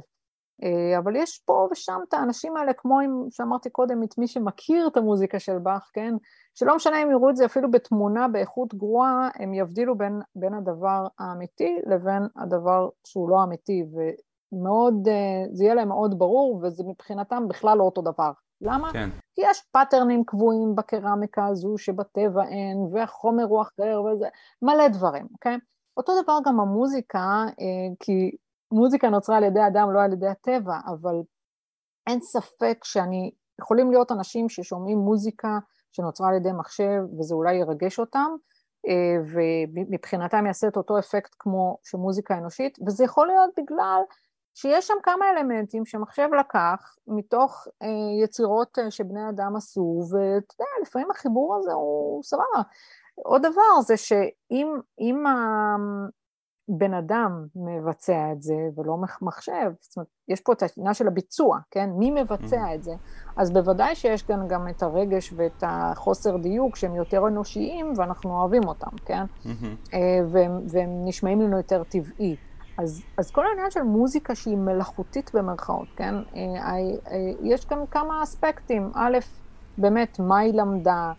אה, 0.63 0.97
אבל 0.99 1.15
יש 1.15 1.43
פה 1.45 1.67
ושם 1.71 1.99
את 2.09 2.13
האנשים 2.13 2.57
האלה, 2.57 2.73
כמו 2.73 2.99
עם, 2.99 3.25
שאמרתי 3.29 3.69
קודם, 3.69 4.03
את 4.03 4.17
מי 4.17 4.27
שמכיר 4.27 4.87
את 4.87 4.97
המוזיקה 4.97 5.39
של 5.39 5.57
באך, 5.57 5.91
כן? 5.93 6.13
שלא 6.55 6.75
משנה 6.75 7.03
אם 7.03 7.11
יראו 7.11 7.29
את 7.29 7.35
זה 7.35 7.45
אפילו 7.45 7.71
בתמונה 7.71 8.27
באיכות 8.27 8.75
גרועה, 8.75 9.29
הם 9.35 9.53
יבדילו 9.53 9.97
בין, 9.97 10.19
בין 10.35 10.53
הדבר 10.53 11.07
האמיתי 11.19 11.77
לבין 11.85 12.23
הדבר 12.35 12.89
שהוא 13.07 13.29
לא 13.29 13.43
אמיתי, 13.43 13.83
ומאוד, 13.93 15.07
אה, 15.07 15.45
זה 15.51 15.63
יהיה 15.63 15.75
להם 15.75 15.87
מאוד 15.87 16.19
ברור, 16.19 16.59
וזה 16.63 16.83
מבחינתם 16.87 17.47
בכלל 17.47 17.77
לא 17.77 17.83
אותו 17.83 18.01
דבר. 18.01 18.31
למה? 18.63 18.93
כן. 18.93 19.09
כי 19.35 19.41
יש 19.49 19.61
פאטרנים 19.71 20.23
קבועים 20.23 20.75
בקרמיקה 20.75 21.45
הזו 21.45 21.77
שבטבע 21.77 22.43
אין, 22.43 22.77
והחומר 22.93 23.43
הוא 23.43 23.61
אחר 23.61 24.01
וזה, 24.01 24.27
מלא 24.61 24.87
דברים, 24.87 25.27
אוקיי? 25.33 25.57
אותו 25.97 26.23
דבר 26.23 26.37
גם 26.45 26.59
המוזיקה, 26.59 27.45
אה, 27.59 27.95
כי 27.99 28.31
מוזיקה 28.71 29.09
נוצרה 29.09 29.37
על 29.37 29.43
ידי 29.43 29.67
אדם, 29.67 29.93
לא 29.93 30.01
על 30.01 30.13
ידי 30.13 30.27
הטבע, 30.27 30.77
אבל 30.87 31.15
אין 32.07 32.21
ספק 32.21 32.77
שאני, 32.83 33.31
יכולים 33.61 33.91
להיות 33.91 34.11
אנשים 34.11 34.49
ששומעים 34.49 34.97
מוזיקה 34.97 35.59
שנוצרה 35.91 36.29
על 36.29 36.35
ידי 36.35 36.51
מחשב, 36.51 37.01
וזה 37.19 37.35
אולי 37.35 37.55
ירגש 37.55 37.99
אותם, 37.99 38.31
אה, 38.87 39.15
ומבחינתם 39.33 40.45
יעשה 40.45 40.67
את 40.67 40.77
אותו 40.77 40.99
אפקט 40.99 41.35
כמו 41.39 41.77
שמוזיקה 41.83 42.37
אנושית, 42.37 42.77
וזה 42.87 43.03
יכול 43.03 43.27
להיות 43.27 43.49
בגלל 43.57 44.01
שיש 44.55 44.87
שם 44.87 44.93
כמה 45.03 45.25
אלמנטים 45.29 45.85
שמחשב 45.85 46.27
לקח 46.39 46.95
מתוך 47.07 47.67
אה, 47.83 47.87
יצירות 48.23 48.79
אה, 48.79 48.91
שבני 48.91 49.29
אדם 49.29 49.55
עשו, 49.55 50.01
ואתה 50.11 50.53
יודע, 50.53 50.71
לפעמים 50.81 51.11
החיבור 51.11 51.55
הזה 51.55 51.71
הוא 51.73 52.23
סבבה. 52.23 52.61
עוד 53.15 53.41
דבר 53.41 53.81
זה 53.81 53.97
שאם 53.97 55.23
הבן 56.69 56.93
אדם 56.93 57.45
מבצע 57.55 58.31
את 58.31 58.41
זה 58.41 58.55
ולא 58.75 58.97
מחשב, 59.21 59.71
זאת 59.79 59.97
אומרת, 59.97 60.09
יש 60.27 60.41
פה 60.41 60.53
את 60.53 60.63
העניין 60.63 60.93
של 60.93 61.07
הביצוע, 61.07 61.59
כן? 61.71 61.89
מי 61.89 62.11
מבצע 62.11 62.65
mm-hmm. 62.65 62.75
את 62.75 62.83
זה? 62.83 62.91
אז 63.37 63.51
בוודאי 63.51 63.95
שיש 63.95 64.23
כאן 64.23 64.47
גם 64.47 64.67
את 64.69 64.83
הרגש 64.83 65.33
ואת 65.35 65.63
החוסר 65.67 66.37
דיוק 66.37 66.75
שהם 66.75 66.95
יותר 66.95 67.27
אנושיים 67.27 67.93
ואנחנו 67.97 68.39
אוהבים 68.39 68.67
אותם, 68.67 68.97
כן? 69.05 69.23
Mm-hmm. 69.43 69.95
והם, 70.27 70.51
והם 70.69 71.05
נשמעים 71.05 71.41
לנו 71.41 71.57
יותר 71.57 71.83
טבעי. 71.83 72.35
אז, 72.77 73.01
אז 73.17 73.31
כל 73.31 73.45
העניין 73.47 73.71
של 73.71 73.81
מוזיקה 73.81 74.35
שהיא 74.35 74.57
מלאכותית 74.57 75.31
במרכאות, 75.33 75.87
כן? 75.95 76.15
אה, 76.15 76.21
אה, 76.35 76.73
אה, 77.11 77.31
יש 77.41 77.65
כאן 77.65 77.77
כמה 77.91 78.23
אספקטים. 78.23 78.91
א', 78.95 79.17
באמת, 79.77 80.19
מה 80.19 80.39
היא 80.39 80.53
למדה, 80.53 81.11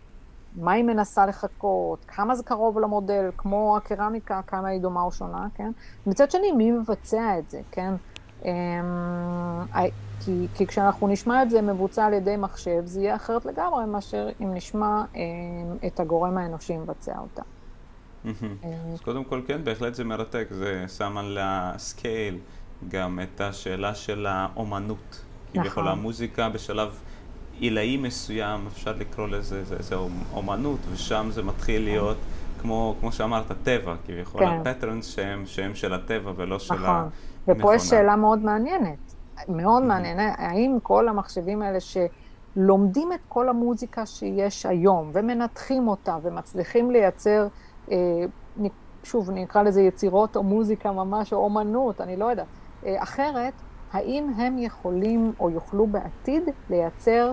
מה 0.55 0.71
היא 0.71 0.83
מנסה 0.83 1.25
לחכות, 1.25 2.05
כמה 2.07 2.35
זה 2.35 2.43
קרוב 2.43 2.79
למודל, 2.79 3.29
כמו 3.37 3.77
הקרמיקה, 3.77 4.41
כמה 4.47 4.67
היא 4.67 4.81
דומה 4.81 5.01
או 5.01 5.11
שונה, 5.11 5.47
כן? 5.55 5.71
מצד 6.07 6.31
שני, 6.31 6.51
מי 6.51 6.71
מבצע 6.71 7.39
את 7.39 7.49
זה, 7.49 7.61
כן? 7.71 7.93
אמ, 8.45 8.51
כי, 10.25 10.47
כי 10.55 10.67
כשאנחנו 10.67 11.07
נשמע 11.07 11.43
את 11.43 11.49
זה 11.49 11.61
מבוצע 11.61 12.05
על 12.05 12.13
ידי 12.13 12.37
מחשב, 12.37 12.85
זה 12.85 13.01
יהיה 13.01 13.15
אחרת 13.15 13.45
לגמרי 13.45 13.85
מאשר 13.85 14.29
אם 14.41 14.53
נשמע 14.53 15.03
את 15.87 15.99
הגורם 15.99 16.37
האנושי 16.37 16.77
מבצע 16.77 17.19
אותה. 17.19 17.41
אה, 18.25 18.69
אז 18.93 19.01
קודם 19.01 19.23
כל 19.23 19.41
כן, 19.47 19.63
בהחלט 19.63 19.95
זה 19.95 20.03
מרתק, 20.03 20.47
זה 20.51 20.85
שם 20.97 21.17
על 21.17 21.37
ה 21.41 21.57
scale 21.57 22.37
גם 22.87 23.19
את 23.23 23.41
השאלה 23.41 23.95
של 23.95 24.25
האומנות. 24.25 25.21
כביכול 25.53 25.83
נכון. 25.83 25.99
המוזיקה 25.99 26.49
בשלב 26.49 26.99
עילאי 27.59 27.97
מסוים, 27.97 28.67
אפשר 28.67 28.93
לקרוא 28.99 29.27
לזה, 29.27 29.63
זה, 29.63 29.75
זה 29.79 29.95
אומנות, 30.33 30.79
ושם 30.91 31.27
זה 31.31 31.43
מתחיל 31.43 31.81
כן. 31.81 31.83
להיות 31.83 32.17
כמו, 32.61 32.95
כמו 32.99 33.11
שאמרת, 33.11 33.51
טבע, 33.63 33.95
כביכול, 34.05 34.41
כן. 34.41 34.47
ה 34.47 34.53
patterns 34.53 35.05
שהם, 35.05 35.45
שהם 35.45 35.75
של 35.75 35.93
הטבע 35.93 36.31
ולא 36.35 36.59
של 36.59 36.73
נכון. 36.73 36.85
המכונה. 36.85 37.09
ופה 37.47 37.75
יש 37.75 37.81
שאלה 37.81 38.15
מאוד 38.15 38.39
מעניינת, 38.39 39.15
מאוד 39.47 39.83
מעניינת, 39.83 40.35
האם 40.37 40.77
כל 40.83 41.07
המחשבים 41.07 41.61
האלה 41.61 41.77
שלומדים 41.79 43.13
את 43.13 43.19
כל 43.27 43.49
המוזיקה 43.49 44.05
שיש 44.05 44.65
היום 44.65 45.09
ומנתחים 45.13 45.87
אותה 45.87 46.17
ומצליחים 46.23 46.91
לייצר 46.91 47.47
שוב, 49.05 49.31
נקרא 49.31 49.61
לזה 49.61 49.81
יצירות 49.81 50.35
או 50.35 50.43
מוזיקה 50.43 50.91
ממש, 50.91 51.33
או 51.33 51.37
אומנות, 51.37 52.01
אני 52.01 52.17
לא 52.17 52.25
יודעת. 52.25 52.47
אה, 52.85 53.03
אחרת, 53.03 53.53
האם 53.91 54.29
הם 54.37 54.57
יכולים 54.57 55.33
או 55.39 55.49
יוכלו 55.49 55.87
בעתיד 55.87 56.43
לייצר 56.69 57.31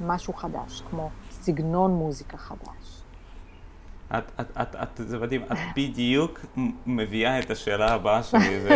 משהו 0.00 0.34
חדש, 0.34 0.82
כמו 0.90 1.08
סגנון 1.30 1.90
מוזיקה 1.90 2.36
חדש? 2.36 2.79
את, 4.18 4.30
את, 4.40 4.50
את, 4.62 4.76
את, 4.82 5.08
זה 5.08 5.18
מדהים, 5.18 5.42
את 5.42 5.58
בדיוק 5.76 6.40
מביאה 6.86 7.38
את 7.38 7.50
השאלה 7.50 7.92
הבאה 7.92 8.22
שלי 8.22 8.58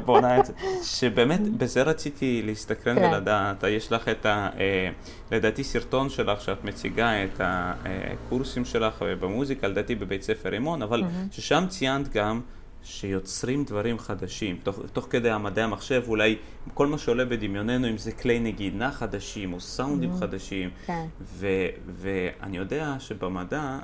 ובונה 0.00 0.40
את 0.40 0.46
זה, 0.46 0.52
שבאמת 0.82 1.48
בזה 1.48 1.82
רציתי 1.82 2.42
להסתכרן 2.44 2.96
כן. 2.96 3.04
ולדעת, 3.04 3.64
יש 3.68 3.92
לך 3.92 4.08
את 4.08 4.26
ה... 4.26 4.48
אה, 4.58 4.90
לדעתי 5.32 5.64
סרטון 5.64 6.10
שלך 6.10 6.40
שאת 6.40 6.64
מציגה 6.64 7.24
את 7.24 7.40
הקורסים 7.40 8.64
שלך 8.64 9.04
במוזיקה, 9.20 9.68
לדעתי 9.68 9.94
בבית 9.94 10.22
ספר 10.22 10.48
רימון, 10.48 10.82
אבל 10.82 11.02
mm-hmm. 11.02 11.34
ששם 11.34 11.64
ציינת 11.68 12.12
גם 12.12 12.40
שיוצרים 12.82 13.64
דברים 13.64 13.98
חדשים. 13.98 14.58
תוך, 14.62 14.78
תוך 14.92 15.06
כדי 15.10 15.30
המדעי 15.30 15.64
המחשב, 15.64 16.02
אולי 16.08 16.36
כל 16.74 16.86
מה 16.86 16.98
שעולה 16.98 17.24
בדמיוננו, 17.24 17.88
אם 17.88 17.98
זה 17.98 18.12
כלי 18.12 18.40
נגינה 18.40 18.92
חדשים 18.92 19.52
או 19.52 19.60
סאונדים 19.60 20.10
mm-hmm. 20.10 20.20
חדשים. 20.20 20.70
כן. 20.86 21.06
ו, 21.20 21.46
ואני 21.86 22.56
יודע 22.56 22.96
שבמדע, 22.98 23.78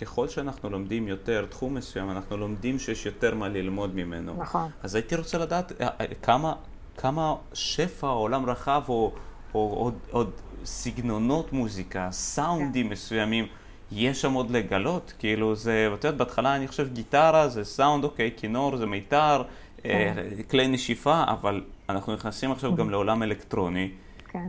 ככל 0.00 0.28
שאנחנו 0.28 0.70
לומדים 0.70 1.08
יותר 1.08 1.46
תחום 1.50 1.74
מסוים, 1.74 2.10
אנחנו 2.10 2.36
לומדים 2.36 2.78
שיש 2.78 3.06
יותר 3.06 3.34
מה 3.34 3.48
ללמוד 3.48 3.94
ממנו. 3.94 4.36
נכון. 4.38 4.70
אז 4.82 4.94
הייתי 4.94 5.16
רוצה 5.16 5.38
לדעת 5.38 5.72
אה, 5.80 5.88
אה, 6.00 6.06
כמה, 6.22 6.54
כמה 6.96 7.34
שפע 7.52 8.06
עולם 8.06 8.46
רחב 8.46 8.82
או, 8.88 9.12
או 9.54 9.74
עוד, 9.74 9.94
עוד 10.10 10.30
סגנונות 10.64 11.52
מוזיקה, 11.52 12.08
סאונדים 12.10 12.86
כן. 12.86 12.92
מסוימים. 12.92 13.46
יש 13.92 14.20
שם 14.20 14.32
עוד 14.32 14.50
לגלות, 14.50 15.12
כאילו 15.18 15.54
זה, 15.54 15.90
את 15.94 16.04
יודעת, 16.04 16.18
בהתחלה 16.18 16.56
אני 16.56 16.68
חושב 16.68 16.92
גיטרה 16.92 17.48
זה 17.48 17.64
סאונד, 17.64 18.04
אוקיי, 18.04 18.30
כינור 18.36 18.76
זה 18.76 18.86
מיתר, 18.86 19.42
אה, 19.84 20.12
כן. 20.14 20.42
כלי 20.42 20.68
נשיפה, 20.68 21.24
אבל 21.28 21.64
אנחנו 21.88 22.14
נכנסים 22.14 22.52
עכשיו 22.52 22.76
גם 22.76 22.90
לעולם 22.90 23.22
אלקטרוני. 23.22 23.90
כן. 24.28 24.48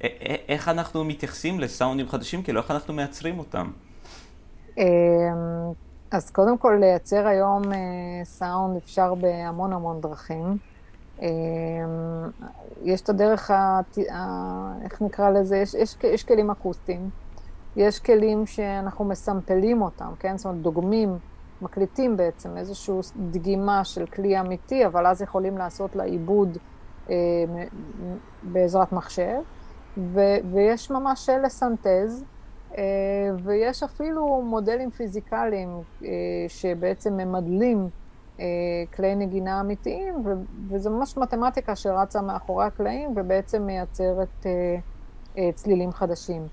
ואיך 0.00 0.68
אנחנו 0.68 1.04
מתייחסים 1.04 1.60
לסאונדים 1.60 2.08
חדשים, 2.08 2.42
כאילו 2.42 2.60
איך 2.60 2.70
אנחנו 2.70 2.94
מייצרים 2.94 3.38
אותם? 3.38 3.70
אמ, 4.78 5.72
אז 6.10 6.30
קודם 6.30 6.58
כל 6.58 6.76
לייצר 6.80 7.26
היום 7.26 7.72
אה, 7.72 7.78
סאונד 8.24 8.76
אפשר 8.76 9.14
בהמון 9.14 9.72
המון 9.72 10.00
דרכים. 10.00 10.56
אמ, 11.22 11.26
יש 12.82 13.00
את 13.00 13.08
הדרך, 13.08 13.50
ה... 13.50 13.80
איך 14.84 15.02
נקרא 15.02 15.30
לזה? 15.30 15.56
יש, 15.56 15.74
יש, 15.74 15.96
יש 16.04 16.24
כלים 16.24 16.50
אקוסטיים. 16.50 17.10
יש 17.76 17.98
כלים 18.00 18.46
שאנחנו 18.46 19.04
מסמפלים 19.04 19.82
אותם, 19.82 20.12
כן? 20.18 20.36
זאת 20.36 20.46
אומרת, 20.46 20.60
דוגמים, 20.62 21.18
מקליטים 21.62 22.16
בעצם 22.16 22.56
איזושהי 22.56 22.94
דגימה 23.16 23.84
של 23.84 24.06
כלי 24.06 24.40
אמיתי, 24.40 24.86
אבל 24.86 25.06
אז 25.06 25.22
יכולים 25.22 25.58
לעשות 25.58 25.96
לה 25.96 26.04
עיבוד 26.04 26.58
אה, 27.10 27.14
בעזרת 28.42 28.92
מחשב, 28.92 29.40
ו- 29.96 30.38
ויש 30.52 30.90
ממש 30.90 31.28
לסנטז, 31.28 32.24
ויש 33.42 33.82
אפילו 33.82 34.42
מודלים 34.42 34.90
פיזיקליים 34.90 35.68
אה, 36.04 36.08
שבעצם 36.48 37.16
ממדלים 37.16 37.88
אה, 38.40 38.44
כלי 38.96 39.14
נגינה 39.14 39.60
אמיתיים, 39.60 40.14
וזה 40.68 40.90
ממש 40.90 41.16
מתמטיקה 41.16 41.76
שרצה 41.76 42.22
מאחורי 42.22 42.64
הקלעים 42.64 43.12
ובעצם 43.16 43.62
מייצרת 43.62 44.46
אה, 44.46 44.76
אה, 45.38 45.50
צלילים 45.54 45.92
חדשים. 45.92 46.46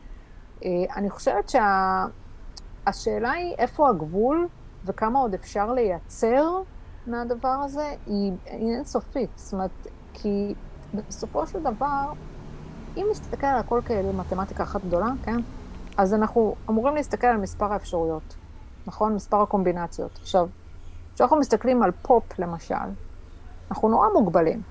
אה, 0.66 0.70
אני 0.96 1.10
חושבת 1.10 1.50
שהשאלה 1.50 3.30
שה... 3.30 3.32
היא 3.32 3.56
איפה 3.58 3.90
הגבול 3.90 4.48
וכמה 4.86 5.20
עוד 5.20 5.34
אפשר 5.34 5.74
לייצר 5.74 6.62
מהדבר 7.08 7.48
הזה, 7.64 7.96
היא, 8.06 8.32
היא 8.46 8.76
אינסופית. 8.76 9.30
זאת 9.36 9.54
אומרת, 9.54 9.88
כי 10.14 10.54
בסופו 10.94 11.48
של 11.48 11.64
דבר, 11.64 12.12
אם 12.98 13.06
נסתכל 13.12 13.48
על 13.48 13.60
הכל 13.60 13.82
כאלה 13.86 14.12
מתמטיקה 14.14 14.64
אחת 14.64 14.82
גדולה, 14.86 15.10
כן? 15.24 15.38
אז 15.98 16.14
אנחנו 16.14 16.56
אמורים 16.70 16.96
להסתכל 16.96 17.28
על 17.28 17.38
מספר 17.38 17.74
האפשרויות, 17.74 18.36
נכון? 18.88 19.16
מספר 19.16 19.42
הקומבינציות. 19.42 20.20
עכשיו, 20.22 20.48
כשאנחנו 21.16 21.38
מסתכלים 21.38 21.84
על 21.84 21.92
פופ, 22.02 22.40
למשל, 22.40 22.76
אנחנו 23.72 23.90
נורא 23.90 24.08
מוגבלים, 24.14 24.62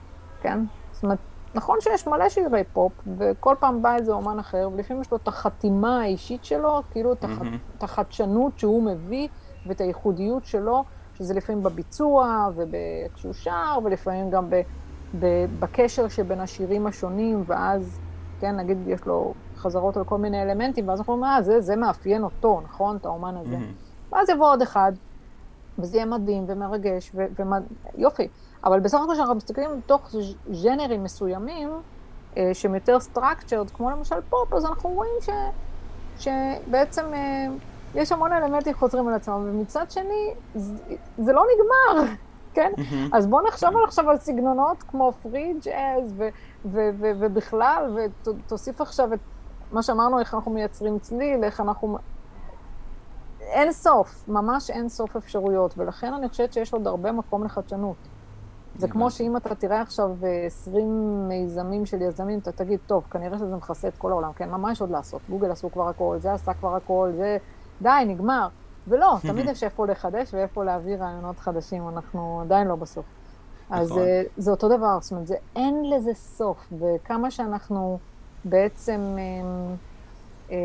כן? 0.41 0.65
זאת 0.93 1.03
אומרת, 1.03 1.19
נכון 1.55 1.79
שיש 1.81 2.07
מלא 2.07 2.29
שירי 2.29 2.65
פופ, 2.73 2.93
וכל 3.19 3.55
פעם 3.61 3.83
בא 3.83 3.97
איזה 3.97 4.13
אומן 4.13 4.39
אחר, 4.39 4.69
ולפעמים 4.73 5.03
יש 5.03 5.11
לו 5.11 5.17
את 5.17 5.29
החתימה 5.29 6.01
האישית 6.01 6.45
שלו, 6.45 6.83
כאילו 6.91 7.13
את. 7.13 7.25
את 7.79 7.83
החדשנות 7.83 8.59
שהוא 8.59 8.83
מביא, 8.83 9.29
ואת 9.67 9.81
הייחודיות 9.81 10.45
שלו, 10.45 10.85
שזה 11.15 11.35
לפעמים 11.35 11.63
בביצוע, 11.63 12.49
ואיך 12.55 13.19
שהוא 13.19 13.33
שר, 13.33 13.79
ולפעמים 13.85 14.31
גם 14.31 14.51
ב... 14.51 14.61
ב... 15.21 15.27
בקשר 15.59 16.09
שבין 16.09 16.41
השירים 16.41 16.87
השונים, 16.87 17.45
ואז, 17.47 18.01
כן, 18.41 18.57
נגיד 18.57 18.79
יש 18.87 19.07
לו 19.07 19.35
חזרות 19.57 19.97
על 19.97 20.05
כל 20.05 20.19
מיני 20.19 20.43
אלמנטים, 20.43 20.89
ואז 20.89 20.99
אנחנו 20.99 21.13
אומרים, 21.13 21.33
אה, 21.33 21.43
זה, 21.43 21.61
זה 21.61 21.77
מאפיין 21.77 22.23
אותו, 22.23 22.61
נכון? 22.65 22.97
את 22.97 23.07
האומן 23.07 23.37
הזה. 23.37 23.57
ואז 24.13 24.29
יבוא 24.31 24.47
עוד 24.47 24.63
אחד, 24.63 24.93
וזה 25.79 25.97
יהיה 25.97 26.07
מדהים 26.07 26.45
ומרגש, 26.47 27.13
ויופי. 27.95 28.23
ו... 28.23 28.67
אבל 28.67 28.81
בסך 28.81 28.99
הכל 29.05 29.13
כשאנחנו 29.13 29.35
מסתכלים 29.35 29.71
בתוך 29.79 30.15
ז'נרים 30.53 31.05
מסוימים, 31.05 31.71
אה, 32.37 32.51
שהם 32.53 32.75
יותר 32.75 32.97
structured, 33.15 33.77
כמו 33.77 33.91
למשל 33.91 34.17
פופ, 34.29 34.53
אז 34.53 34.65
אנחנו 34.65 34.91
רואים 34.91 35.15
ש, 35.21 35.29
שבעצם 36.19 37.05
אה, 37.15 37.47
יש 37.95 38.13
המון 38.13 38.33
אלמנטים 38.33 38.75
חוזרים 38.75 39.09
על 39.09 39.15
עצמם, 39.15 39.47
ומצד 39.49 39.91
שני, 39.91 40.35
זה, 40.55 40.75
זה 41.19 41.33
לא 41.33 41.45
נגמר, 41.55 42.13
כן? 42.55 42.73
Mm-hmm. 42.77 43.17
אז 43.17 43.27
בואו 43.27 43.47
נחשוב 43.47 43.71
עכשיו 43.85 44.11
על 44.11 44.19
סגנונות 44.19 44.83
כמו 44.83 45.13
פרי 45.23 45.55
ג'אז, 45.65 46.15
ובכלל, 46.65 47.97
ותוסיף 48.27 48.81
עכשיו 48.81 49.15
את 49.15 49.19
מה 49.73 49.83
שאמרנו, 49.83 50.21
איך 50.21 50.35
אנחנו 50.35 50.51
מייצרים 50.51 50.99
צליל, 50.99 51.45
איך 51.45 51.61
אנחנו... 51.61 51.99
אין 53.41 53.73
סוף, 53.73 54.29
ממש 54.29 54.71
אין 54.71 54.89
סוף 54.89 55.17
אפשרויות, 55.17 55.79
ולכן 55.79 56.15
אני 56.15 56.29
חושבת 56.29 56.53
שיש 56.53 56.73
עוד 56.73 56.87
הרבה 56.87 57.13
מקום 57.13 57.45
לחדשנות. 57.45 57.97
זה 58.79 58.89
כמו 58.89 59.11
שאם 59.11 59.37
אתה 59.37 59.55
תראה 59.55 59.81
עכשיו 59.81 60.11
20 60.47 61.29
מיזמים 61.29 61.87
של 61.87 62.03
יזמים, 62.03 62.39
אתה 62.39 62.53
תגיד, 62.53 62.81
טוב, 62.87 63.05
כנראה 63.11 63.39
שזה 63.39 63.57
מכסה 63.57 63.89
את 63.89 63.97
כל 63.99 64.11
העולם. 64.11 64.33
כן, 64.33 64.51
מה 64.51 64.73
יש 64.73 64.81
עוד 64.81 64.91
לעשות? 64.91 65.23
גוגל 65.31 65.51
עשו 65.51 65.71
כבר 65.73 65.89
הכל, 65.89 66.17
זה 66.19 66.33
עשה 66.33 66.55
כבר 66.55 66.77
הכל, 66.77 67.11
זה... 67.17 67.39
די, 67.83 68.05
נגמר. 68.07 68.49
ולא, 68.89 69.17
תמיד 69.29 69.49
יש 69.49 69.65
איפה 69.65 69.87
לחדש 69.87 70.35
ואיפה 70.35 70.65
להביא 70.65 70.97
רעיונות 70.97 71.39
חדשים, 71.39 71.89
אנחנו 71.89 72.41
עדיין 72.41 72.69
לא 72.69 72.77
בסוף. 72.77 73.05
אז 73.71 73.91
נכון. 73.91 74.03
אה, 74.03 74.23
זה 74.37 74.51
אותו 74.51 74.69
דבר, 74.69 74.99
זאת 75.01 75.13
אומרת, 75.13 75.27
זה, 75.27 75.37
אין 75.57 75.91
לזה 75.91 76.15
סוף, 76.15 76.73
וכמה 76.79 77.31
שאנחנו 77.31 77.99
בעצם... 78.49 79.01
אמ, 79.19 79.75
אה, 80.51 80.57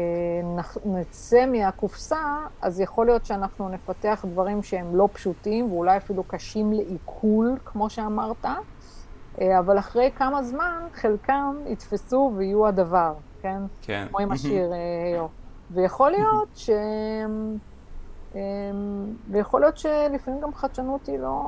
נצא 0.85 1.45
מהקופסה, 1.45 2.37
אז 2.61 2.79
יכול 2.79 3.05
להיות 3.05 3.25
שאנחנו 3.25 3.69
נפתח 3.69 4.25
דברים 4.27 4.63
שהם 4.63 4.95
לא 4.95 5.09
פשוטים 5.13 5.71
ואולי 5.71 5.97
אפילו 5.97 6.23
קשים 6.23 6.73
לעיכול, 6.73 7.57
כמו 7.65 7.89
שאמרת, 7.89 8.45
אה, 9.41 9.59
אבל 9.59 9.79
אחרי 9.79 10.11
כמה 10.15 10.43
זמן 10.43 10.87
חלקם 10.93 11.55
יתפסו 11.65 12.33
ויהיו 12.35 12.67
הדבר, 12.67 13.13
כן? 13.41 13.61
כן. 13.81 14.05
כמו 14.09 14.19
עם 14.19 14.31
השיר. 14.35 14.73
אה, 14.73 15.25
ויכול 15.71 16.11
להיות 16.11 16.49
ש... 16.55 16.69
ויכול 19.31 19.61
להיות 19.61 19.77
שלפעמים 19.77 20.41
גם 20.41 20.53
חדשנות 20.53 21.07
היא 21.07 21.19
לא, 21.19 21.41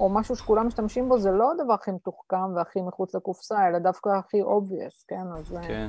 או 0.00 0.08
משהו 0.08 0.36
שכולם 0.36 0.66
משתמשים 0.66 1.08
בו, 1.08 1.18
זה 1.18 1.30
לא 1.30 1.52
הדבר 1.52 1.72
הכי 1.72 1.90
מתוחכם 1.90 2.54
והכי 2.56 2.82
מחוץ 2.82 3.14
לקופסה, 3.14 3.68
אלא 3.68 3.78
דווקא 3.78 4.08
הכי 4.08 4.42
obvious, 4.42 5.04
כן? 5.08 5.24
אז... 5.38 5.54
כן. 5.66 5.88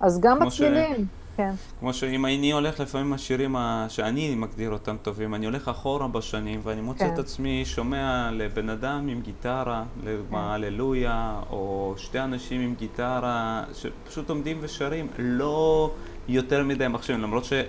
אז 0.00 0.20
גם 0.20 0.38
בצלילים, 0.38 0.96
ש... 0.96 1.36
כן. 1.36 1.52
כמו 1.80 1.92
שאם 1.92 2.26
אני 2.26 2.52
הולך 2.52 2.80
לפעמים 2.80 3.12
השירים 3.12 3.56
שאני 3.88 4.34
מגדיר 4.34 4.70
אותם 4.70 4.96
טובים, 5.02 5.34
אני 5.34 5.46
הולך 5.46 5.68
אחורה 5.68 6.08
בשנים 6.08 6.60
ואני 6.62 6.80
מוצא 6.80 7.06
כן. 7.06 7.14
את 7.14 7.18
עצמי 7.18 7.64
שומע 7.64 8.30
לבן 8.32 8.68
אדם 8.68 9.08
עם 9.08 9.20
גיטרה, 9.20 9.84
לדוגמה 10.04 10.38
כן. 10.38 10.52
הללויה, 10.52 11.40
או 11.50 11.94
שתי 11.96 12.20
אנשים 12.20 12.60
עם 12.60 12.74
גיטרה, 12.74 13.64
שפשוט 13.74 14.30
עומדים 14.30 14.58
ושרים, 14.60 15.08
לא 15.18 15.90
יותר 16.28 16.64
מדי 16.64 16.88
מחשבים, 16.88 17.20
למרות 17.20 17.44
שעוד 17.44 17.66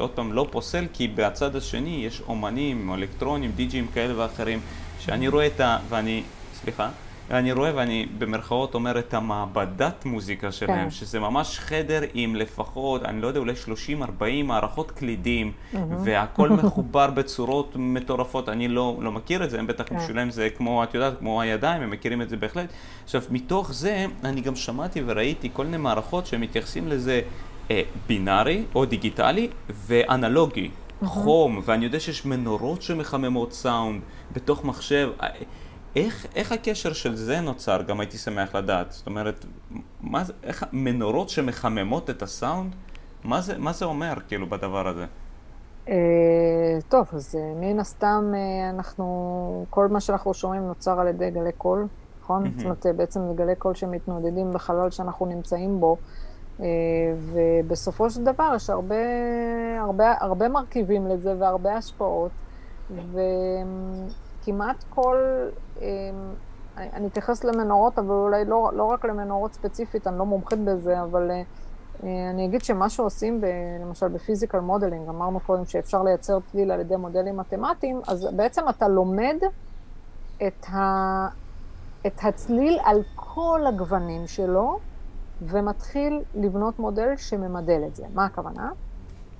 אה, 0.00 0.08
פעם 0.14 0.32
לא 0.32 0.46
פוסל, 0.50 0.86
כי 0.92 1.08
בצד 1.08 1.56
השני 1.56 2.02
יש 2.06 2.22
אומנים, 2.28 2.94
אלקטרונים, 2.94 3.52
די-ג'ים 3.56 3.86
כאלה 3.94 4.18
ואחרים, 4.18 4.60
שאני 5.00 5.28
רואה 5.28 5.46
את 5.46 5.60
ה... 5.60 5.78
ואני... 5.88 6.22
סליחה? 6.54 6.88
אני 7.30 7.52
רואה 7.52 7.70
ואני 7.74 8.06
במרכאות 8.18 8.74
אומר 8.74 8.98
את 8.98 9.14
המעבדת 9.14 10.04
מוזיקה 10.04 10.52
שלהם, 10.52 10.84
כן. 10.84 10.90
שזה 10.90 11.20
ממש 11.20 11.58
חדר 11.58 12.00
עם 12.14 12.36
לפחות, 12.36 13.02
אני 13.04 13.22
לא 13.22 13.26
יודע, 13.26 13.40
אולי 13.40 13.52
30-40 14.20 14.22
מערכות 14.44 14.90
קלידים, 14.90 15.52
mm-hmm. 15.52 15.78
והכל 16.04 16.50
מחובר 16.62 17.10
בצורות 17.10 17.72
מטורפות. 17.76 18.48
אני 18.48 18.68
לא, 18.68 18.98
לא 19.00 19.12
מכיר 19.12 19.44
את 19.44 19.50
זה, 19.50 19.58
הם 19.58 19.66
בטח 19.66 19.84
כן. 19.88 19.96
בשבילם 19.96 20.30
זה 20.30 20.48
כמו, 20.56 20.84
את 20.84 20.94
יודעת, 20.94 21.18
כמו 21.18 21.40
הידיים, 21.40 21.82
הם 21.82 21.90
מכירים 21.90 22.22
את 22.22 22.28
זה 22.28 22.36
בהחלט. 22.36 22.68
עכשיו, 23.04 23.22
מתוך 23.30 23.72
זה, 23.72 24.06
אני 24.24 24.40
גם 24.40 24.56
שמעתי 24.56 25.02
וראיתי 25.06 25.50
כל 25.52 25.64
מיני 25.64 25.76
מערכות 25.76 26.26
שמתייחסים 26.26 26.88
לזה 26.88 27.20
אה, 27.70 27.82
בינארי 28.06 28.64
או 28.74 28.84
דיגיטלי 28.84 29.48
ואנלוגי. 29.70 30.70
Mm-hmm. 30.70 31.06
חום, 31.06 31.60
ואני 31.64 31.84
יודע 31.84 32.00
שיש 32.00 32.26
מנורות 32.26 32.82
שמחממות 32.82 33.52
סאונד 33.52 34.02
בתוך 34.32 34.64
מחשב. 34.64 35.10
איך, 35.96 36.26
איך 36.34 36.52
הקשר 36.52 36.92
של 36.92 37.16
זה 37.16 37.40
נוצר? 37.40 37.82
גם 37.82 38.00
הייתי 38.00 38.18
שמח 38.18 38.54
לדעת. 38.54 38.92
זאת 38.92 39.06
אומרת, 39.06 39.44
מה 40.00 40.24
זה, 40.24 40.32
איך 40.42 40.64
מנורות 40.72 41.28
שמחממות 41.28 42.10
את 42.10 42.22
הסאונד? 42.22 42.74
מה 43.24 43.40
זה, 43.40 43.58
מה 43.58 43.72
זה 43.72 43.84
אומר, 43.84 44.14
כאילו, 44.28 44.46
בדבר 44.46 44.88
הזה? 44.88 45.04
Uh, 45.86 45.90
טוב, 46.88 47.06
אז 47.12 47.34
uh, 47.34 47.60
מן 47.60 47.80
הסתם 47.80 48.32
uh, 48.32 48.74
אנחנו, 48.74 49.66
כל 49.70 49.88
מה 49.88 50.00
שאנחנו 50.00 50.34
שומעים 50.34 50.62
נוצר 50.66 51.00
על 51.00 51.08
ידי 51.08 51.30
גלי 51.30 51.52
קול, 51.52 51.86
נכון? 52.22 52.44
Mm-hmm. 52.44 52.50
זאת 52.56 52.64
אומרת, 52.64 52.86
בעצם 52.96 53.20
זה 53.28 53.34
גלי 53.34 53.56
קול 53.56 53.74
שמתנודדים 53.74 54.52
בחלל 54.52 54.90
שאנחנו 54.90 55.26
נמצאים 55.26 55.80
בו, 55.80 55.96
ובסופו 57.32 58.10
של 58.10 58.24
דבר 58.24 58.52
יש 58.56 58.70
הרבה, 58.70 58.96
הרבה, 59.80 60.14
הרבה 60.20 60.48
מרכיבים 60.48 61.06
לזה 61.06 61.34
והרבה 61.38 61.76
השפעות. 61.76 62.30
וכמעט 62.90 64.84
כל, 64.90 65.16
אמ, 65.80 65.84
אני 66.76 67.06
אתייחס 67.06 67.44
למנורות, 67.44 67.98
אבל 67.98 68.14
אולי 68.14 68.44
לא, 68.44 68.70
לא 68.74 68.84
רק 68.84 69.04
למנורות 69.04 69.52
ספציפית, 69.52 70.06
אני 70.06 70.18
לא 70.18 70.26
מומחית 70.26 70.58
בזה, 70.58 71.02
אבל 71.02 71.30
אה, 71.30 71.42
אני 72.30 72.46
אגיד 72.46 72.64
שמה 72.64 72.88
שעושים, 72.88 73.40
ב, 73.40 73.46
למשל 73.80 74.08
ב 74.08 74.14
physical 74.14 74.60
modeling, 74.60 75.08
אמרנו 75.08 75.40
קודם 75.40 75.64
שאפשר 75.64 76.02
לייצר 76.02 76.38
צליל 76.40 76.70
על 76.70 76.80
ידי 76.80 76.96
מודלים 76.96 77.36
מתמטיים, 77.36 78.00
אז 78.08 78.28
בעצם 78.36 78.68
אתה 78.68 78.88
לומד 78.88 79.36
את, 80.46 80.66
ה, 80.68 81.28
את 82.06 82.20
הצליל 82.22 82.78
על 82.84 83.02
כל 83.14 83.60
הגוונים 83.68 84.26
שלו, 84.26 84.78
ומתחיל 85.42 86.22
לבנות 86.34 86.78
מודל 86.78 87.16
שממדל 87.16 87.82
את 87.86 87.96
זה. 87.96 88.06
מה 88.14 88.24
הכוונה? 88.24 88.70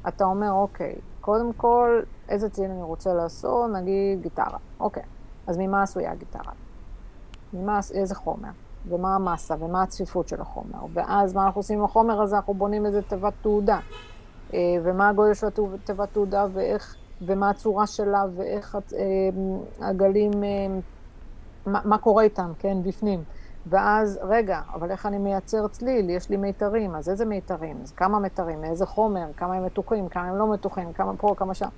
אתה 0.09 0.24
אומר, 0.24 0.52
אוקיי, 0.52 0.94
קודם 1.20 1.52
כל, 1.52 2.00
איזה 2.28 2.50
צליל 2.50 2.70
אני 2.70 2.82
רוצה 2.82 3.14
לעשות? 3.14 3.70
נגיד 3.70 4.22
גיטרה. 4.22 4.59
אוקיי, 4.80 5.02
אז 5.46 5.56
ממה 5.59 5.82
עשויה 5.82 6.12
הגיטרה? 6.12 6.52
ממה, 7.52 7.80
איזה 7.94 8.14
חומר? 8.14 8.50
ומה 8.88 9.14
המסה, 9.14 9.54
ומה 9.59 9.82
הצפיפות 9.82 10.28
של 10.28 10.40
החומר. 10.40 10.78
ואז 10.92 11.35
מה 11.35 11.46
אנחנו 11.46 11.59
עושים 11.59 11.78
עם 11.78 11.85
החומר 11.85 12.22
הזה? 12.22 12.37
אנחנו 12.37 12.54
בונים 12.54 12.87
איזה 12.87 13.02
תיבת 13.02 13.32
תעודה. 13.42 13.78
אה, 14.54 14.59
ומה 14.82 15.09
הגודל 15.09 15.35
של 15.35 15.46
תיבת 15.85 16.09
תעודה, 16.12 16.46
ואיך, 16.52 16.96
ומה 17.22 17.50
הצורה 17.50 17.87
שלה, 17.87 18.24
ואיך 18.37 18.78
אה, 18.96 19.00
הגלים, 19.88 20.44
אה, 20.44 20.48
מה, 21.66 21.80
מה 21.85 21.98
קורה 21.98 22.22
איתם, 22.22 22.52
כן, 22.59 22.82
בפנים. 22.82 23.24
ואז, 23.68 24.18
רגע, 24.22 24.61
אבל 24.74 24.90
איך 24.90 25.07
אני 25.07 25.18
מייצר 25.18 25.68
צליל? 25.68 26.11
יש 26.11 26.31
לי 26.31 26.37
מיתרים, 26.37 26.94
אז 26.94 27.09
איזה 27.09 27.24
מיתרים? 27.24 27.79
אז 27.83 27.92
כמה 27.92 28.18
מיתרים? 28.18 28.61
מאיזה 28.61 28.87
חומר? 28.87 29.26
כמה 29.37 29.55
הם 29.55 29.64
מתוחים? 29.64 30.09
כמה 30.09 30.29
הם 30.29 30.37
לא 30.37 30.52
מתוחים? 30.52 30.92
כמה 30.92 31.12
פה, 31.16 31.35
כמה 31.37 31.55
שם? 31.55 31.68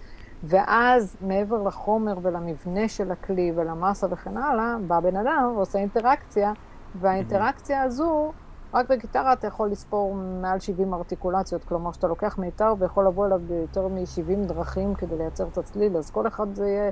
ואז, 0.45 1.17
מעבר 1.21 1.63
לחומר 1.63 2.19
ולמבנה 2.23 2.89
של 2.89 3.11
הכלי 3.11 3.53
ולמסה 3.55 4.07
וכן 4.11 4.37
הלאה, 4.37 4.77
בא 4.87 5.01
בן 5.01 5.17
אדם 5.17 5.53
ועושה 5.57 5.79
אינטראקציה, 5.79 6.53
והאינטראקציה 7.01 7.83
הזו, 7.83 8.33
רק 8.75 8.91
בגיטרה 8.91 9.33
אתה 9.33 9.47
יכול 9.47 9.71
לספור 9.71 10.15
מעל 10.15 10.61
70 10.61 10.95
ארטיקולציות, 10.95 11.65
כלומר 11.65 11.93
שאתה 11.93 12.07
לוקח 12.07 12.39
מיתר 12.39 12.75
ויכול 12.79 13.07
לבוא 13.07 13.27
אליו 13.27 13.41
ביותר 13.49 13.89
מ-70 13.89 14.47
דרכים 14.47 14.95
כדי 14.95 15.19
לייצר 15.19 15.47
את 15.53 15.59
הצליל, 15.59 15.97
אז 15.97 16.11
כל 16.11 16.27
אחד 16.27 16.55
זה 16.55 16.69
יהיה 16.69 16.91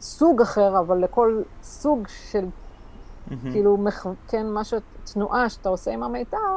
סוג 0.00 0.40
אחר, 0.40 0.78
אבל 0.78 0.98
לכל 0.98 1.42
סוג 1.62 2.06
של 2.08 2.48
Mm-hmm. 3.28 3.52
כאילו, 3.52 3.76
כן, 4.28 4.46
משהו, 4.52 4.78
תנועה 5.12 5.48
שאתה 5.48 5.68
עושה 5.68 5.90
עם 5.90 6.02
המיתר, 6.02 6.56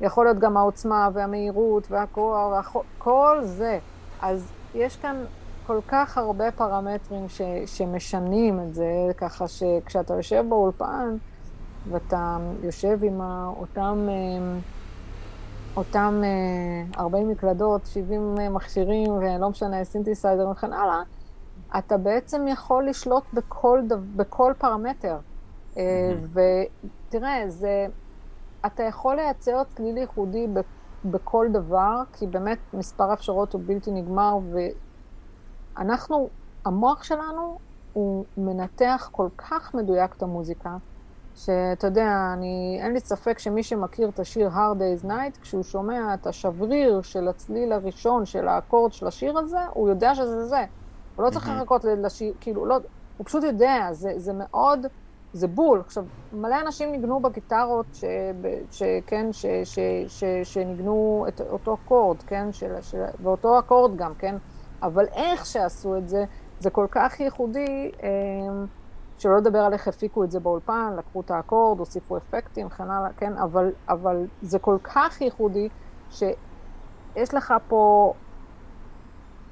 יכול 0.00 0.24
להיות 0.24 0.38
גם 0.38 0.56
העוצמה 0.56 1.08
והמהירות 1.12 1.90
והכוח, 1.90 2.76
כל 2.98 3.38
זה. 3.42 3.78
אז 4.22 4.52
יש 4.74 4.96
כאן 4.96 5.24
כל 5.66 5.80
כך 5.88 6.18
הרבה 6.18 6.50
פרמטרים 6.50 7.28
ש, 7.28 7.40
שמשנים 7.66 8.60
את 8.60 8.74
זה, 8.74 8.90
ככה 9.16 9.48
שכשאתה 9.48 10.14
יושב 10.14 10.44
באולפן 10.48 11.16
ואתה 11.90 12.36
יושב 12.62 12.98
עם 13.04 13.20
אותם, 13.56 14.06
אה, 14.08 14.58
אותם 15.76 16.22
40 16.98 17.26
אה, 17.26 17.32
מקלדות, 17.32 17.86
70 17.86 18.34
מכשירים 18.50 19.12
ולא 19.12 19.50
משנה, 19.50 19.84
סינתסייזר 19.84 20.48
וכן 20.48 20.72
הלאה, 20.72 21.02
אתה 21.78 21.96
בעצם 21.96 22.44
יכול 22.48 22.88
לשלוט 22.88 23.24
בכל, 23.34 23.80
בכל 24.16 24.52
פרמטר. 24.58 25.16
Mm-hmm. 25.74 25.78
ותראה, 27.08 27.44
זה, 27.48 27.86
אתה 28.66 28.82
יכול 28.82 29.16
לייצר 29.16 29.62
צליל 29.64 29.96
ייחודי 29.96 30.46
בכל 31.04 31.46
דבר, 31.52 32.02
כי 32.12 32.26
באמת 32.26 32.58
מספר 32.72 33.10
האפשרות 33.10 33.52
הוא 33.52 33.62
בלתי 33.66 33.90
נגמר, 33.90 34.38
ואנחנו, 35.76 36.28
המוח 36.64 37.02
שלנו 37.02 37.58
הוא 37.92 38.24
מנתח 38.36 39.08
כל 39.12 39.28
כך 39.38 39.74
מדויק 39.74 40.14
את 40.14 40.22
המוזיקה, 40.22 40.76
שאתה 41.34 41.86
יודע, 41.86 42.30
אני, 42.32 42.78
אין 42.82 42.92
לי 42.92 43.00
ספק 43.00 43.38
שמי 43.38 43.62
שמכיר 43.62 44.08
את 44.08 44.18
השיר 44.18 44.48
Hard 44.48 44.78
Day's 44.78 45.06
Night, 45.06 45.40
כשהוא 45.42 45.62
שומע 45.62 46.14
את 46.14 46.26
השבריר 46.26 47.02
של 47.02 47.28
הצליל 47.28 47.72
הראשון 47.72 48.26
של 48.26 48.48
האקורד 48.48 48.92
של 48.92 49.06
השיר 49.06 49.38
הזה, 49.38 49.58
הוא 49.72 49.88
יודע 49.88 50.14
שזה 50.14 50.44
זה. 50.44 50.64
הוא 51.16 51.24
לא 51.24 51.30
צריך 51.30 51.48
לחכות 51.48 51.84
לשיר, 51.84 52.34
כאילו, 52.40 52.66
לא, 52.66 52.78
הוא 53.16 53.26
פשוט 53.26 53.44
יודע, 53.44 53.88
זה, 53.92 54.12
זה 54.16 54.32
מאוד... 54.32 54.86
זה 55.34 55.48
בול. 55.48 55.80
עכשיו, 55.80 56.04
מלא 56.32 56.60
אנשים 56.60 56.92
ניגנו 56.92 57.20
בגיטרות, 57.20 57.86
ש, 57.92 58.04
ש, 58.70 58.82
כן, 59.06 59.32
ש, 59.32 59.46
ש, 59.64 59.78
ש, 60.08 60.24
שניגנו 60.42 61.24
את 61.28 61.40
אותו 61.40 61.74
אקורד, 61.74 62.22
כן, 62.22 62.52
של, 62.52 62.80
של, 62.80 63.02
ואותו 63.22 63.58
אקורד 63.58 63.96
גם, 63.96 64.14
כן, 64.18 64.36
אבל 64.82 65.04
איך 65.12 65.46
שעשו 65.46 65.96
את 65.96 66.08
זה, 66.08 66.24
זה 66.58 66.70
כל 66.70 66.86
כך 66.90 67.20
ייחודי, 67.20 67.90
אמ, 68.02 68.66
שלא 69.18 69.36
לדבר 69.36 69.58
על 69.58 69.72
איך 69.72 69.88
הפיקו 69.88 70.24
את 70.24 70.30
זה 70.30 70.40
באולפן, 70.40 70.92
לקחו 70.98 71.20
את 71.20 71.30
האקורד, 71.30 71.78
הוסיפו 71.78 72.16
אפקטים, 72.16 72.66
וכן 72.66 72.90
הלאה, 72.90 73.12
כן, 73.16 73.32
אבל, 73.38 73.72
אבל 73.88 74.26
זה 74.42 74.58
כל 74.58 74.76
כך 74.82 75.20
ייחודי, 75.20 75.68
שיש 76.10 77.34
לך 77.34 77.54
פה 77.68 78.12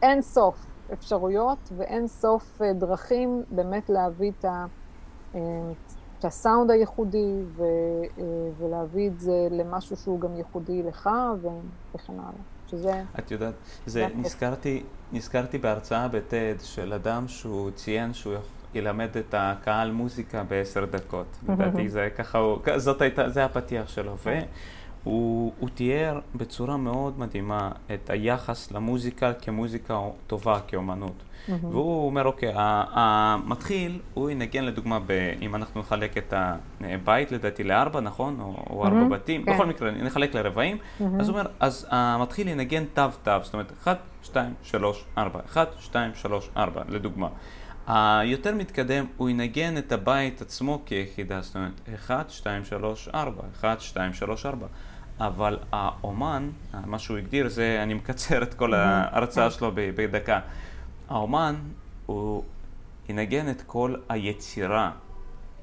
אין 0.02 0.22
סוף 0.22 0.66
אפשרויות 0.92 1.58
ואין 1.76 2.06
סוף 2.06 2.62
אה, 2.62 2.72
דרכים 2.72 3.42
באמת 3.50 3.90
להביא 3.90 4.32
את 4.38 4.44
ה... 4.44 4.66
את 6.18 6.24
הסאונד 6.24 6.70
הייחודי 6.70 7.42
ו, 7.56 7.62
אה, 7.62 8.24
ולהביא 8.58 9.08
את 9.08 9.20
זה 9.20 9.48
למשהו 9.50 9.96
שהוא 9.96 10.20
גם 10.20 10.36
ייחודי 10.36 10.82
לך 10.82 11.10
וכן 11.94 12.12
הלאה. 12.12 12.42
שזה... 12.72 13.02
את 13.18 13.30
יודעת, 13.30 13.54
זה 13.86 14.06
נזכרתי, 14.16 14.82
נזכרתי 15.12 15.58
בהרצאה 15.58 16.08
בטד 16.08 16.54
של 16.62 16.92
אדם 16.92 17.28
שהוא 17.28 17.70
ציין 17.70 18.14
שהוא 18.14 18.34
ילמד 18.74 19.16
את 19.16 19.34
הקהל 19.38 19.90
מוזיקה 19.90 20.42
בעשר 20.42 20.84
דקות. 20.84 21.26
לדעתי 21.48 21.88
זה 21.88 22.08
ככה, 22.16 22.38
זאת 22.76 23.02
הייתה, 23.02 23.28
זה 23.28 23.44
הפתיח 23.44 23.88
שלו. 23.88 24.16
והוא 25.04 25.68
תיאר 25.74 26.20
בצורה 26.34 26.76
מאוד 26.76 27.18
מדהימה 27.18 27.70
את 27.94 28.10
היחס 28.10 28.70
למוזיקה 28.72 29.32
כמוזיקה 29.34 30.00
טובה, 30.26 30.60
כאומנות. 30.66 31.22
Mm-hmm. 31.48 31.52
והוא 31.62 32.06
אומר, 32.06 32.24
אוקיי, 32.24 32.52
המתחיל, 32.56 34.00
הוא 34.14 34.30
ינגן 34.30 34.64
לדוגמה, 34.64 34.98
ב, 35.06 35.10
אם 35.40 35.54
אנחנו 35.54 35.80
נחלק 35.80 36.18
את 36.18 36.34
הבית 36.80 37.32
לדעתי 37.32 37.64
לארבע, 37.64 38.00
נכון? 38.00 38.40
או, 38.40 38.64
או 38.70 38.86
ארבע. 38.86 39.04
בתים, 39.04 39.44
כן. 39.44 39.54
בכל 39.54 39.66
מקרה, 39.66 39.90
נחלק 39.90 40.34
לרבעים, 40.34 40.76
mm-hmm. 40.76 41.04
אז 41.20 41.28
הוא 41.28 41.38
אומר, 41.38 41.50
אז 41.60 41.86
המתחיל 41.90 42.48
ינגן 42.48 42.84
תו-תו, 42.94 43.30
זאת 43.42 43.54
אומרת, 43.54 43.72
אחת, 43.82 43.98
שתיים, 44.22 44.54
שלוש, 44.62 45.04
ארבע, 45.18 45.40
אחת, 45.44 45.68
שתיים, 45.78 46.10
שלוש, 46.14 46.50
ארבע, 46.56 46.82
לדוגמה. 46.88 47.28
היותר 47.86 48.54
מתקדם, 48.54 49.04
הוא 49.16 49.30
ינגן 49.30 49.78
את 49.78 49.92
הבית 49.92 50.42
עצמו 50.42 50.82
כיחידה, 50.86 51.40
זאת 51.40 51.56
אומרת, 51.56 51.80
אחת, 51.94 52.30
שתיים, 52.30 52.64
שלוש, 52.64 53.08
ארבע, 53.14 53.42
אחת, 53.52 53.80
שתיים, 53.80 54.12
שלוש, 54.12 54.46
ארבע. 54.46 54.66
אבל 55.20 55.58
האומן, 55.72 56.50
מה 56.86 56.98
שהוא 56.98 57.18
הגדיר 57.18 57.48
זה, 57.48 57.80
אני 57.82 57.94
מקצר 57.94 58.42
את 58.42 58.54
כל 58.54 58.74
ההרצאה 58.74 59.50
שלו 59.50 59.72
בדקה. 59.74 60.40
האומן 61.12 61.54
הוא 62.06 62.44
ינגן 63.08 63.50
את 63.50 63.62
כל 63.62 63.94
היצירה 64.08 64.90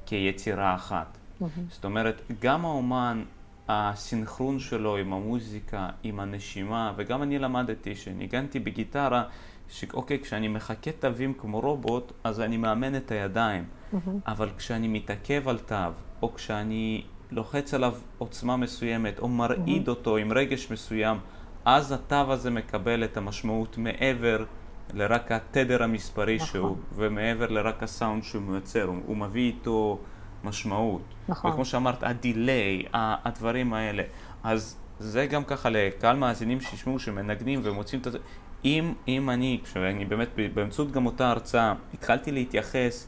כיצירה 0.06 0.74
אחת. 0.74 1.18
Mm-hmm. 1.42 1.44
זאת 1.68 1.84
אומרת, 1.84 2.22
גם 2.40 2.64
האומן, 2.64 3.24
הסינכרון 3.68 4.58
שלו 4.58 4.96
עם 4.96 5.12
המוזיקה, 5.12 5.88
עם 6.02 6.20
הנשימה, 6.20 6.92
וגם 6.96 7.22
אני 7.22 7.38
למדתי 7.38 7.94
שניגנתי 7.94 8.58
בגיטרה, 8.58 9.24
שאוקיי, 9.68 10.18
כשאני 10.20 10.48
מחכה 10.48 10.90
תווים 10.92 11.34
כמו 11.34 11.60
רובוט, 11.60 12.12
אז 12.24 12.40
אני 12.40 12.56
מאמן 12.56 12.96
את 12.96 13.10
הידיים. 13.10 13.64
Mm-hmm. 13.64 13.96
אבל 14.26 14.50
כשאני 14.58 14.88
מתעכב 14.88 15.48
על 15.48 15.58
תו, 15.58 15.74
או 16.22 16.34
כשאני 16.34 17.04
לוחץ 17.30 17.74
עליו 17.74 17.94
עוצמה 18.18 18.56
מסוימת, 18.56 19.18
או 19.18 19.28
מרעיד 19.28 19.86
mm-hmm. 19.86 19.90
אותו 19.90 20.16
עם 20.16 20.32
רגש 20.32 20.70
מסוים, 20.70 21.18
אז 21.64 21.92
התו 21.92 22.32
הזה 22.32 22.50
מקבל 22.50 23.04
את 23.04 23.16
המשמעות 23.16 23.78
מעבר 23.78 24.44
לרק 24.94 25.32
התדר 25.32 25.82
המספרי 25.82 26.36
נכון. 26.36 26.46
שהוא, 26.48 26.76
ומעבר 26.94 27.46
לרק 27.46 27.82
הסאונד 27.82 28.22
שהוא 28.22 28.42
מייצר, 28.42 28.84
הוא, 28.84 28.96
הוא 29.06 29.16
מביא 29.16 29.46
איתו 29.46 29.98
משמעות. 30.44 31.02
נכון. 31.28 31.50
וכמו 31.50 31.64
שאמרת, 31.64 32.02
הדיליי, 32.02 32.82
הדברים 32.92 33.74
האלה. 33.74 34.02
אז 34.42 34.76
זה 34.98 35.26
גם 35.26 35.44
ככה 35.44 35.70
לקהל 35.70 36.16
מאזינים 36.16 36.60
שישמעו, 36.60 36.98
שמנגנים 36.98 37.60
ומוצאים 37.62 38.00
את 38.06 38.12
זה. 38.12 38.18
אם, 38.64 38.92
אם 39.08 39.30
אני, 39.30 39.60
כשאני 39.64 40.04
באמת 40.04 40.28
באמצעות 40.54 40.92
גם 40.92 41.06
אותה 41.06 41.30
הרצאה, 41.30 41.74
התחלתי 41.94 42.32
להתייחס 42.32 43.06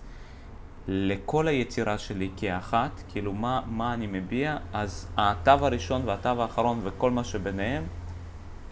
לכל 0.88 1.48
היצירה 1.48 1.98
שלי 1.98 2.30
כאחת, 2.36 3.02
כאילו 3.08 3.32
מה, 3.32 3.60
מה 3.66 3.94
אני 3.94 4.06
מביע, 4.06 4.56
אז 4.72 5.08
התו 5.16 5.50
הראשון 5.50 6.02
והתו 6.04 6.42
האחרון 6.42 6.80
וכל 6.83 7.10
מה 7.10 7.24
שביניהם, 7.24 7.85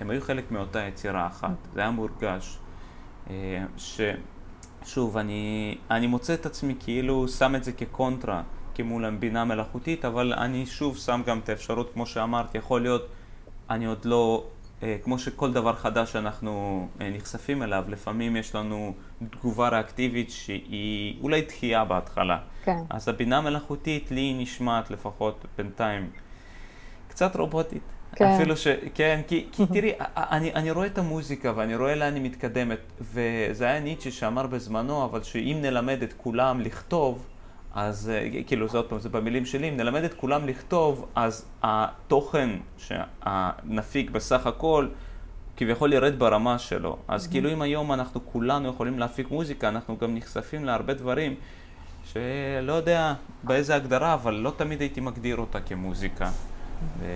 הם 0.00 0.10
היו 0.10 0.22
חלק 0.22 0.50
מאותה 0.50 0.78
יצירה 0.80 1.26
אחת. 1.26 1.56
זה 1.74 1.80
היה 1.80 1.90
מורגש. 1.90 2.58
אה, 3.30 3.64
ששוב, 4.84 5.16
אני, 5.16 5.76
אני 5.90 6.06
מוצא 6.06 6.34
את 6.34 6.46
עצמי 6.46 6.74
כאילו 6.80 7.28
שם 7.28 7.54
את 7.54 7.64
זה 7.64 7.72
כקונטרה, 7.72 8.42
כמול 8.74 9.04
הבינה 9.04 9.44
מלאכותית, 9.44 10.04
אבל 10.04 10.32
אני 10.32 10.66
שוב 10.66 10.96
שם 10.96 11.22
גם 11.26 11.38
את 11.38 11.48
האפשרות, 11.48 11.90
כמו 11.92 12.06
שאמרת, 12.06 12.54
יכול 12.54 12.82
להיות, 12.82 13.06
אני 13.70 13.86
עוד 13.86 14.04
לא 14.04 14.44
כמו 15.02 15.18
שכל 15.18 15.52
דבר 15.52 15.74
חדש 15.74 16.12
שאנחנו 16.12 16.88
נחשפים 17.00 17.62
אליו, 17.62 17.84
לפעמים 17.88 18.36
יש 18.36 18.54
לנו 18.54 18.94
תגובה 19.30 19.68
ריאקטיבית 19.68 20.30
שהיא 20.30 21.22
אולי 21.22 21.42
דחייה 21.42 21.84
בהתחלה. 21.84 22.38
כן. 22.64 22.78
אז 22.90 23.08
הבינה 23.08 23.38
המלאכותית 23.38 24.10
לי 24.10 24.34
נשמעת 24.42 24.90
לפחות 24.90 25.44
בינתיים 25.56 26.10
קצת 27.08 27.36
רובוטית. 27.36 27.82
כן. 28.16 28.24
אפילו 28.24 28.56
ש... 28.56 28.66
כן, 28.94 29.20
כי, 29.28 29.46
כי 29.52 29.66
תראי, 29.66 29.92
אני, 30.16 30.54
אני 30.54 30.70
רואה 30.70 30.86
את 30.86 30.98
המוזיקה 30.98 31.52
ואני 31.56 31.76
רואה 31.76 31.94
לאן 31.94 32.14
היא 32.14 32.22
מתקדמת, 32.22 32.78
וזה 33.00 33.64
היה 33.64 33.80
ניטשה 33.80 34.10
שאמר 34.10 34.46
בזמנו, 34.46 35.04
אבל 35.04 35.22
שאם 35.22 35.58
נלמד 35.60 36.02
את 36.02 36.12
כולם 36.16 36.60
לכתוב, 36.60 37.26
אז 37.74 38.12
כאילו 38.46 38.68
זה 38.68 38.78
עוד 38.78 38.86
פעם, 38.86 38.98
זה 38.98 39.08
במילים 39.08 39.46
שלי, 39.46 39.68
אם 39.68 39.76
נלמד 39.76 40.04
את 40.04 40.14
כולם 40.14 40.46
לכתוב, 40.46 41.06
אז 41.14 41.44
התוכן 41.62 42.50
שנפיק 42.78 44.10
בסך 44.10 44.46
הכל, 44.46 44.88
כביכול 45.56 45.92
ירד 45.92 46.18
ברמה 46.18 46.58
שלו. 46.58 46.96
אז. 47.08 47.26
כאילו 47.26 47.52
אם 47.52 47.62
היום 47.62 47.92
אנחנו 47.92 48.20
כולנו 48.32 48.68
יכולים 48.68 48.98
להפיק 48.98 49.30
מוזיקה, 49.30 49.68
אנחנו 49.68 49.96
גם 49.98 50.14
נחשפים 50.14 50.64
להרבה 50.64 50.94
דברים 50.94 51.34
שלא 52.04 52.72
יודע 52.72 53.14
באיזה 53.42 53.74
הגדרה, 53.74 54.14
אבל 54.14 54.34
לא 54.34 54.52
תמיד 54.56 54.80
הייתי 54.80 55.00
מגדיר 55.00 55.36
אותה 55.36 55.60
כמוזיקה. 55.60 56.30
ו... 56.98 57.06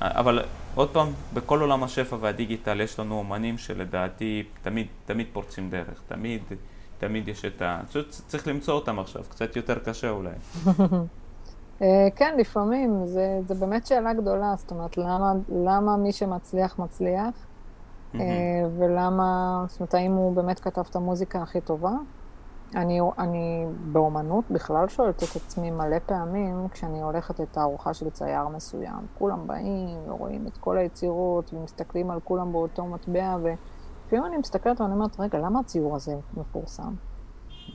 אבל 0.00 0.44
עוד 0.74 0.88
פעם, 0.90 1.08
בכל 1.34 1.60
עולם 1.60 1.82
השפע 1.82 2.16
והדיגיטל 2.20 2.80
יש 2.80 3.00
לנו 3.00 3.18
אומנים 3.18 3.58
שלדעתי 3.58 4.44
תמיד, 4.62 4.86
תמיד 5.06 5.26
פורצים 5.32 5.70
דרך, 5.70 6.02
תמיד, 6.08 6.42
תמיד 6.98 7.28
יש 7.28 7.44
את 7.44 7.62
ה... 7.62 7.80
צריך 8.26 8.48
למצוא 8.48 8.74
אותם 8.74 8.98
עכשיו, 8.98 9.22
קצת 9.30 9.56
יותר 9.56 9.78
קשה 9.78 10.10
אולי. 10.10 10.30
אה, 11.82 12.08
כן, 12.16 12.34
לפעמים, 12.38 13.06
זה, 13.06 13.40
זה 13.46 13.54
באמת 13.54 13.86
שאלה 13.86 14.14
גדולה, 14.14 14.54
זאת 14.56 14.70
אומרת, 14.70 14.96
למה, 14.96 15.32
למה 15.64 15.96
מי 15.96 16.12
שמצליח 16.12 16.78
מצליח, 16.78 17.34
אה, 18.14 18.20
ולמה, 18.78 19.64
זאת 19.68 19.80
אומרת, 19.80 19.94
האם 19.94 20.12
הוא 20.12 20.36
באמת 20.36 20.60
כתב 20.60 20.82
את 20.90 20.96
המוזיקה 20.96 21.42
הכי 21.42 21.60
טובה? 21.60 21.92
אני, 22.74 23.00
אני 23.18 23.66
באומנות 23.92 24.44
בכלל 24.50 24.88
שואלת 24.88 25.22
את 25.22 25.36
עצמי 25.36 25.70
מלא 25.70 25.96
פעמים 26.06 26.68
כשאני 26.68 27.02
הולכת 27.02 27.40
לתערוכה 27.40 27.94
של 27.94 28.10
צייר 28.10 28.48
מסוים. 28.48 29.06
כולם 29.18 29.46
באים 29.46 29.98
ורואים 30.06 30.46
את 30.46 30.56
כל 30.56 30.78
היצירות 30.78 31.54
ומסתכלים 31.54 32.10
על 32.10 32.20
כולם 32.24 32.52
באותו 32.52 32.86
מטבע 32.86 33.36
ולפעמים 33.42 34.24
אני 34.24 34.36
מסתכלת 34.36 34.80
ואני 34.80 34.92
אומרת, 34.92 35.20
רגע, 35.20 35.38
למה 35.38 35.60
הציור 35.60 35.96
הזה 35.96 36.16
מפורסם? 36.36 36.92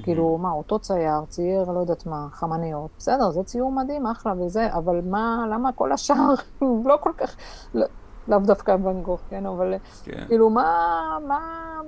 כאילו, 0.04 0.38
מה, 0.38 0.52
אותו 0.52 0.80
צייר, 0.80 1.26
צייר, 1.28 1.72
לא 1.72 1.80
יודעת 1.80 2.06
מה, 2.06 2.28
חמניות, 2.32 2.92
בסדר, 2.98 3.32
זה 3.32 3.44
ציור 3.44 3.72
מדהים, 3.72 4.08
אחלה 4.08 4.34
וזה, 4.40 4.74
אבל 4.74 5.02
מה, 5.06 5.46
למה 5.50 5.72
כל 5.72 5.92
השאר 5.92 6.34
לא 6.90 6.98
כל 7.02 7.12
כך, 7.18 7.36
לא, 7.74 7.86
לאו 8.28 8.40
דווקא 8.40 8.76
ואן 8.84 9.02
גוך, 9.02 9.22
כן, 9.30 9.46
אבל 9.46 9.74
כן. 10.04 10.26
כאילו, 10.28 10.50
מה, 10.50 11.18
מה, 11.28 11.40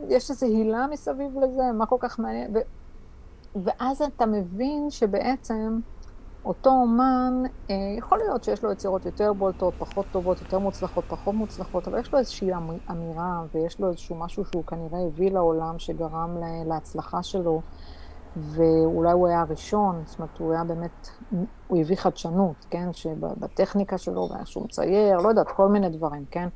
יש 0.08 0.30
איזו 0.30 0.46
הילה 0.46 0.88
מסביב 0.88 1.40
לזה, 1.40 1.72
מה 1.74 1.86
כל 1.86 1.98
כך 2.00 2.20
מעניין, 2.20 2.54
ואז 3.56 4.02
אתה 4.02 4.26
מבין 4.26 4.90
שבעצם 4.90 5.80
אותו 6.46 6.70
אומן, 6.70 7.44
אה, 7.70 7.76
יכול 7.98 8.18
להיות 8.18 8.44
שיש 8.44 8.64
לו 8.64 8.72
יצירות 8.72 9.06
יותר 9.06 9.34
בולטות, 9.34 9.74
פחות 9.78 10.06
טובות, 10.12 10.42
יותר 10.42 10.60
מוצלחות, 10.60 11.04
פחות 11.08 11.36
מוצלחות, 11.36 11.88
אבל 11.88 12.00
יש 12.00 12.14
לו 12.14 12.20
איזושהי 12.20 12.50
אמירה 12.92 13.44
ויש 13.54 13.80
לו 13.80 13.90
איזשהו 13.90 14.16
משהו 14.16 14.46
שהוא 14.46 14.66
כנראה 14.66 15.00
הביא 15.08 15.32
לעולם 15.32 15.80
שגרם 15.80 16.38
להצלחה 16.66 17.24
שלו, 17.24 17.62
ואולי 18.36 19.12
הוא 19.12 19.28
היה 19.28 19.42
הראשון, 19.42 20.04
זאת 20.06 20.20
אומרת, 20.20 20.38
הוא 20.38 20.54
היה 20.54 20.64
באמת, 20.64 21.08
הוא 21.68 21.80
הביא 21.80 21.96
חדשנות, 21.96 22.66
כן, 22.70 22.94
שבטכניקה 22.94 23.98
שלו, 23.98 24.30
ואיך 24.32 24.48
שהוא 24.48 24.66
מצייר, 24.66 25.18
לא 25.18 25.30
יודעת, 25.30 25.52
כל 25.52 25.68
מיני 25.68 25.90
דברים, 25.90 26.26
כן? 26.32 26.50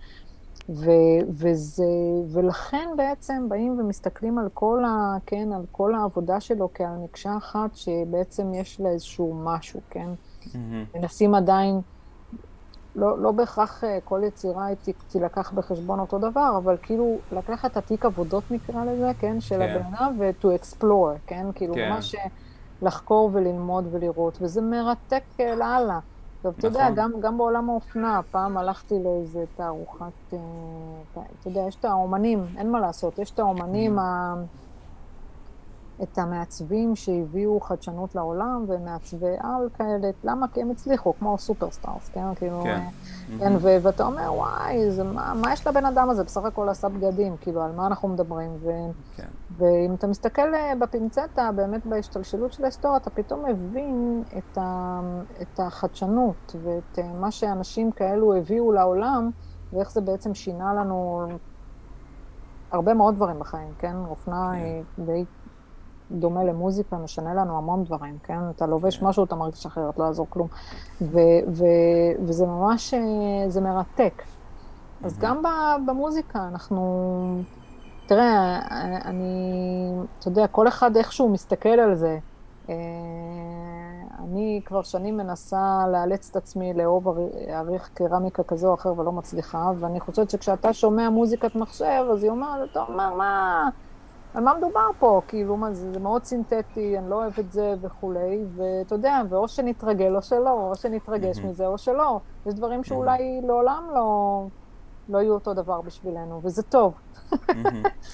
ו, 0.70 0.92
וזה, 1.30 1.84
ולכן 2.32 2.90
בעצם 2.98 3.50
באים 3.50 3.80
ומסתכלים 3.80 4.38
על 4.38 4.50
כל, 4.54 4.84
ה, 4.86 5.18
כן, 5.26 5.50
על 5.54 5.66
כל 5.72 5.96
העבודה 5.96 6.40
שלו 6.40 6.70
כעל 6.74 6.98
מקשה 7.04 7.38
אחת 7.38 7.76
שבעצם 7.76 8.54
יש 8.54 8.80
לה 8.80 8.90
איזשהו 8.90 9.42
משהו, 9.44 9.80
כן? 9.90 10.10
Mm-hmm. 10.42 10.98
מנסים 10.98 11.36
עדיין, 11.36 11.82
לא, 12.96 13.20
לא 13.20 13.32
בהכרח 13.32 13.84
אה, 13.84 13.98
כל 14.04 14.22
יצירה 14.28 14.68
תילקח 15.12 15.52
בחשבון 15.52 16.00
אותו 16.00 16.20
דבר, 16.20 16.54
אבל 16.58 16.78
כאילו 16.82 17.18
לקחת 17.32 17.72
את 17.72 17.78
התיק 17.78 18.06
עבודות 18.06 18.44
נקרא 18.52 18.86
לזה, 18.86 19.12
כן, 19.20 19.42
של 19.42 19.56
כן. 19.56 19.62
הבן 19.62 19.94
אדם 19.94 20.16
ו-to 20.20 20.48
explore, 20.62 21.28
כן? 21.28 21.46
כאילו 21.56 21.74
כן. 21.74 21.90
ממש 21.90 22.16
אה, 22.16 22.26
לחקור 22.82 23.30
וללמוד 23.34 23.88
ולראות, 23.92 24.38
וזה 24.42 24.62
מרתק 24.62 25.24
אה, 25.40 25.56
לאללה. 25.56 26.00
טוב, 26.52 26.56
אתה 26.58 26.68
יודע, 26.68 26.84
נכון. 26.84 26.96
גם, 26.96 27.12
גם 27.22 27.38
בעולם 27.38 27.70
האופנה, 27.70 28.22
פעם 28.32 28.58
הלכתי 28.58 28.96
לאיזה 29.04 29.44
תערוכת, 29.56 30.34
אה, 30.34 30.40
אתה 31.14 31.48
יודע, 31.48 31.62
יש 31.68 31.76
את 31.76 31.86
האומנים, 31.86 32.46
אין 32.58 32.72
מה 32.72 32.80
לעשות, 32.80 33.20
יש 33.20 33.32
את 33.32 33.40
האומנים, 33.40 34.00
mm-hmm. 34.00 34.02
ה, 34.02 34.36
את 36.04 36.18
המעצבים 36.18 36.96
שהביאו 36.96 37.60
חדשנות 37.60 38.16
לעולם, 38.16 38.66
ומעצבי 38.68 39.36
על 39.40 39.70
כאלה, 39.78 40.10
למה? 40.24 40.48
כי 40.48 40.62
הם 40.62 40.72
הצליחו, 40.72 41.14
כמו 41.20 41.38
superstars, 41.38 42.10
כן? 42.10 42.36
כאילו, 42.36 42.62
כן, 42.64 42.84
כן 43.40 43.54
ו- 43.60 43.78
ואתה 43.82 44.06
אומר, 44.06 44.34
וואי, 44.34 44.92
זה, 44.92 45.04
מה, 45.04 45.34
מה 45.34 45.54
יש 45.54 45.68
לבן 45.68 45.86
אדם 45.86 46.10
הזה? 46.10 46.24
בסך 46.24 46.44
הכל 46.44 46.70
עשה 46.70 46.90
בגדים, 46.90 47.36
כאילו, 47.42 47.62
על 47.62 47.72
מה 47.72 47.88
אנחנו 47.88 48.08
מדברים? 48.08 48.52
ו- 48.60 48.92
כן. 49.16 49.28
ואם 49.58 49.94
אתה 49.94 50.08
מסתכל 50.08 50.54
אה, 50.56 50.74
בפינצטה, 50.80 51.52
באמת 51.56 51.86
בהשתלשלות 51.86 52.54
של 52.54 52.64
ההיסטוריה, 52.64 52.98
אתה 52.98 53.10
פתאום 53.10 53.46
מבין 53.46 54.24
את, 54.38 54.58
ה, 54.58 55.00
את 55.42 55.60
החדשנות 55.60 56.56
ואת 56.64 57.00
אה, 57.00 57.14
מה 57.14 57.32
שאנשים 57.32 57.92
כאלו 57.92 58.36
הביאו 58.36 58.72
לעולם, 58.72 59.32
ואיך 59.74 59.92
זה 59.92 60.02
בעצם 60.02 60.34
שינה 60.34 60.74
לנו 60.74 61.28
הרבה 62.72 62.94
מאוד 62.94 63.16
דברים 63.16 63.40
בחיים, 63.40 63.74
כן? 63.80 63.96
אופנה 64.10 64.52
כן. 64.54 64.64
היא 64.64 64.84
די 65.06 65.26
דומה 66.12 66.44
למוזיקה, 66.44 66.98
משנה 66.98 67.34
לנו 67.34 67.58
המון 67.58 67.84
דברים, 67.84 68.18
כן? 68.24 68.40
אתה 68.56 68.66
לובש 68.66 68.98
כן. 68.98 69.06
משהו, 69.06 69.24
אתה 69.24 69.36
מרגיש 69.36 69.66
אחרת, 69.66 69.98
לא 69.98 70.04
יעזור 70.04 70.28
כלום. 70.30 70.48
ו, 71.02 71.20
ו, 71.48 71.66
וזה 72.26 72.46
ממש, 72.46 72.94
אה, 72.94 73.00
זה 73.50 73.62
מרתק. 73.62 74.24
אז 75.04 75.20
גם 75.20 75.44
במוזיקה 75.86 76.48
אנחנו... 76.48 77.42
תראה, 78.06 78.60
אני, 79.06 79.92
אתה 80.20 80.28
יודע, 80.28 80.48
כל 80.48 80.68
אחד 80.68 80.98
איכשהו 80.98 81.30
מסתכל 81.30 81.70
על 81.70 81.96
זה. 81.96 82.20
אה, 82.70 82.76
אני 84.20 84.62
כבר 84.66 84.84
שנים 84.84 85.18
מנסה 85.18 85.86
לאלץ 85.92 86.30
את 86.30 86.36
עצמי 86.36 86.74
לאהוב 86.74 87.08
אריך 87.50 87.90
קרמיקה 87.94 88.44
כזו 88.44 88.70
או 88.70 88.74
אחר 88.74 89.00
ולא 89.00 89.12
מצליחה, 89.12 89.72
ואני 89.80 90.00
חושבת 90.00 90.30
שכשאתה 90.30 90.74
שומע 90.74 91.10
מוזיקת 91.10 91.56
מחשב, 91.56 92.06
אז 92.12 92.24
היא 92.24 92.32
אומרת, 92.32 92.72
אתה 92.72 92.82
אומר, 92.82 93.14
מה, 93.14 93.70
על 94.38 94.44
מה 94.44 94.54
מדובר 94.58 94.90
פה? 95.00 95.22
כאילו, 95.28 95.58
מה 95.58 95.74
זה, 95.74 95.94
זה 95.94 96.00
מאוד 96.00 96.24
סינתטי, 96.24 96.98
אני 96.98 97.10
לא 97.10 97.16
אוהב 97.16 97.40
את 97.40 97.52
זה 97.52 97.76
וכולי, 97.82 98.44
ואתה 98.56 98.96
יודע, 98.96 99.22
ואו 99.30 99.48
שנתרגל 99.48 100.16
או 100.16 100.22
שלא, 100.22 100.52
או 100.52 100.76
שנתרגש 100.76 101.40
מזה 101.40 101.68
או 101.68 101.78
שלא. 101.78 102.20
יש 102.46 102.54
דברים 102.54 102.84
שאולי 102.84 103.42
לעולם 103.44 103.84
לא, 103.94 104.44
לא 105.10 105.18
יהיו 105.18 105.34
אותו 105.34 105.54
דבר 105.54 105.82
בשבילנו, 105.82 106.40
וזה 106.44 106.64
טוב. 106.64 106.94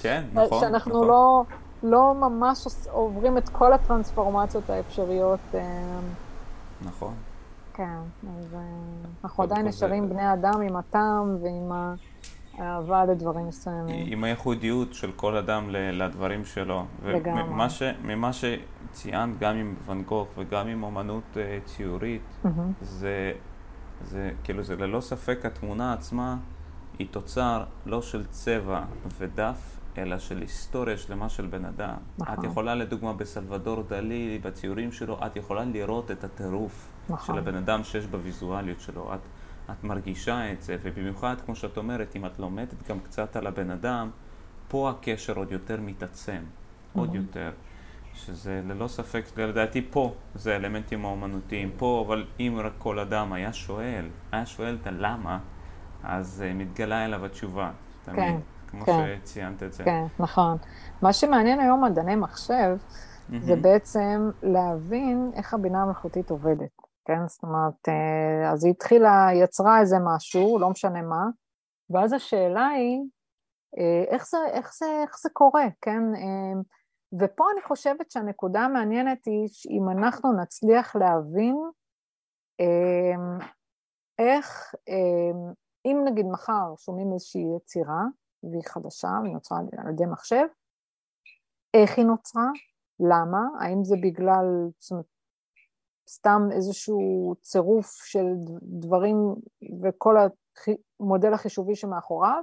כן, 0.00 0.24
נכון. 0.32 0.60
שאנחנו 0.60 0.90
נכון. 0.90 1.08
לא, 1.08 1.44
לא 1.82 2.14
ממש 2.14 2.66
עוברים 2.90 3.38
את 3.38 3.48
כל 3.48 3.72
הטרנספורמציות 3.72 4.70
האפשריות. 4.70 5.40
אה, 5.54 5.98
נכון. 6.84 7.14
כן, 7.74 7.98
אז 8.38 8.54
אה, 8.54 8.60
אנחנו 9.24 9.44
עדיין 9.44 9.66
נשארים 9.66 10.08
בני 10.08 10.32
אדם 10.32 10.60
עם 10.60 10.76
הטעם 10.76 11.36
ועם 11.42 11.72
האהבה 12.58 13.04
לדברים 13.04 13.48
מסוימים. 13.48 14.06
עם 14.08 14.24
הייחודיות 14.24 14.94
של 14.94 15.12
כל 15.12 15.36
אדם 15.36 15.70
לדברים 15.70 16.44
שלו. 16.44 16.84
לגמרי. 17.04 17.42
וממה 18.02 18.30
שציינת, 18.32 19.38
גם 19.38 19.56
עם 19.56 19.74
ואן 19.86 20.02
גוך 20.02 20.28
וגם 20.38 20.68
עם 20.68 20.82
אומנות 20.82 21.36
אה, 21.36 21.58
ציורית, 21.64 22.22
זה, 22.80 23.32
זה 24.04 24.30
כאילו, 24.44 24.62
זה 24.62 24.76
ללא 24.76 25.00
ספק 25.00 25.38
התמונה 25.44 25.92
עצמה. 25.92 26.36
היא 26.98 27.06
תוצר 27.10 27.64
לא 27.86 28.02
של 28.02 28.26
צבע 28.26 28.80
ודף, 29.18 29.78
אלא 29.98 30.18
של 30.18 30.40
היסטוריה 30.40 30.96
שלמה 30.96 31.28
של 31.28 31.46
בן 31.46 31.64
אדם. 31.64 31.94
נכון. 32.18 32.34
את 32.38 32.44
יכולה, 32.44 32.74
לדוגמה, 32.74 33.12
בסלבדור 33.12 33.82
דלי, 33.82 34.38
בציורים 34.42 34.92
שלו, 34.92 35.18
את 35.26 35.36
יכולה 35.36 35.64
לראות 35.64 36.10
את 36.10 36.24
הטירוף 36.24 36.90
נכון. 37.08 37.34
של 37.34 37.42
הבן 37.42 37.54
אדם 37.54 37.84
שיש 37.84 38.06
בוויזואליות 38.06 38.80
שלו. 38.80 39.14
את, 39.14 39.20
את 39.70 39.84
מרגישה 39.84 40.52
את 40.52 40.62
זה, 40.62 40.76
ובמיוחד, 40.82 41.34
כמו 41.46 41.54
שאת 41.54 41.76
אומרת, 41.76 42.16
אם 42.16 42.26
את 42.26 42.38
לומדת 42.38 42.88
גם 42.88 43.00
קצת 43.00 43.36
על 43.36 43.46
הבן 43.46 43.70
אדם, 43.70 44.10
פה 44.68 44.90
הקשר 44.90 45.36
עוד 45.36 45.52
יותר 45.52 45.80
מתעצם, 45.80 46.42
עוד 46.92 47.12
mm-hmm. 47.12 47.16
יותר. 47.16 47.50
שזה 48.14 48.62
ללא 48.64 48.88
ספק, 48.88 49.24
לדעתי 49.36 49.86
פה 49.90 50.14
זה 50.34 50.52
האלמנטים 50.52 51.04
האומנותיים, 51.04 51.70
פה, 51.76 52.04
אבל 52.06 52.26
אם 52.40 52.60
רק 52.64 52.72
כל 52.78 52.98
אדם 52.98 53.32
היה 53.32 53.52
שואל, 53.52 54.08
היה 54.32 54.46
שואל 54.46 54.78
את 54.80 54.86
הלמה, 54.86 55.38
אז 56.04 56.44
uh, 56.46 56.54
מתגלה 56.54 57.04
אליו 57.04 57.24
התשובה, 57.24 57.70
תמיד, 58.04 58.18
כן, 58.18 58.36
כמו 58.70 58.84
כן, 58.84 59.16
שציינת 59.22 59.62
את 59.62 59.72
זה. 59.72 59.84
כן, 59.84 60.04
נכון. 60.18 60.56
מה 61.02 61.12
שמעניין 61.12 61.60
היום 61.60 61.84
מדעני 61.84 62.16
מחשב, 62.16 62.76
mm-hmm. 62.76 63.34
זה 63.40 63.56
בעצם 63.56 64.30
להבין 64.42 65.30
איך 65.34 65.54
הבינה 65.54 65.82
המלאכותית 65.82 66.30
עובדת, 66.30 66.82
כן? 67.04 67.28
זאת 67.28 67.42
אומרת, 67.42 67.88
uh, 67.88 68.52
אז 68.52 68.64
היא 68.64 68.72
התחילה, 68.72 69.28
יצרה 69.34 69.80
איזה 69.80 69.96
משהו, 70.04 70.58
לא 70.58 70.70
משנה 70.70 71.02
מה, 71.02 71.24
ואז 71.90 72.12
השאלה 72.12 72.66
היא, 72.66 73.00
אה, 73.78 74.04
איך 74.14 74.26
זה, 74.26 74.38
איך 74.52 74.74
זה, 74.74 74.86
איך 75.02 75.18
זה 75.18 75.30
קורה, 75.32 75.64
כן? 75.80 76.02
אה, 76.14 76.60
ופה 77.20 77.44
אני 77.52 77.62
חושבת 77.62 78.10
שהנקודה 78.10 78.60
המעניינת 78.60 79.26
היא 79.26 79.48
שאם 79.48 79.88
אנחנו 79.98 80.32
נצליח 80.42 80.96
להבין 80.96 81.56
אה, 82.60 83.46
איך, 84.18 84.74
אם 85.86 86.04
נגיד 86.04 86.26
מחר 86.26 86.76
שומעים 86.76 87.12
איזושהי 87.12 87.42
יצירה, 87.56 88.02
והיא 88.42 88.62
חדשה, 88.66 89.08
היא 89.24 89.32
נוצרה 89.32 89.58
על 89.58 89.92
ידי 89.92 90.06
מחשב, 90.06 90.46
איך 91.74 91.98
היא 91.98 92.06
נוצרה, 92.06 92.48
למה, 93.00 93.38
האם 93.60 93.84
זה 93.84 93.96
בגלל, 94.02 94.44
זאת 94.78 94.90
אומרת, 94.90 95.06
סתם 96.08 96.48
איזשהו 96.52 97.34
צירוף 97.40 98.04
של 98.04 98.26
דברים 98.62 99.16
וכל 99.82 100.16
המודל 101.00 101.32
החישובי 101.32 101.76
שמאחוריו, 101.76 102.42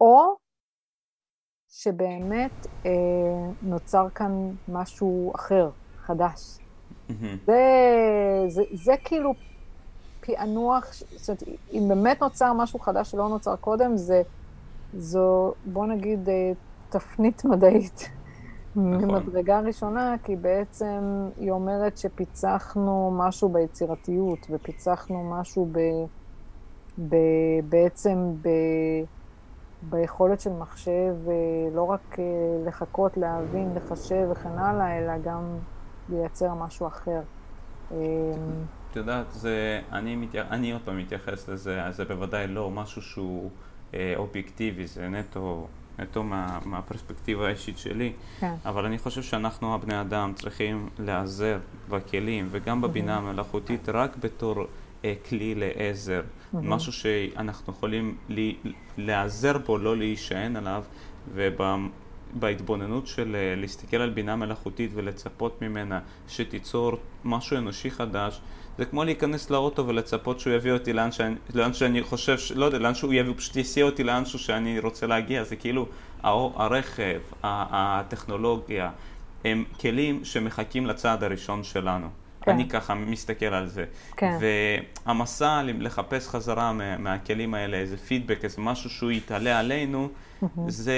או 0.00 0.36
שבאמת 1.68 2.66
אה, 2.86 2.90
נוצר 3.62 4.08
כאן 4.14 4.50
משהו 4.68 5.32
אחר, 5.34 5.70
חדש. 5.96 6.58
Mm-hmm. 7.08 7.12
זה, 7.46 7.62
זה, 8.48 8.62
זה 8.72 8.92
כאילו 9.04 9.34
פענוח, 10.20 10.92
זאת 10.92 11.28
אומרת, 11.28 11.42
אם 11.72 11.84
באמת 11.88 12.20
נוצר 12.20 12.52
משהו 12.52 12.78
חדש 12.78 13.10
שלא 13.10 13.28
נוצר 13.28 13.56
קודם, 13.56 13.96
זה, 13.96 14.22
זו, 14.94 15.54
בוא 15.64 15.86
נגיד, 15.86 16.28
אה, 16.28 16.52
תפנית 16.88 17.44
מדעית. 17.44 18.08
נכון. 18.76 19.04
ממדרגה 19.04 19.60
ראשונה, 19.60 20.14
כי 20.24 20.36
בעצם 20.36 21.28
היא 21.36 21.50
אומרת 21.50 21.98
שפיצחנו 21.98 23.14
משהו 23.18 23.48
ביצירתיות, 23.48 24.46
ופיצחנו 24.50 25.30
משהו 25.30 25.68
ב, 25.72 25.78
ב, 27.08 27.16
בעצם 27.68 28.32
ב, 28.42 28.48
ביכולת 29.82 30.40
של 30.40 30.52
מחשב 30.52 31.14
אה, 31.28 31.34
לא 31.74 31.82
רק 31.82 32.18
אה, 32.18 32.24
לחכות, 32.66 33.16
להבין, 33.16 33.74
לחשב 33.74 34.28
וכן 34.32 34.58
הלאה, 34.58 34.98
אלא 34.98 35.18
גם 35.18 35.58
לייצר 36.08 36.54
משהו 36.54 36.86
אחר. 36.86 37.20
אמ, 37.90 37.96
את 38.90 38.96
יודעת, 38.96 39.26
זה, 39.30 39.80
אני, 39.92 40.16
מתייח, 40.16 40.46
אני 40.50 40.72
עוד 40.72 40.82
פעם 40.84 40.98
מתייחס 40.98 41.48
לזה, 41.48 41.80
זה 41.90 42.04
בוודאי 42.04 42.46
לא 42.46 42.70
משהו 42.70 43.02
שהוא 43.02 43.50
אה, 43.94 44.14
אובייקטיבי, 44.16 44.86
זה 44.86 45.08
נטו 45.08 45.66
נטו 46.02 46.22
מה, 46.22 46.58
מהפרספקטיבה 46.64 47.46
האישית 47.46 47.78
שלי, 47.78 48.12
כן. 48.40 48.54
אבל 48.64 48.84
אני 48.84 48.98
חושב 48.98 49.22
שאנחנו 49.22 49.74
הבני 49.74 50.00
אדם 50.00 50.32
צריכים 50.34 50.88
להיעזר 50.98 51.58
בכלים 51.88 52.48
וגם 52.50 52.80
בבינה 52.80 53.16
המלאכותית 53.16 53.88
רק 53.88 54.16
בתור 54.16 54.66
אה, 55.04 55.14
כלי 55.28 55.54
לעזר, 55.54 56.20
mm-hmm. 56.20 56.56
משהו 56.62 56.92
שאנחנו 56.92 57.72
יכולים 57.72 58.16
לי, 58.28 58.56
להיעזר 58.98 59.58
בו, 59.58 59.78
לא 59.78 59.96
להישען 59.96 60.56
עליו, 60.56 60.84
ובהתבוננות 61.34 63.06
של 63.06 63.36
אה, 63.36 63.54
להסתכל 63.56 63.96
על 63.96 64.10
בינה 64.10 64.36
מלאכותית 64.36 64.90
ולצפות 64.94 65.62
ממנה 65.62 66.00
שתיצור 66.28 66.92
משהו 67.24 67.56
אנושי 67.58 67.90
חדש, 67.90 68.40
זה 68.78 68.84
כמו 68.84 69.04
להיכנס 69.04 69.50
לאוטו 69.50 69.86
ולצפות 69.86 70.40
שהוא 70.40 70.52
יביא 70.52 70.72
אותי 70.72 70.92
לאן 70.92 71.12
שאני, 71.12 71.34
לאן 71.54 71.72
שאני 71.72 72.02
חושב, 72.02 72.36
לא 72.54 72.64
יודע, 72.64 72.78
לאן 72.78 72.94
שהוא 72.94 73.14
יביא, 73.14 73.30
הוא 73.30 73.38
פשוט 73.38 73.56
יסיע 73.56 73.84
אותי 73.84 74.04
לאנשהו 74.04 74.38
שאני 74.38 74.78
רוצה 74.78 75.06
להגיע, 75.06 75.44
זה 75.44 75.56
כאילו 75.56 75.86
הרכב, 76.22 77.20
הטכנולוגיה, 77.42 78.90
הם 79.44 79.64
כלים 79.80 80.24
שמחכים 80.24 80.86
לצעד 80.86 81.24
הראשון 81.24 81.64
שלנו. 81.64 82.06
כן. 82.42 82.50
אני 82.50 82.68
ככה 82.68 82.94
מסתכל 82.94 83.46
על 83.46 83.66
זה. 83.66 83.84
כן. 84.16 84.38
והמסע 85.06 85.62
לחפש 85.64 86.28
חזרה 86.28 86.72
מהכלים 86.98 87.54
האלה, 87.54 87.76
איזה 87.76 87.96
פידבק, 87.96 88.44
איזה 88.44 88.60
משהו 88.60 88.90
שהוא 88.90 89.10
יתעלה 89.10 89.58
עלינו, 89.58 90.08
mm-hmm. 90.08 90.46
זה... 90.68 90.94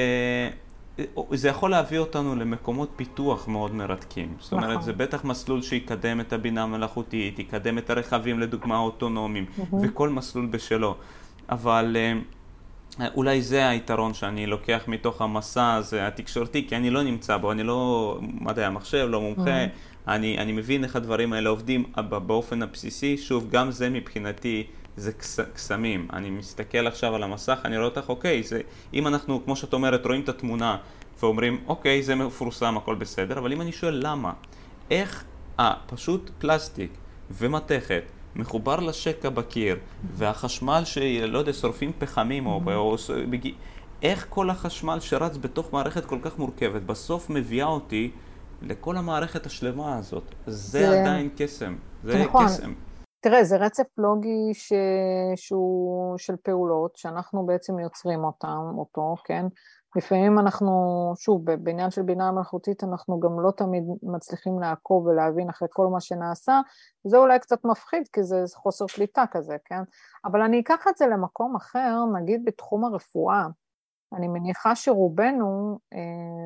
זה 1.31 1.49
יכול 1.49 1.71
להביא 1.71 1.99
אותנו 1.99 2.37
למקומות 2.37 2.91
פיתוח 2.97 3.49
מאוד 3.49 3.75
מרתקים. 3.75 4.35
זאת 4.41 4.53
אומרת, 4.53 4.71
נכון. 4.71 4.83
זה 4.83 4.93
בטח 4.93 5.25
מסלול 5.25 5.63
שיקדם 5.63 6.21
את 6.21 6.33
הבינה 6.33 6.63
המלאכותית, 6.63 7.39
יקדם 7.39 7.79
את 7.79 7.91
הרכבים 7.91 8.41
לדוגמה 8.41 8.77
האוטונומיים, 8.77 9.47
mm-hmm. 9.47 9.77
וכל 9.83 10.09
מסלול 10.09 10.47
בשלו. 10.47 10.95
אבל 11.49 11.97
אה, 13.01 13.09
אולי 13.15 13.43
זה 13.43 13.69
היתרון 13.69 14.15
שאני 14.15 14.47
לוקח 14.47 14.85
מתוך 14.89 15.23
המסע 15.23 15.75
הזה 15.75 16.07
התקשורתי, 16.07 16.67
כי 16.69 16.77
אני 16.77 16.91
לא 16.91 17.03
נמצא 17.03 17.37
בו, 17.37 17.53
אני 17.53 17.63
לא 17.63 18.19
מדעי 18.41 18.65
המחשב, 18.65 19.07
לא 19.11 19.21
מומחה, 19.21 19.65
mm-hmm. 19.65 20.11
אני, 20.11 20.39
אני 20.39 20.53
מבין 20.53 20.85
איך 20.85 20.97
הדברים 20.97 21.33
האלה 21.33 21.51
עובדים 21.51 21.85
באופן 22.27 22.63
הבסיסי. 22.63 23.19
שוב, 23.19 23.51
גם 23.51 23.71
זה 23.71 23.91
מבחינתי... 23.91 24.67
זה 24.97 25.13
קסמים. 25.55 26.09
אני 26.13 26.31
מסתכל 26.31 26.87
עכשיו 26.87 27.15
על 27.15 27.23
המסך, 27.23 27.59
אני 27.65 27.77
רואה 27.77 27.89
אותך, 27.89 28.09
אוקיי, 28.09 28.43
זה, 28.43 28.61
אם 28.95 29.07
אנחנו, 29.07 29.45
כמו 29.45 29.57
שאת 29.57 29.73
אומרת, 29.73 30.07
רואים 30.07 30.21
את 30.21 30.29
התמונה 30.29 30.77
ואומרים, 31.21 31.61
אוקיי, 31.67 32.03
זה 32.03 32.15
מפורסם, 32.15 32.77
הכל 32.77 32.95
בסדר, 32.95 33.39
אבל 33.39 33.53
אם 33.53 33.61
אני 33.61 33.73
שואל 33.73 34.01
למה, 34.07 34.33
איך 34.91 35.25
הפשוט 35.59 36.31
פלסטיק 36.39 36.91
ומתכת 37.31 38.03
מחובר 38.37 38.81
לשקע 38.81 39.29
בקיר, 39.29 39.77
והחשמל 40.17 40.83
שלא 40.85 41.39
יודע, 41.39 41.53
שורפים 41.53 41.93
פחמים 41.99 42.47
או... 42.47 42.61
או 42.67 42.97
איך 44.03 44.27
כל 44.29 44.51
החשמל 44.51 45.01
שרץ 45.01 45.37
בתוך 45.37 45.73
מערכת 45.73 46.05
כל 46.05 46.19
כך 46.23 46.39
מורכבת, 46.39 46.83
בסוף 46.83 47.31
מביאה 47.31 47.67
אותי 47.67 48.11
לכל 48.63 48.97
המערכת 48.97 49.47
השלמה 49.47 49.99
הזאת. 49.99 50.35
זה, 50.47 50.79
זה... 50.79 51.01
עדיין 51.01 51.29
קסם. 51.37 51.77
זה 52.05 52.25
נכון. 52.25 52.47
קסם. 52.47 52.73
תראה, 53.25 53.45
זה 53.45 53.57
רצף 53.57 53.99
לוגי 53.99 54.55
ש... 54.55 54.73
שהוא 55.37 56.19
של 56.19 56.37
פעולות, 56.43 56.97
שאנחנו 56.97 57.47
בעצם 57.47 57.79
יוצרים 57.79 58.25
אותם, 58.25 58.73
אותו, 58.79 59.15
כן? 59.25 59.47
לפעמים 59.97 60.39
אנחנו, 60.39 60.73
שוב, 61.17 61.51
בעניין 61.51 61.91
של 61.91 62.03
בינה 62.03 62.33
מלאכותית 62.33 62.85
אנחנו 62.85 63.21
גם 63.21 63.41
לא 63.41 63.51
תמיד 63.51 63.85
מצליחים 64.03 64.61
לעקוב 64.61 65.07
ולהבין 65.07 65.49
אחרי 65.49 65.69
כל 65.71 65.87
מה 65.87 66.01
שנעשה, 66.01 66.61
וזה 67.07 67.17
אולי 67.17 67.39
קצת 67.39 67.65
מפחיד 67.65 68.09
כי 68.13 68.23
זה 68.23 68.45
חוסר 68.55 68.87
שליטה 68.87 69.25
כזה, 69.31 69.57
כן? 69.65 69.83
אבל 70.25 70.43
אני 70.43 70.61
אקח 70.61 70.87
את 70.89 70.97
זה 70.97 71.07
למקום 71.07 71.57
אחר, 71.57 72.05
נגיד 72.15 72.45
בתחום 72.45 72.85
הרפואה. 72.85 73.47
אני 74.17 74.29
מניחה 74.29 74.77
שרובנו, 74.77 75.79
אה, 75.93 75.99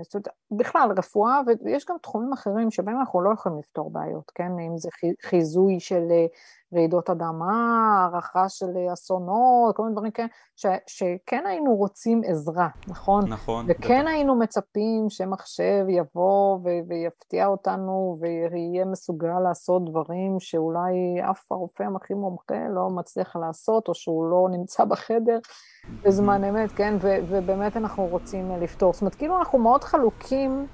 זאת 0.03 0.15
אומרת, 0.15 0.29
בכלל 0.51 0.91
רפואה, 0.99 1.41
ויש 1.65 1.87
גם 1.89 1.97
תחומים 2.03 2.33
אחרים 2.33 2.71
שבהם 2.71 3.01
אנחנו 3.01 3.21
לא 3.21 3.31
יכולים 3.33 3.59
לפתור 3.59 3.91
בעיות, 3.91 4.33
כן? 4.35 4.53
אם 4.59 4.79
זה 4.79 4.89
חיזוי 5.23 5.81
של 5.81 6.07
אה, 6.11 6.27
רעידות 6.75 7.11
אדמה, 7.11 8.03
הערכה 8.03 8.49
של 8.49 8.67
אסונות, 8.93 9.77
כל 9.77 9.83
מיני 9.83 9.95
דברים 9.95 10.11
כאלה, 10.11 10.29
ש, 10.57 10.67
שכן 10.87 11.47
היינו 11.47 11.75
רוצים 11.75 12.21
עזרה, 12.27 12.69
נכון? 12.89 13.29
נכון. 13.29 13.67
וכן 13.69 14.01
בטח. 14.01 14.11
היינו 14.11 14.35
מצפים 14.35 15.07
שמחשב 15.09 15.85
יבוא 15.89 16.59
ו- 16.65 16.89
ויפתיע 16.89 17.47
אותנו 17.47 18.19
ויהיה 18.21 18.85
מסוגל 18.85 19.41
לעשות 19.45 19.85
דברים 19.91 20.37
שאולי 20.41 20.93
אף 21.31 21.53
הרופא 21.53 21.85
הכי 21.97 22.15
מומחה 22.15 22.69
לא 22.71 22.91
מצליח 22.91 23.37
לעשות, 23.37 23.89
או 23.89 23.95
שהוא 23.95 24.31
לא 24.31 24.49
נמצא 24.51 24.85
בחדר 24.85 25.39
בזמן 26.03 26.45
אמת, 26.45 26.73
כן? 26.73 26.95
ו- 27.01 27.17
ובאמת 27.29 27.77
אנחנו 27.77 28.07
רוצים 28.07 28.51
לפתור. 28.61 28.93
זאת 28.93 29.03
אומרת, 29.03 29.15
כאילו 29.15 29.39
אנחנו 29.39 29.59
מאוד 29.59 29.85
חלוקים 29.85 30.67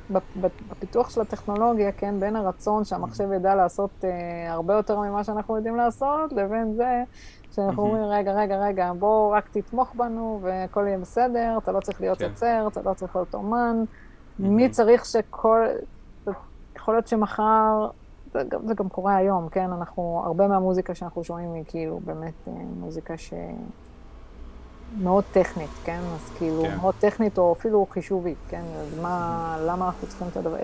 בפיתוח 0.70 1.11
של 1.11 1.20
הטכנולוגיה, 1.20 1.92
כן? 1.92 2.20
בין 2.20 2.36
הרצון 2.36 2.84
שהמחשב 2.84 3.32
ידע 3.32 3.55
לעשות 3.55 3.90
uh, 4.01 4.07
הרבה 4.51 4.74
יותר 4.74 5.01
ממה 5.01 5.24
שאנחנו 5.24 5.57
יודעים 5.57 5.76
לעשות, 5.76 5.84
לבין 6.32 6.74
זה 6.74 7.03
שאנחנו 7.51 7.82
אומרים, 7.82 8.05
רגע, 8.05 8.32
רגע, 8.32 8.57
רגע, 8.57 8.93
בוא 8.99 9.37
רק 9.37 9.49
תתמוך 9.51 9.95
בנו 9.95 10.39
והכל 10.43 10.85
יהיה 10.87 10.99
בסדר, 10.99 11.59
אתה 11.59 11.72
לא 11.72 11.80
צריך 11.80 12.01
להיות 12.01 12.18
כן. 12.18 12.24
יוצר, 12.24 12.68
אתה 12.72 12.80
לא 12.85 12.95
צריך 12.95 13.16
להיות 13.16 13.35
אומן. 13.35 13.85
מי 14.39 14.68
צריך 14.68 15.05
שכל... 15.05 15.66
יכול 16.76 16.95
להיות 16.95 17.09
שמחר, 17.09 17.89
זה 18.32 18.43
גם, 18.49 18.66
זה 18.66 18.74
גם 18.74 18.89
קורה 18.89 19.16
היום, 19.16 19.49
כן? 19.49 19.72
אנחנו, 19.72 20.22
הרבה 20.24 20.49
מהמוזיקה 20.49 20.95
שאנחנו 20.95 21.24
שומעים 21.24 21.53
היא 21.53 21.64
כאילו 21.66 22.01
באמת 22.05 22.49
אה, 22.49 22.53
מוזיקה 22.80 23.16
ש... 23.16 23.35
מאוד 25.03 25.24
טכנית, 25.32 25.70
כן? 25.85 26.01
אז 26.14 26.30
כאילו, 26.39 26.62
כן. 26.62 26.76
מאוד 26.76 26.95
טכנית 27.01 27.39
או 27.39 27.53
אפילו 27.53 27.87
חישובית, 27.91 28.39
כן? 28.49 28.62
אז 28.76 28.99
מה, 29.03 29.57
למה 29.66 29.87
אנחנו 29.87 30.09
צריכים 30.09 30.26
את 30.32 30.37
הדבר? 30.37 30.57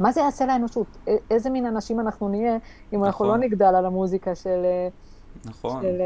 מה 0.00 0.12
זה 0.12 0.20
יעשה 0.20 0.46
לאנושות? 0.46 0.86
איזה 1.30 1.50
מין 1.50 1.66
אנשים 1.66 2.00
אנחנו 2.00 2.28
נהיה 2.28 2.52
אם 2.52 2.58
נכון. 2.92 3.06
אנחנו 3.06 3.24
לא 3.24 3.36
נגדל 3.36 3.64
על 3.74 3.86
המוזיקה 3.86 4.34
של... 4.34 4.64
נכון. 5.44 5.82
של, 5.82 6.00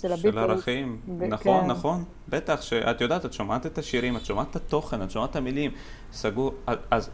של 0.00 0.12
הביטלס. 0.12 0.32
של 0.32 0.38
ערכים. 0.38 0.98
ב- 1.18 1.22
נכון, 1.24 1.60
כן. 1.60 1.66
נכון. 1.66 2.04
בטח, 2.28 2.62
שאת 2.62 3.00
יודעת, 3.00 3.24
את 3.24 3.32
שומעת 3.32 3.66
את 3.66 3.78
השירים, 3.78 4.16
את 4.16 4.24
שומעת 4.24 4.50
את 4.50 4.56
התוכן, 4.56 5.02
את 5.02 5.10
שומעת 5.10 5.30
את 5.30 5.36
המילים. 5.36 5.70
סגור, 6.12 6.52
אז 6.90 7.10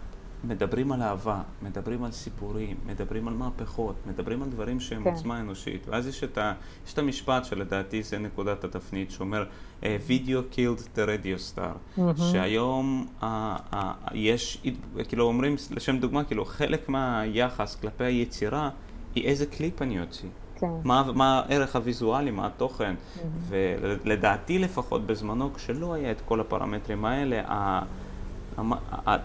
מדברים 0.48 0.92
על 0.92 1.02
אהבה, 1.02 1.42
מדברים 1.62 2.04
על 2.04 2.12
סיפורים, 2.12 2.76
מדברים 2.86 3.28
על 3.28 3.34
מהפכות, 3.34 3.94
מדברים 4.06 4.42
על 4.42 4.48
דברים 4.48 4.80
שהם 4.80 5.04
כן. 5.04 5.10
עוצמה 5.10 5.40
אנושית. 5.40 5.88
ואז 5.88 6.06
יש 6.06 6.24
את, 6.24 6.38
ה, 6.38 6.52
יש 6.86 6.92
את 6.92 6.98
המשפט 6.98 7.44
שלדעתי 7.44 8.02
זה 8.02 8.18
נקודת 8.18 8.64
התפנית, 8.64 9.10
שאומר, 9.10 9.44
Video 9.82 10.42
killed 10.52 10.96
the 10.96 11.06
radio 11.06 11.38
star. 11.52 11.98
Mm-hmm. 11.98 12.22
שהיום 12.32 13.06
uh, 13.20 13.24
uh, 13.24 13.76
יש, 14.14 14.62
כאילו 15.08 15.24
אומרים, 15.24 15.56
לשם 15.70 15.98
דוגמה, 15.98 16.24
כאילו 16.24 16.44
חלק 16.44 16.88
מהיחס 16.88 17.76
כלפי 17.76 18.04
היצירה 18.04 18.70
היא 19.14 19.24
איזה 19.24 19.46
קליפ 19.46 19.82
אני 19.82 20.00
אוציא. 20.00 20.28
כן. 20.56 20.66
מה, 20.84 21.04
מה 21.14 21.42
הערך 21.46 21.76
הוויזואלי, 21.76 22.30
מה 22.30 22.46
התוכן. 22.46 22.94
Mm-hmm. 22.94 23.20
ולדעתי 23.48 24.58
לפחות 24.58 25.06
בזמנו, 25.06 25.54
כשלא 25.54 25.94
היה 25.94 26.10
את 26.10 26.20
כל 26.20 26.40
הפרמטרים 26.40 27.04
האלה, 27.04 27.42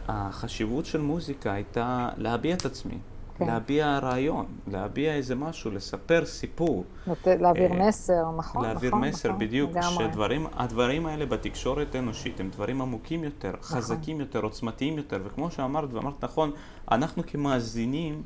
החשיבות 0.07 0.85
של 0.85 1.01
מוזיקה 1.01 1.53
הייתה 1.53 2.09
להביע 2.17 2.55
את 2.55 2.65
עצמי. 2.65 2.97
כן. 3.39 3.47
להביע 3.47 3.99
רעיון, 3.99 4.45
להביע 4.67 5.13
איזה 5.13 5.35
משהו, 5.35 5.71
לספר 5.71 6.25
סיפור. 6.25 6.83
להעביר 7.25 7.71
אה, 7.71 7.87
מסר, 7.87 8.31
נכון, 8.37 8.63
להעביר 8.65 8.89
נכון, 8.89 9.07
מסר, 9.07 9.29
נכון, 9.29 9.39
בדיוק. 9.39 9.71
שהדברים 9.81 11.05
האלה 11.05 11.25
בתקשורת 11.25 11.95
האנושית 11.95 12.39
הם 12.39 12.49
דברים 12.49 12.81
עמוקים 12.81 13.23
יותר, 13.23 13.53
נכון. 13.59 13.77
חזקים 13.77 14.19
יותר, 14.19 14.39
עוצמתיים 14.39 14.97
יותר, 14.97 15.19
וכמו 15.25 15.51
שאמרת, 15.51 15.93
ואמרת 15.93 16.23
נכון, 16.23 16.51
אנחנו 16.91 17.23
כמאזינים, 17.27 18.23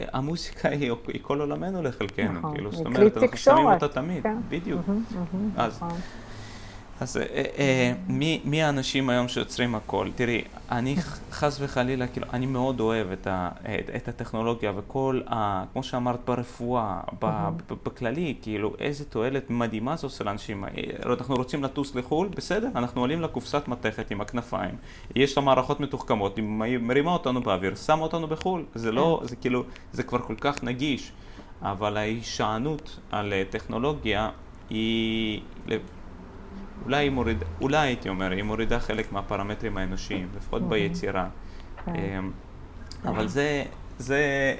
המוזיקה 0.00 0.68
היא, 0.68 0.92
היא 1.08 1.20
כל 1.22 1.40
עולמנו 1.40 1.82
לחלקנו, 1.82 2.32
נכון. 2.32 2.54
כאילו, 2.54 2.72
זאת 2.72 2.86
אומרת, 2.86 3.16
אנחנו 3.16 3.36
שמים 3.36 3.66
אותה 3.66 3.88
תמיד, 3.88 4.22
כן. 4.22 4.36
בדיוק. 4.48 4.80
אז... 5.56 5.76
נכון. 5.76 5.98
אז 7.00 7.16
אה, 7.16 7.44
אה, 7.58 7.92
מי, 8.08 8.40
מי 8.44 8.62
האנשים 8.62 9.10
היום 9.10 9.28
שיוצרים 9.28 9.74
הכל? 9.74 10.08
תראי, 10.14 10.44
אני 10.70 10.96
חס 11.30 11.58
וחלילה, 11.60 12.06
כאילו, 12.06 12.26
אני 12.32 12.46
מאוד 12.46 12.80
אוהב 12.80 13.10
את, 13.10 13.26
ה, 13.26 13.48
את, 13.62 13.90
את 13.96 14.08
הטכנולוגיה 14.08 14.72
וכל, 14.76 15.20
ה, 15.28 15.64
כמו 15.72 15.82
שאמרת, 15.82 16.20
ברפואה, 16.24 17.00
ב, 17.18 17.50
בכללי, 17.84 18.34
כאילו, 18.42 18.74
איזה 18.78 19.04
תועלת 19.04 19.50
מדהימה 19.50 19.96
זו 19.96 20.06
עושה 20.06 20.24
לאנשים. 20.24 20.64
אה, 20.64 20.70
אנחנו 21.04 21.34
רוצים 21.34 21.64
לטוס 21.64 21.94
לחו"ל, 21.94 22.28
בסדר, 22.28 22.68
אנחנו 22.74 23.00
עולים 23.00 23.22
לקופסת 23.22 23.68
מתכת 23.68 24.10
עם 24.10 24.20
הכנפיים, 24.20 24.74
יש 25.14 25.36
לה 25.36 25.42
מערכות 25.42 25.80
מתוחכמות, 25.80 26.36
היא 26.36 26.78
מרימה 26.80 27.12
אותנו 27.12 27.40
באוויר, 27.40 27.74
שמה 27.74 28.02
אותנו 28.02 28.26
בחו"ל. 28.26 28.64
זה 28.74 28.92
לא, 28.92 29.20
זה 29.24 29.36
כאילו, 29.36 29.64
זה 29.92 30.02
כבר 30.02 30.18
כל 30.18 30.34
כך 30.40 30.64
נגיש, 30.64 31.12
אבל 31.62 31.96
ההישענות 31.96 32.98
על 33.10 33.32
טכנולוגיה 33.50 34.30
היא... 34.70 35.40
אולי 36.84 36.96
היא 36.96 37.10
מורידה, 37.10 37.46
אולי 37.60 37.78
הייתי 37.78 38.08
אומר, 38.08 38.30
היא 38.30 38.42
מורידה 38.42 38.80
חלק 38.80 39.12
מהפרמטרים 39.12 39.76
האנושיים, 39.76 40.28
לפחות 40.36 40.62
אוקיי. 40.62 40.88
ביצירה. 40.88 41.28
כן. 41.84 41.92
אמ, 41.94 42.30
אבל 43.04 43.28
זה, 43.28 43.64
זה, 43.98 44.54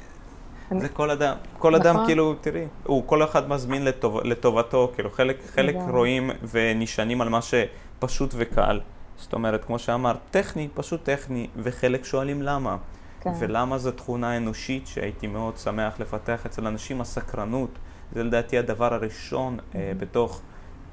זה 0.80 0.88
כל 0.88 1.10
אדם, 1.10 1.36
כל 1.58 1.74
אדם 1.74 1.94
נכון. 1.94 2.06
כאילו, 2.06 2.34
תראי, 2.40 2.66
הוא 2.84 3.02
כל 3.06 3.24
אחד 3.24 3.48
מזמין 3.48 3.84
לטובתו, 4.24 4.92
כאילו 4.94 5.10
חלק, 5.10 5.36
חלק 5.54 5.76
רואים 5.88 6.30
ונשענים 6.50 7.20
על 7.20 7.28
מה 7.28 7.40
שפשוט 7.42 8.34
וקל. 8.36 8.80
זאת 9.16 9.32
אומרת, 9.32 9.64
כמו 9.64 9.78
שאמרת, 9.78 10.16
טכני, 10.30 10.68
פשוט 10.74 11.04
טכני, 11.04 11.46
וחלק 11.56 12.04
שואלים 12.04 12.42
למה. 12.42 12.76
כן. 13.20 13.32
ולמה 13.38 13.78
זו 13.78 13.90
תכונה 13.90 14.36
אנושית 14.36 14.86
שהייתי 14.86 15.26
מאוד 15.26 15.58
שמח 15.58 16.00
לפתח 16.00 16.46
אצל 16.46 16.66
אנשים, 16.66 17.00
הסקרנות. 17.00 17.70
זה 18.12 18.24
לדעתי 18.24 18.58
הדבר 18.58 18.94
הראשון 18.94 19.58
mm-hmm. 19.58 19.76
אה, 19.76 19.92
בתוך 19.98 20.40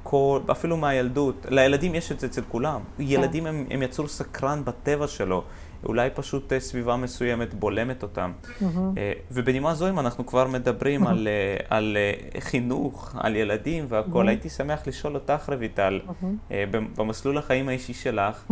כל, 0.09 0.39
אפילו 0.51 0.77
מהילדות, 0.77 1.45
לילדים 1.49 1.95
יש 1.95 2.11
את 2.11 2.19
זה 2.19 2.27
אצל 2.27 2.41
כולם. 2.47 2.81
ילדים 2.99 3.43
כן. 3.43 3.49
הם, 3.49 3.65
הם 3.69 3.81
יצור 3.81 4.07
סקרן 4.07 4.61
בטבע 4.65 5.07
שלו, 5.07 5.43
אולי 5.85 6.09
פשוט 6.13 6.53
אה, 6.53 6.59
סביבה 6.59 6.95
מסוימת 6.95 7.53
בולמת 7.53 8.03
אותם. 8.03 8.31
Mm-hmm. 8.43 8.65
ובנימה 9.31 9.73
זו, 9.73 9.89
אם 9.89 9.99
אנחנו 9.99 10.25
כבר 10.25 10.47
מדברים. 10.47 11.07
על, 11.07 11.27
אה, 11.27 11.77
על 11.77 11.97
חינוך, 12.39 13.15
על 13.19 13.35
ילדים 13.35 13.85
והכול. 13.89 14.27
הייתי 14.27 14.49
שמח 14.49 14.87
לשאול 14.87 15.15
אותך, 15.15 15.49
רויטל. 15.57 15.99
במסלול 16.71 17.37
החיים 17.37 17.69
האישי 17.69 17.93
שלך. 17.93 18.51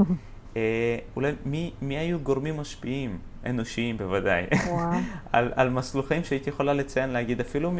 אולי 1.15 1.31
מי, 1.45 1.71
מי 1.81 1.97
היו 1.97 2.19
גורמים 2.19 2.57
משפיעים, 2.57 3.17
אנושיים 3.45 3.97
בוודאי, 3.97 4.43
על, 5.31 5.51
על 5.55 5.69
מסלול 5.69 6.03
חיים 6.03 6.23
שהייתי 6.23 6.49
יכולה 6.49 6.73
לציין, 6.73 7.09
להגיד 7.09 7.39
אפילו 7.39 7.71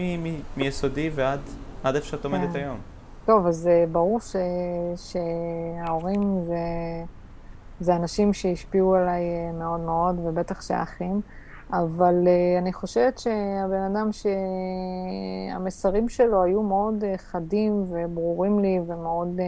מיסודי 0.58 1.10
ועד 1.16 1.40
איפה 1.86 2.08
שאת 2.08 2.26
עומדת 2.26 2.54
כן. 2.54 2.60
היום. 2.60 2.95
טוב, 3.26 3.48
אז 3.48 3.68
אה, 3.68 3.86
ברור 3.92 4.20
ש, 4.20 4.36
שההורים 4.96 6.46
זה, 6.46 6.56
זה 7.80 7.96
אנשים 7.96 8.34
שהשפיעו 8.34 8.96
עליי 8.96 9.22
אה, 9.22 9.52
מאוד 9.52 9.80
מאוד, 9.80 10.20
ובטח 10.24 10.62
שהאחים, 10.62 11.22
אבל 11.72 12.28
אה, 12.28 12.60
אני 12.60 12.74
חושבת 12.74 13.18
שהבן 13.18 13.82
אדם 13.92 14.10
שהמסרים 15.52 16.10
שלו 16.10 16.44
היו 16.44 16.64
מאוד 16.64 17.04
חדים 17.18 17.86
וברורים 17.90 18.60
לי 18.60 18.80
ומאוד, 18.88 19.40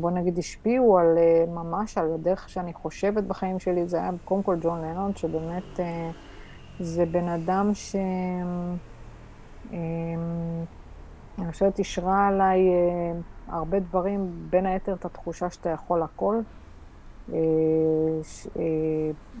בוא 0.00 0.10
נגיד, 0.10 0.38
השפיעו 0.38 0.98
על 0.98 1.18
ממש 1.48 1.98
על 1.98 2.12
הדרך 2.14 2.48
שאני 2.48 2.72
חושבת 2.72 3.24
בחיים 3.24 3.58
שלי, 3.58 3.88
זה 3.88 3.96
היה 3.96 4.10
קודם 4.24 4.42
כל 4.42 4.56
ג'ון 4.60 4.82
לנון, 4.82 5.14
שבאמת 5.14 5.80
זה 6.80 7.06
בן 7.06 7.28
אדם 7.28 7.70
ש... 7.74 7.96
אני 11.38 11.52
חושבת 11.52 11.78
אישרה 11.78 12.26
עליי 12.26 12.68
אה, 12.68 13.12
הרבה 13.48 13.80
דברים, 13.80 14.46
בין 14.50 14.66
היתר 14.66 14.92
את 14.94 15.04
התחושה 15.04 15.50
שאתה 15.50 15.70
יכול 15.70 16.02
הכל. 16.02 16.40
אה, 17.32 17.38
ש, 18.22 18.46
אה, 18.46 18.62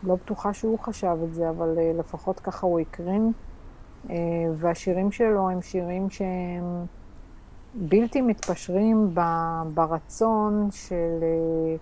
לא 0.02 0.14
בטוחה 0.14 0.52
שהוא 0.52 0.78
חשב 0.78 1.16
את 1.24 1.34
זה, 1.34 1.50
אבל 1.50 1.78
אה, 1.78 1.92
לפחות 1.98 2.40
ככה 2.40 2.66
הוא 2.66 2.80
הקרין. 2.80 3.32
אה, 4.10 4.16
והשירים 4.56 5.12
שלו 5.12 5.50
הם 5.50 5.62
שירים 5.62 6.10
שהם 6.10 6.86
בלתי 7.74 8.20
מתפשרים 8.20 9.14
ב, 9.14 9.20
ברצון 9.74 10.68
של... 10.70 11.22
אה, 11.22 11.76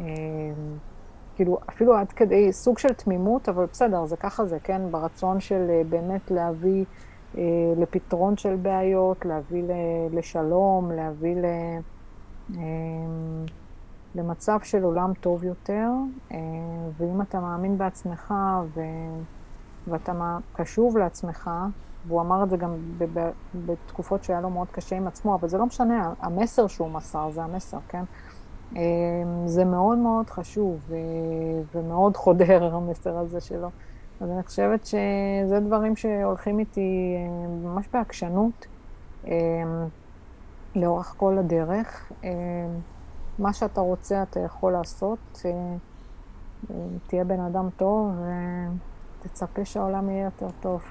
אה, 0.00 0.52
כאילו, 1.36 1.58
אפילו 1.68 1.96
עד 1.96 2.12
כדי 2.12 2.52
סוג 2.52 2.78
של 2.78 2.92
תמימות, 2.92 3.48
אבל 3.48 3.66
בסדר, 3.72 4.06
זה 4.06 4.16
ככה 4.16 4.46
זה, 4.46 4.58
כן? 4.58 4.82
ברצון 4.90 5.40
של 5.40 5.66
אה, 5.70 5.82
באמת 5.88 6.30
להביא 6.30 6.84
לפתרון 7.76 8.36
של 8.36 8.56
בעיות, 8.56 9.24
להביא 9.24 9.62
לשלום, 10.12 10.92
להביא. 10.92 11.36
אה, 12.56 12.60
למצב 14.14 14.58
של 14.62 14.82
עולם 14.82 15.12
טוב 15.20 15.44
יותר, 15.44 15.88
אה, 16.32 16.38
ואם 16.96 17.22
אתה 17.22 17.40
מאמין 17.40 17.78
בעצמך 17.78 18.34
ו... 18.74 18.80
ואתה 19.88 20.38
קשוב 20.52 20.98
לעצמך, 20.98 21.50
והוא 22.06 22.20
אמר 22.20 22.44
את 22.44 22.50
זה 22.50 22.56
גם 22.56 22.74
בתקופות 23.66 24.24
שהיה 24.24 24.40
לו 24.40 24.50
מאוד 24.50 24.68
קשה 24.70 24.96
עם 24.96 25.06
עצמו, 25.06 25.34
אבל 25.34 25.48
זה 25.48 25.58
לא 25.58 25.66
משנה, 25.66 26.12
המסר 26.20 26.66
שהוא 26.66 26.90
מסר 26.90 27.30
זה 27.30 27.42
המסר, 27.42 27.78
כן? 27.88 28.04
זה 29.46 29.64
מאוד 29.64 29.98
מאוד 29.98 30.30
חשוב 30.30 30.90
ומאוד 31.74 32.16
חודר 32.16 32.74
המסר 32.74 33.18
הזה 33.18 33.40
שלו. 33.40 33.68
אז 34.24 34.30
אני 34.30 34.42
חושבת 34.42 34.86
שזה 34.86 35.60
דברים 35.60 35.96
שהולכים 35.96 36.58
איתי 36.58 37.14
אה, 37.16 37.48
ממש 37.48 37.86
בעקשנות 37.92 38.66
אה, 39.26 39.32
לאורך 40.76 41.14
כל 41.16 41.38
הדרך. 41.38 42.12
אה, 42.24 42.30
מה 43.38 43.52
שאתה 43.52 43.80
רוצה 43.80 44.22
אתה 44.22 44.40
יכול 44.40 44.72
לעשות, 44.72 45.42
תהיה 47.06 47.24
בן 47.24 47.40
אדם 47.40 47.68
טוב 47.76 48.12
ותצפה 49.20 49.64
שהעולם 49.64 50.10
יהיה 50.10 50.24
יותר 50.24 50.48
טוב. 50.60 50.82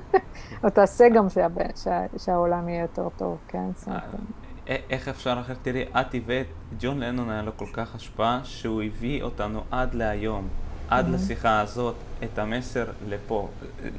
או 0.64 0.70
תעשה 0.70 1.08
גם 1.08 1.28
שה, 1.28 1.46
שה, 1.76 2.06
שהעולם 2.18 2.68
יהיה 2.68 2.82
יותר 2.82 3.08
טוב, 3.16 3.38
כן? 3.48 3.66
איך 4.66 5.08
אפשר 5.08 5.38
אחרת? 5.40 5.56
תראי, 5.62 5.82
את 5.82 6.14
הבאת, 6.14 6.46
ג'ון 6.80 7.00
לנון 7.00 7.30
היה 7.30 7.42
לו 7.42 7.56
כל 7.56 7.68
כך 7.72 7.94
השפעה 7.94 8.40
שהוא 8.44 8.82
הביא 8.82 9.22
אותנו 9.22 9.60
עד 9.70 9.94
להיום. 9.94 10.48
עד 10.88 11.08
לשיחה 11.08 11.60
הזאת 11.60 11.94
את 12.24 12.38
המסר 12.38 12.84
לפה, 13.08 13.48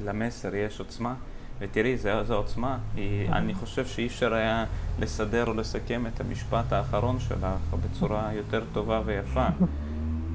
למסר 0.06 0.56
יש 0.56 0.80
עוצמה, 0.80 1.16
ותראי, 1.60 1.98
זו 1.98 2.36
עוצמה, 2.36 2.78
היא, 2.96 3.30
אני 3.30 3.54
חושב 3.54 3.86
שאי 3.86 4.08
אפשר 4.08 4.34
היה 4.34 4.66
לסדר 5.00 5.48
או 5.48 5.54
לסכם 5.54 6.08
את 6.08 6.22
המשפט 6.22 6.74
האחרון 6.74 7.20
שלך 7.20 7.48
בצורה 7.84 8.34
יותר 8.34 8.64
טובה 8.74 9.02
ויפה. 9.06 9.48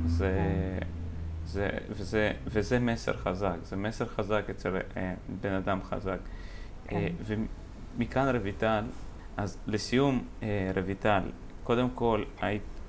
זה, 0.07 0.39
זה, 1.47 1.69
וזה, 1.91 2.33
וזה 2.47 2.79
מסר 2.79 3.17
חזק, 3.17 3.57
זה 3.65 3.77
מסר 3.77 4.07
חזק 4.07 4.43
אצל 4.51 4.77
אה, 4.97 5.15
בן 5.41 5.53
אדם 5.53 5.79
חזק. 5.83 6.19
אה, 6.93 7.09
כן. 7.27 7.35
ומכאן 7.97 8.37
רויטל, 8.37 8.85
אז 9.37 9.59
לסיום 9.67 10.25
אה, 10.43 10.71
רויטל, 10.85 11.23
קודם 11.65 11.89
כל, 11.95 12.23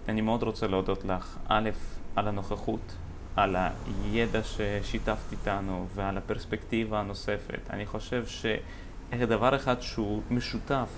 אני 0.09 0.22
מאוד 0.22 0.43
רוצה 0.43 0.68
להודות 0.68 1.05
לך, 1.05 1.38
א', 1.47 1.70
על 2.16 2.28
הנוכחות. 2.28 2.95
על 3.36 3.55
הידע 4.03 4.43
ששיתפת 4.43 5.31
איתנו 5.31 5.88
ועל 5.95 6.17
הפרספקטיבה 6.17 6.99
הנוספת. 6.99 7.69
אני 7.69 7.86
חושב 7.86 8.25
שדבר 8.27 9.55
אחד 9.55 9.81
שהוא 9.81 10.21
משותף 10.31 10.89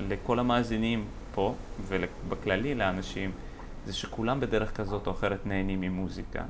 לכל 0.00 0.38
המאזינים 0.38 1.04
פה 1.34 1.54
ובכללי 1.88 2.74
לאנשים 2.74 3.32
זה 3.86 3.92
שכולם 3.92 4.40
בדרך 4.40 4.76
כזאת 4.76 5.06
או 5.06 5.12
אחרת 5.12 5.46
נהנים 5.46 5.80
ממוזיקה. 5.80 6.42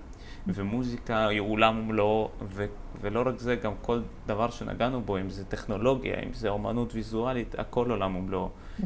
ומוזיקה 0.46 1.28
היא 1.28 1.40
עולם 1.40 1.78
ומלואו, 1.78 2.30
ו- 2.42 2.66
ולא 3.00 3.22
רק 3.26 3.38
זה, 3.38 3.56
גם 3.56 3.72
כל 3.82 4.00
דבר 4.26 4.50
שנגענו 4.50 5.00
בו, 5.00 5.18
אם 5.18 5.30
זה 5.30 5.44
טכנולוגיה, 5.44 6.14
אם 6.26 6.32
זה 6.32 6.48
אומנות 6.48 6.94
ויזואלית, 6.94 7.58
הכל 7.58 7.90
עולם 7.90 8.16
ומלואו. 8.16 8.48
Mm-hmm. 8.48 8.84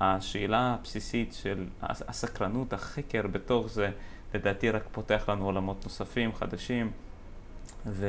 והשאלה 0.00 0.76
הבסיסית 0.80 1.32
של 1.32 1.66
הסקרנות, 1.82 2.72
החקר 2.72 3.26
בתוך 3.26 3.68
זה, 3.68 3.90
לדעתי 4.34 4.70
רק 4.70 4.82
פותח 4.92 5.24
לנו 5.28 5.44
עולמות 5.44 5.84
נוספים, 5.84 6.32
חדשים, 6.32 6.90
ו... 7.86 8.06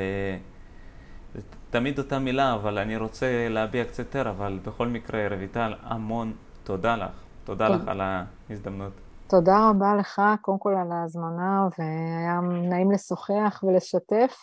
תמיד 1.69 1.99
אותה 1.99 2.19
מילה, 2.19 2.53
אבל 2.53 2.77
אני 2.77 2.97
רוצה 2.97 3.47
להביע 3.49 3.85
קצת 3.85 3.99
יותר, 3.99 4.29
אבל 4.29 4.59
בכל 4.65 4.87
מקרה, 4.87 5.27
רויטל, 5.27 5.73
המון 5.81 6.33
תודה 6.63 6.95
לך. 6.95 7.11
תודה 7.43 7.69
לך 7.69 7.87
על 7.87 8.01
ההזדמנות. 8.01 8.93
תודה 9.27 9.69
רבה 9.69 9.95
לך, 9.95 10.21
קודם 10.41 10.59
כל 10.59 10.73
על 10.81 10.91
ההזמנה, 10.91 11.67
והיה 11.79 12.39
נעים 12.69 12.91
לשוחח 12.91 13.63
ולשתף. 13.63 14.35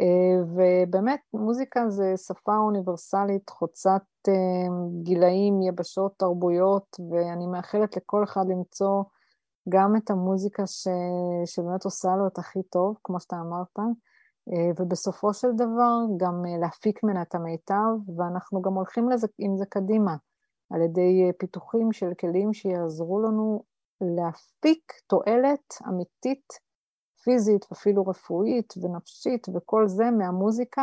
אה, 0.00 0.42
ובאמת, 0.54 1.20
מוזיקה 1.34 1.88
זה 1.88 2.14
שפה 2.16 2.56
אוניברסלית, 2.56 3.50
חוצת 3.50 4.02
אה, 4.28 4.34
גילאים, 5.02 5.62
יבשות, 5.62 6.12
תרבויות, 6.16 6.96
ואני 7.10 7.46
מאחלת 7.46 7.96
לכל 7.96 8.24
אחד 8.24 8.44
למצוא 8.48 9.02
גם 9.68 9.96
את 9.96 10.10
המוזיקה 10.10 10.66
ש... 10.66 10.88
שבאמת 11.46 11.84
עושה 11.84 12.16
לו 12.16 12.26
את 12.26 12.38
הכי 12.38 12.62
טוב, 12.62 12.96
כמו 13.04 13.20
שאתה 13.20 13.36
אמרת, 13.36 13.78
אה, 14.52 14.70
ובסופו 14.78 15.34
של 15.34 15.48
דבר 15.56 15.96
גם 16.16 16.44
להפיק 16.60 17.04
ממנה 17.04 17.22
את 17.22 17.34
המיטב, 17.34 18.16
ואנחנו 18.16 18.62
גם 18.62 18.72
הולכים 18.72 19.10
לזה, 19.10 19.26
עם 19.38 19.56
זה 19.56 19.66
קדימה, 19.66 20.16
על 20.70 20.82
ידי 20.82 21.32
פיתוחים 21.38 21.92
של 21.92 22.12
כלים 22.20 22.52
שיעזרו 22.52 23.20
לנו 23.20 23.62
להפיק 24.00 24.92
תועלת 25.06 25.74
אמיתית 25.88 26.52
פיזית 27.24 27.66
ואפילו 27.70 28.06
רפואית 28.06 28.74
ונפשית 28.82 29.46
וכל 29.54 29.88
זה 29.88 30.10
מהמוזיקה. 30.10 30.82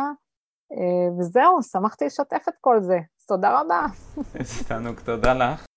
אה, 0.72 1.18
וזהו, 1.18 1.62
שמחתי 1.62 2.04
לשתף 2.04 2.48
את 2.48 2.54
כל 2.60 2.80
זה. 2.80 2.98
תודה 3.28 3.60
רבה. 3.60 3.86
איזה 4.34 4.64
תענוג, 4.68 5.00
תודה 5.00 5.34
לך. 5.34 5.67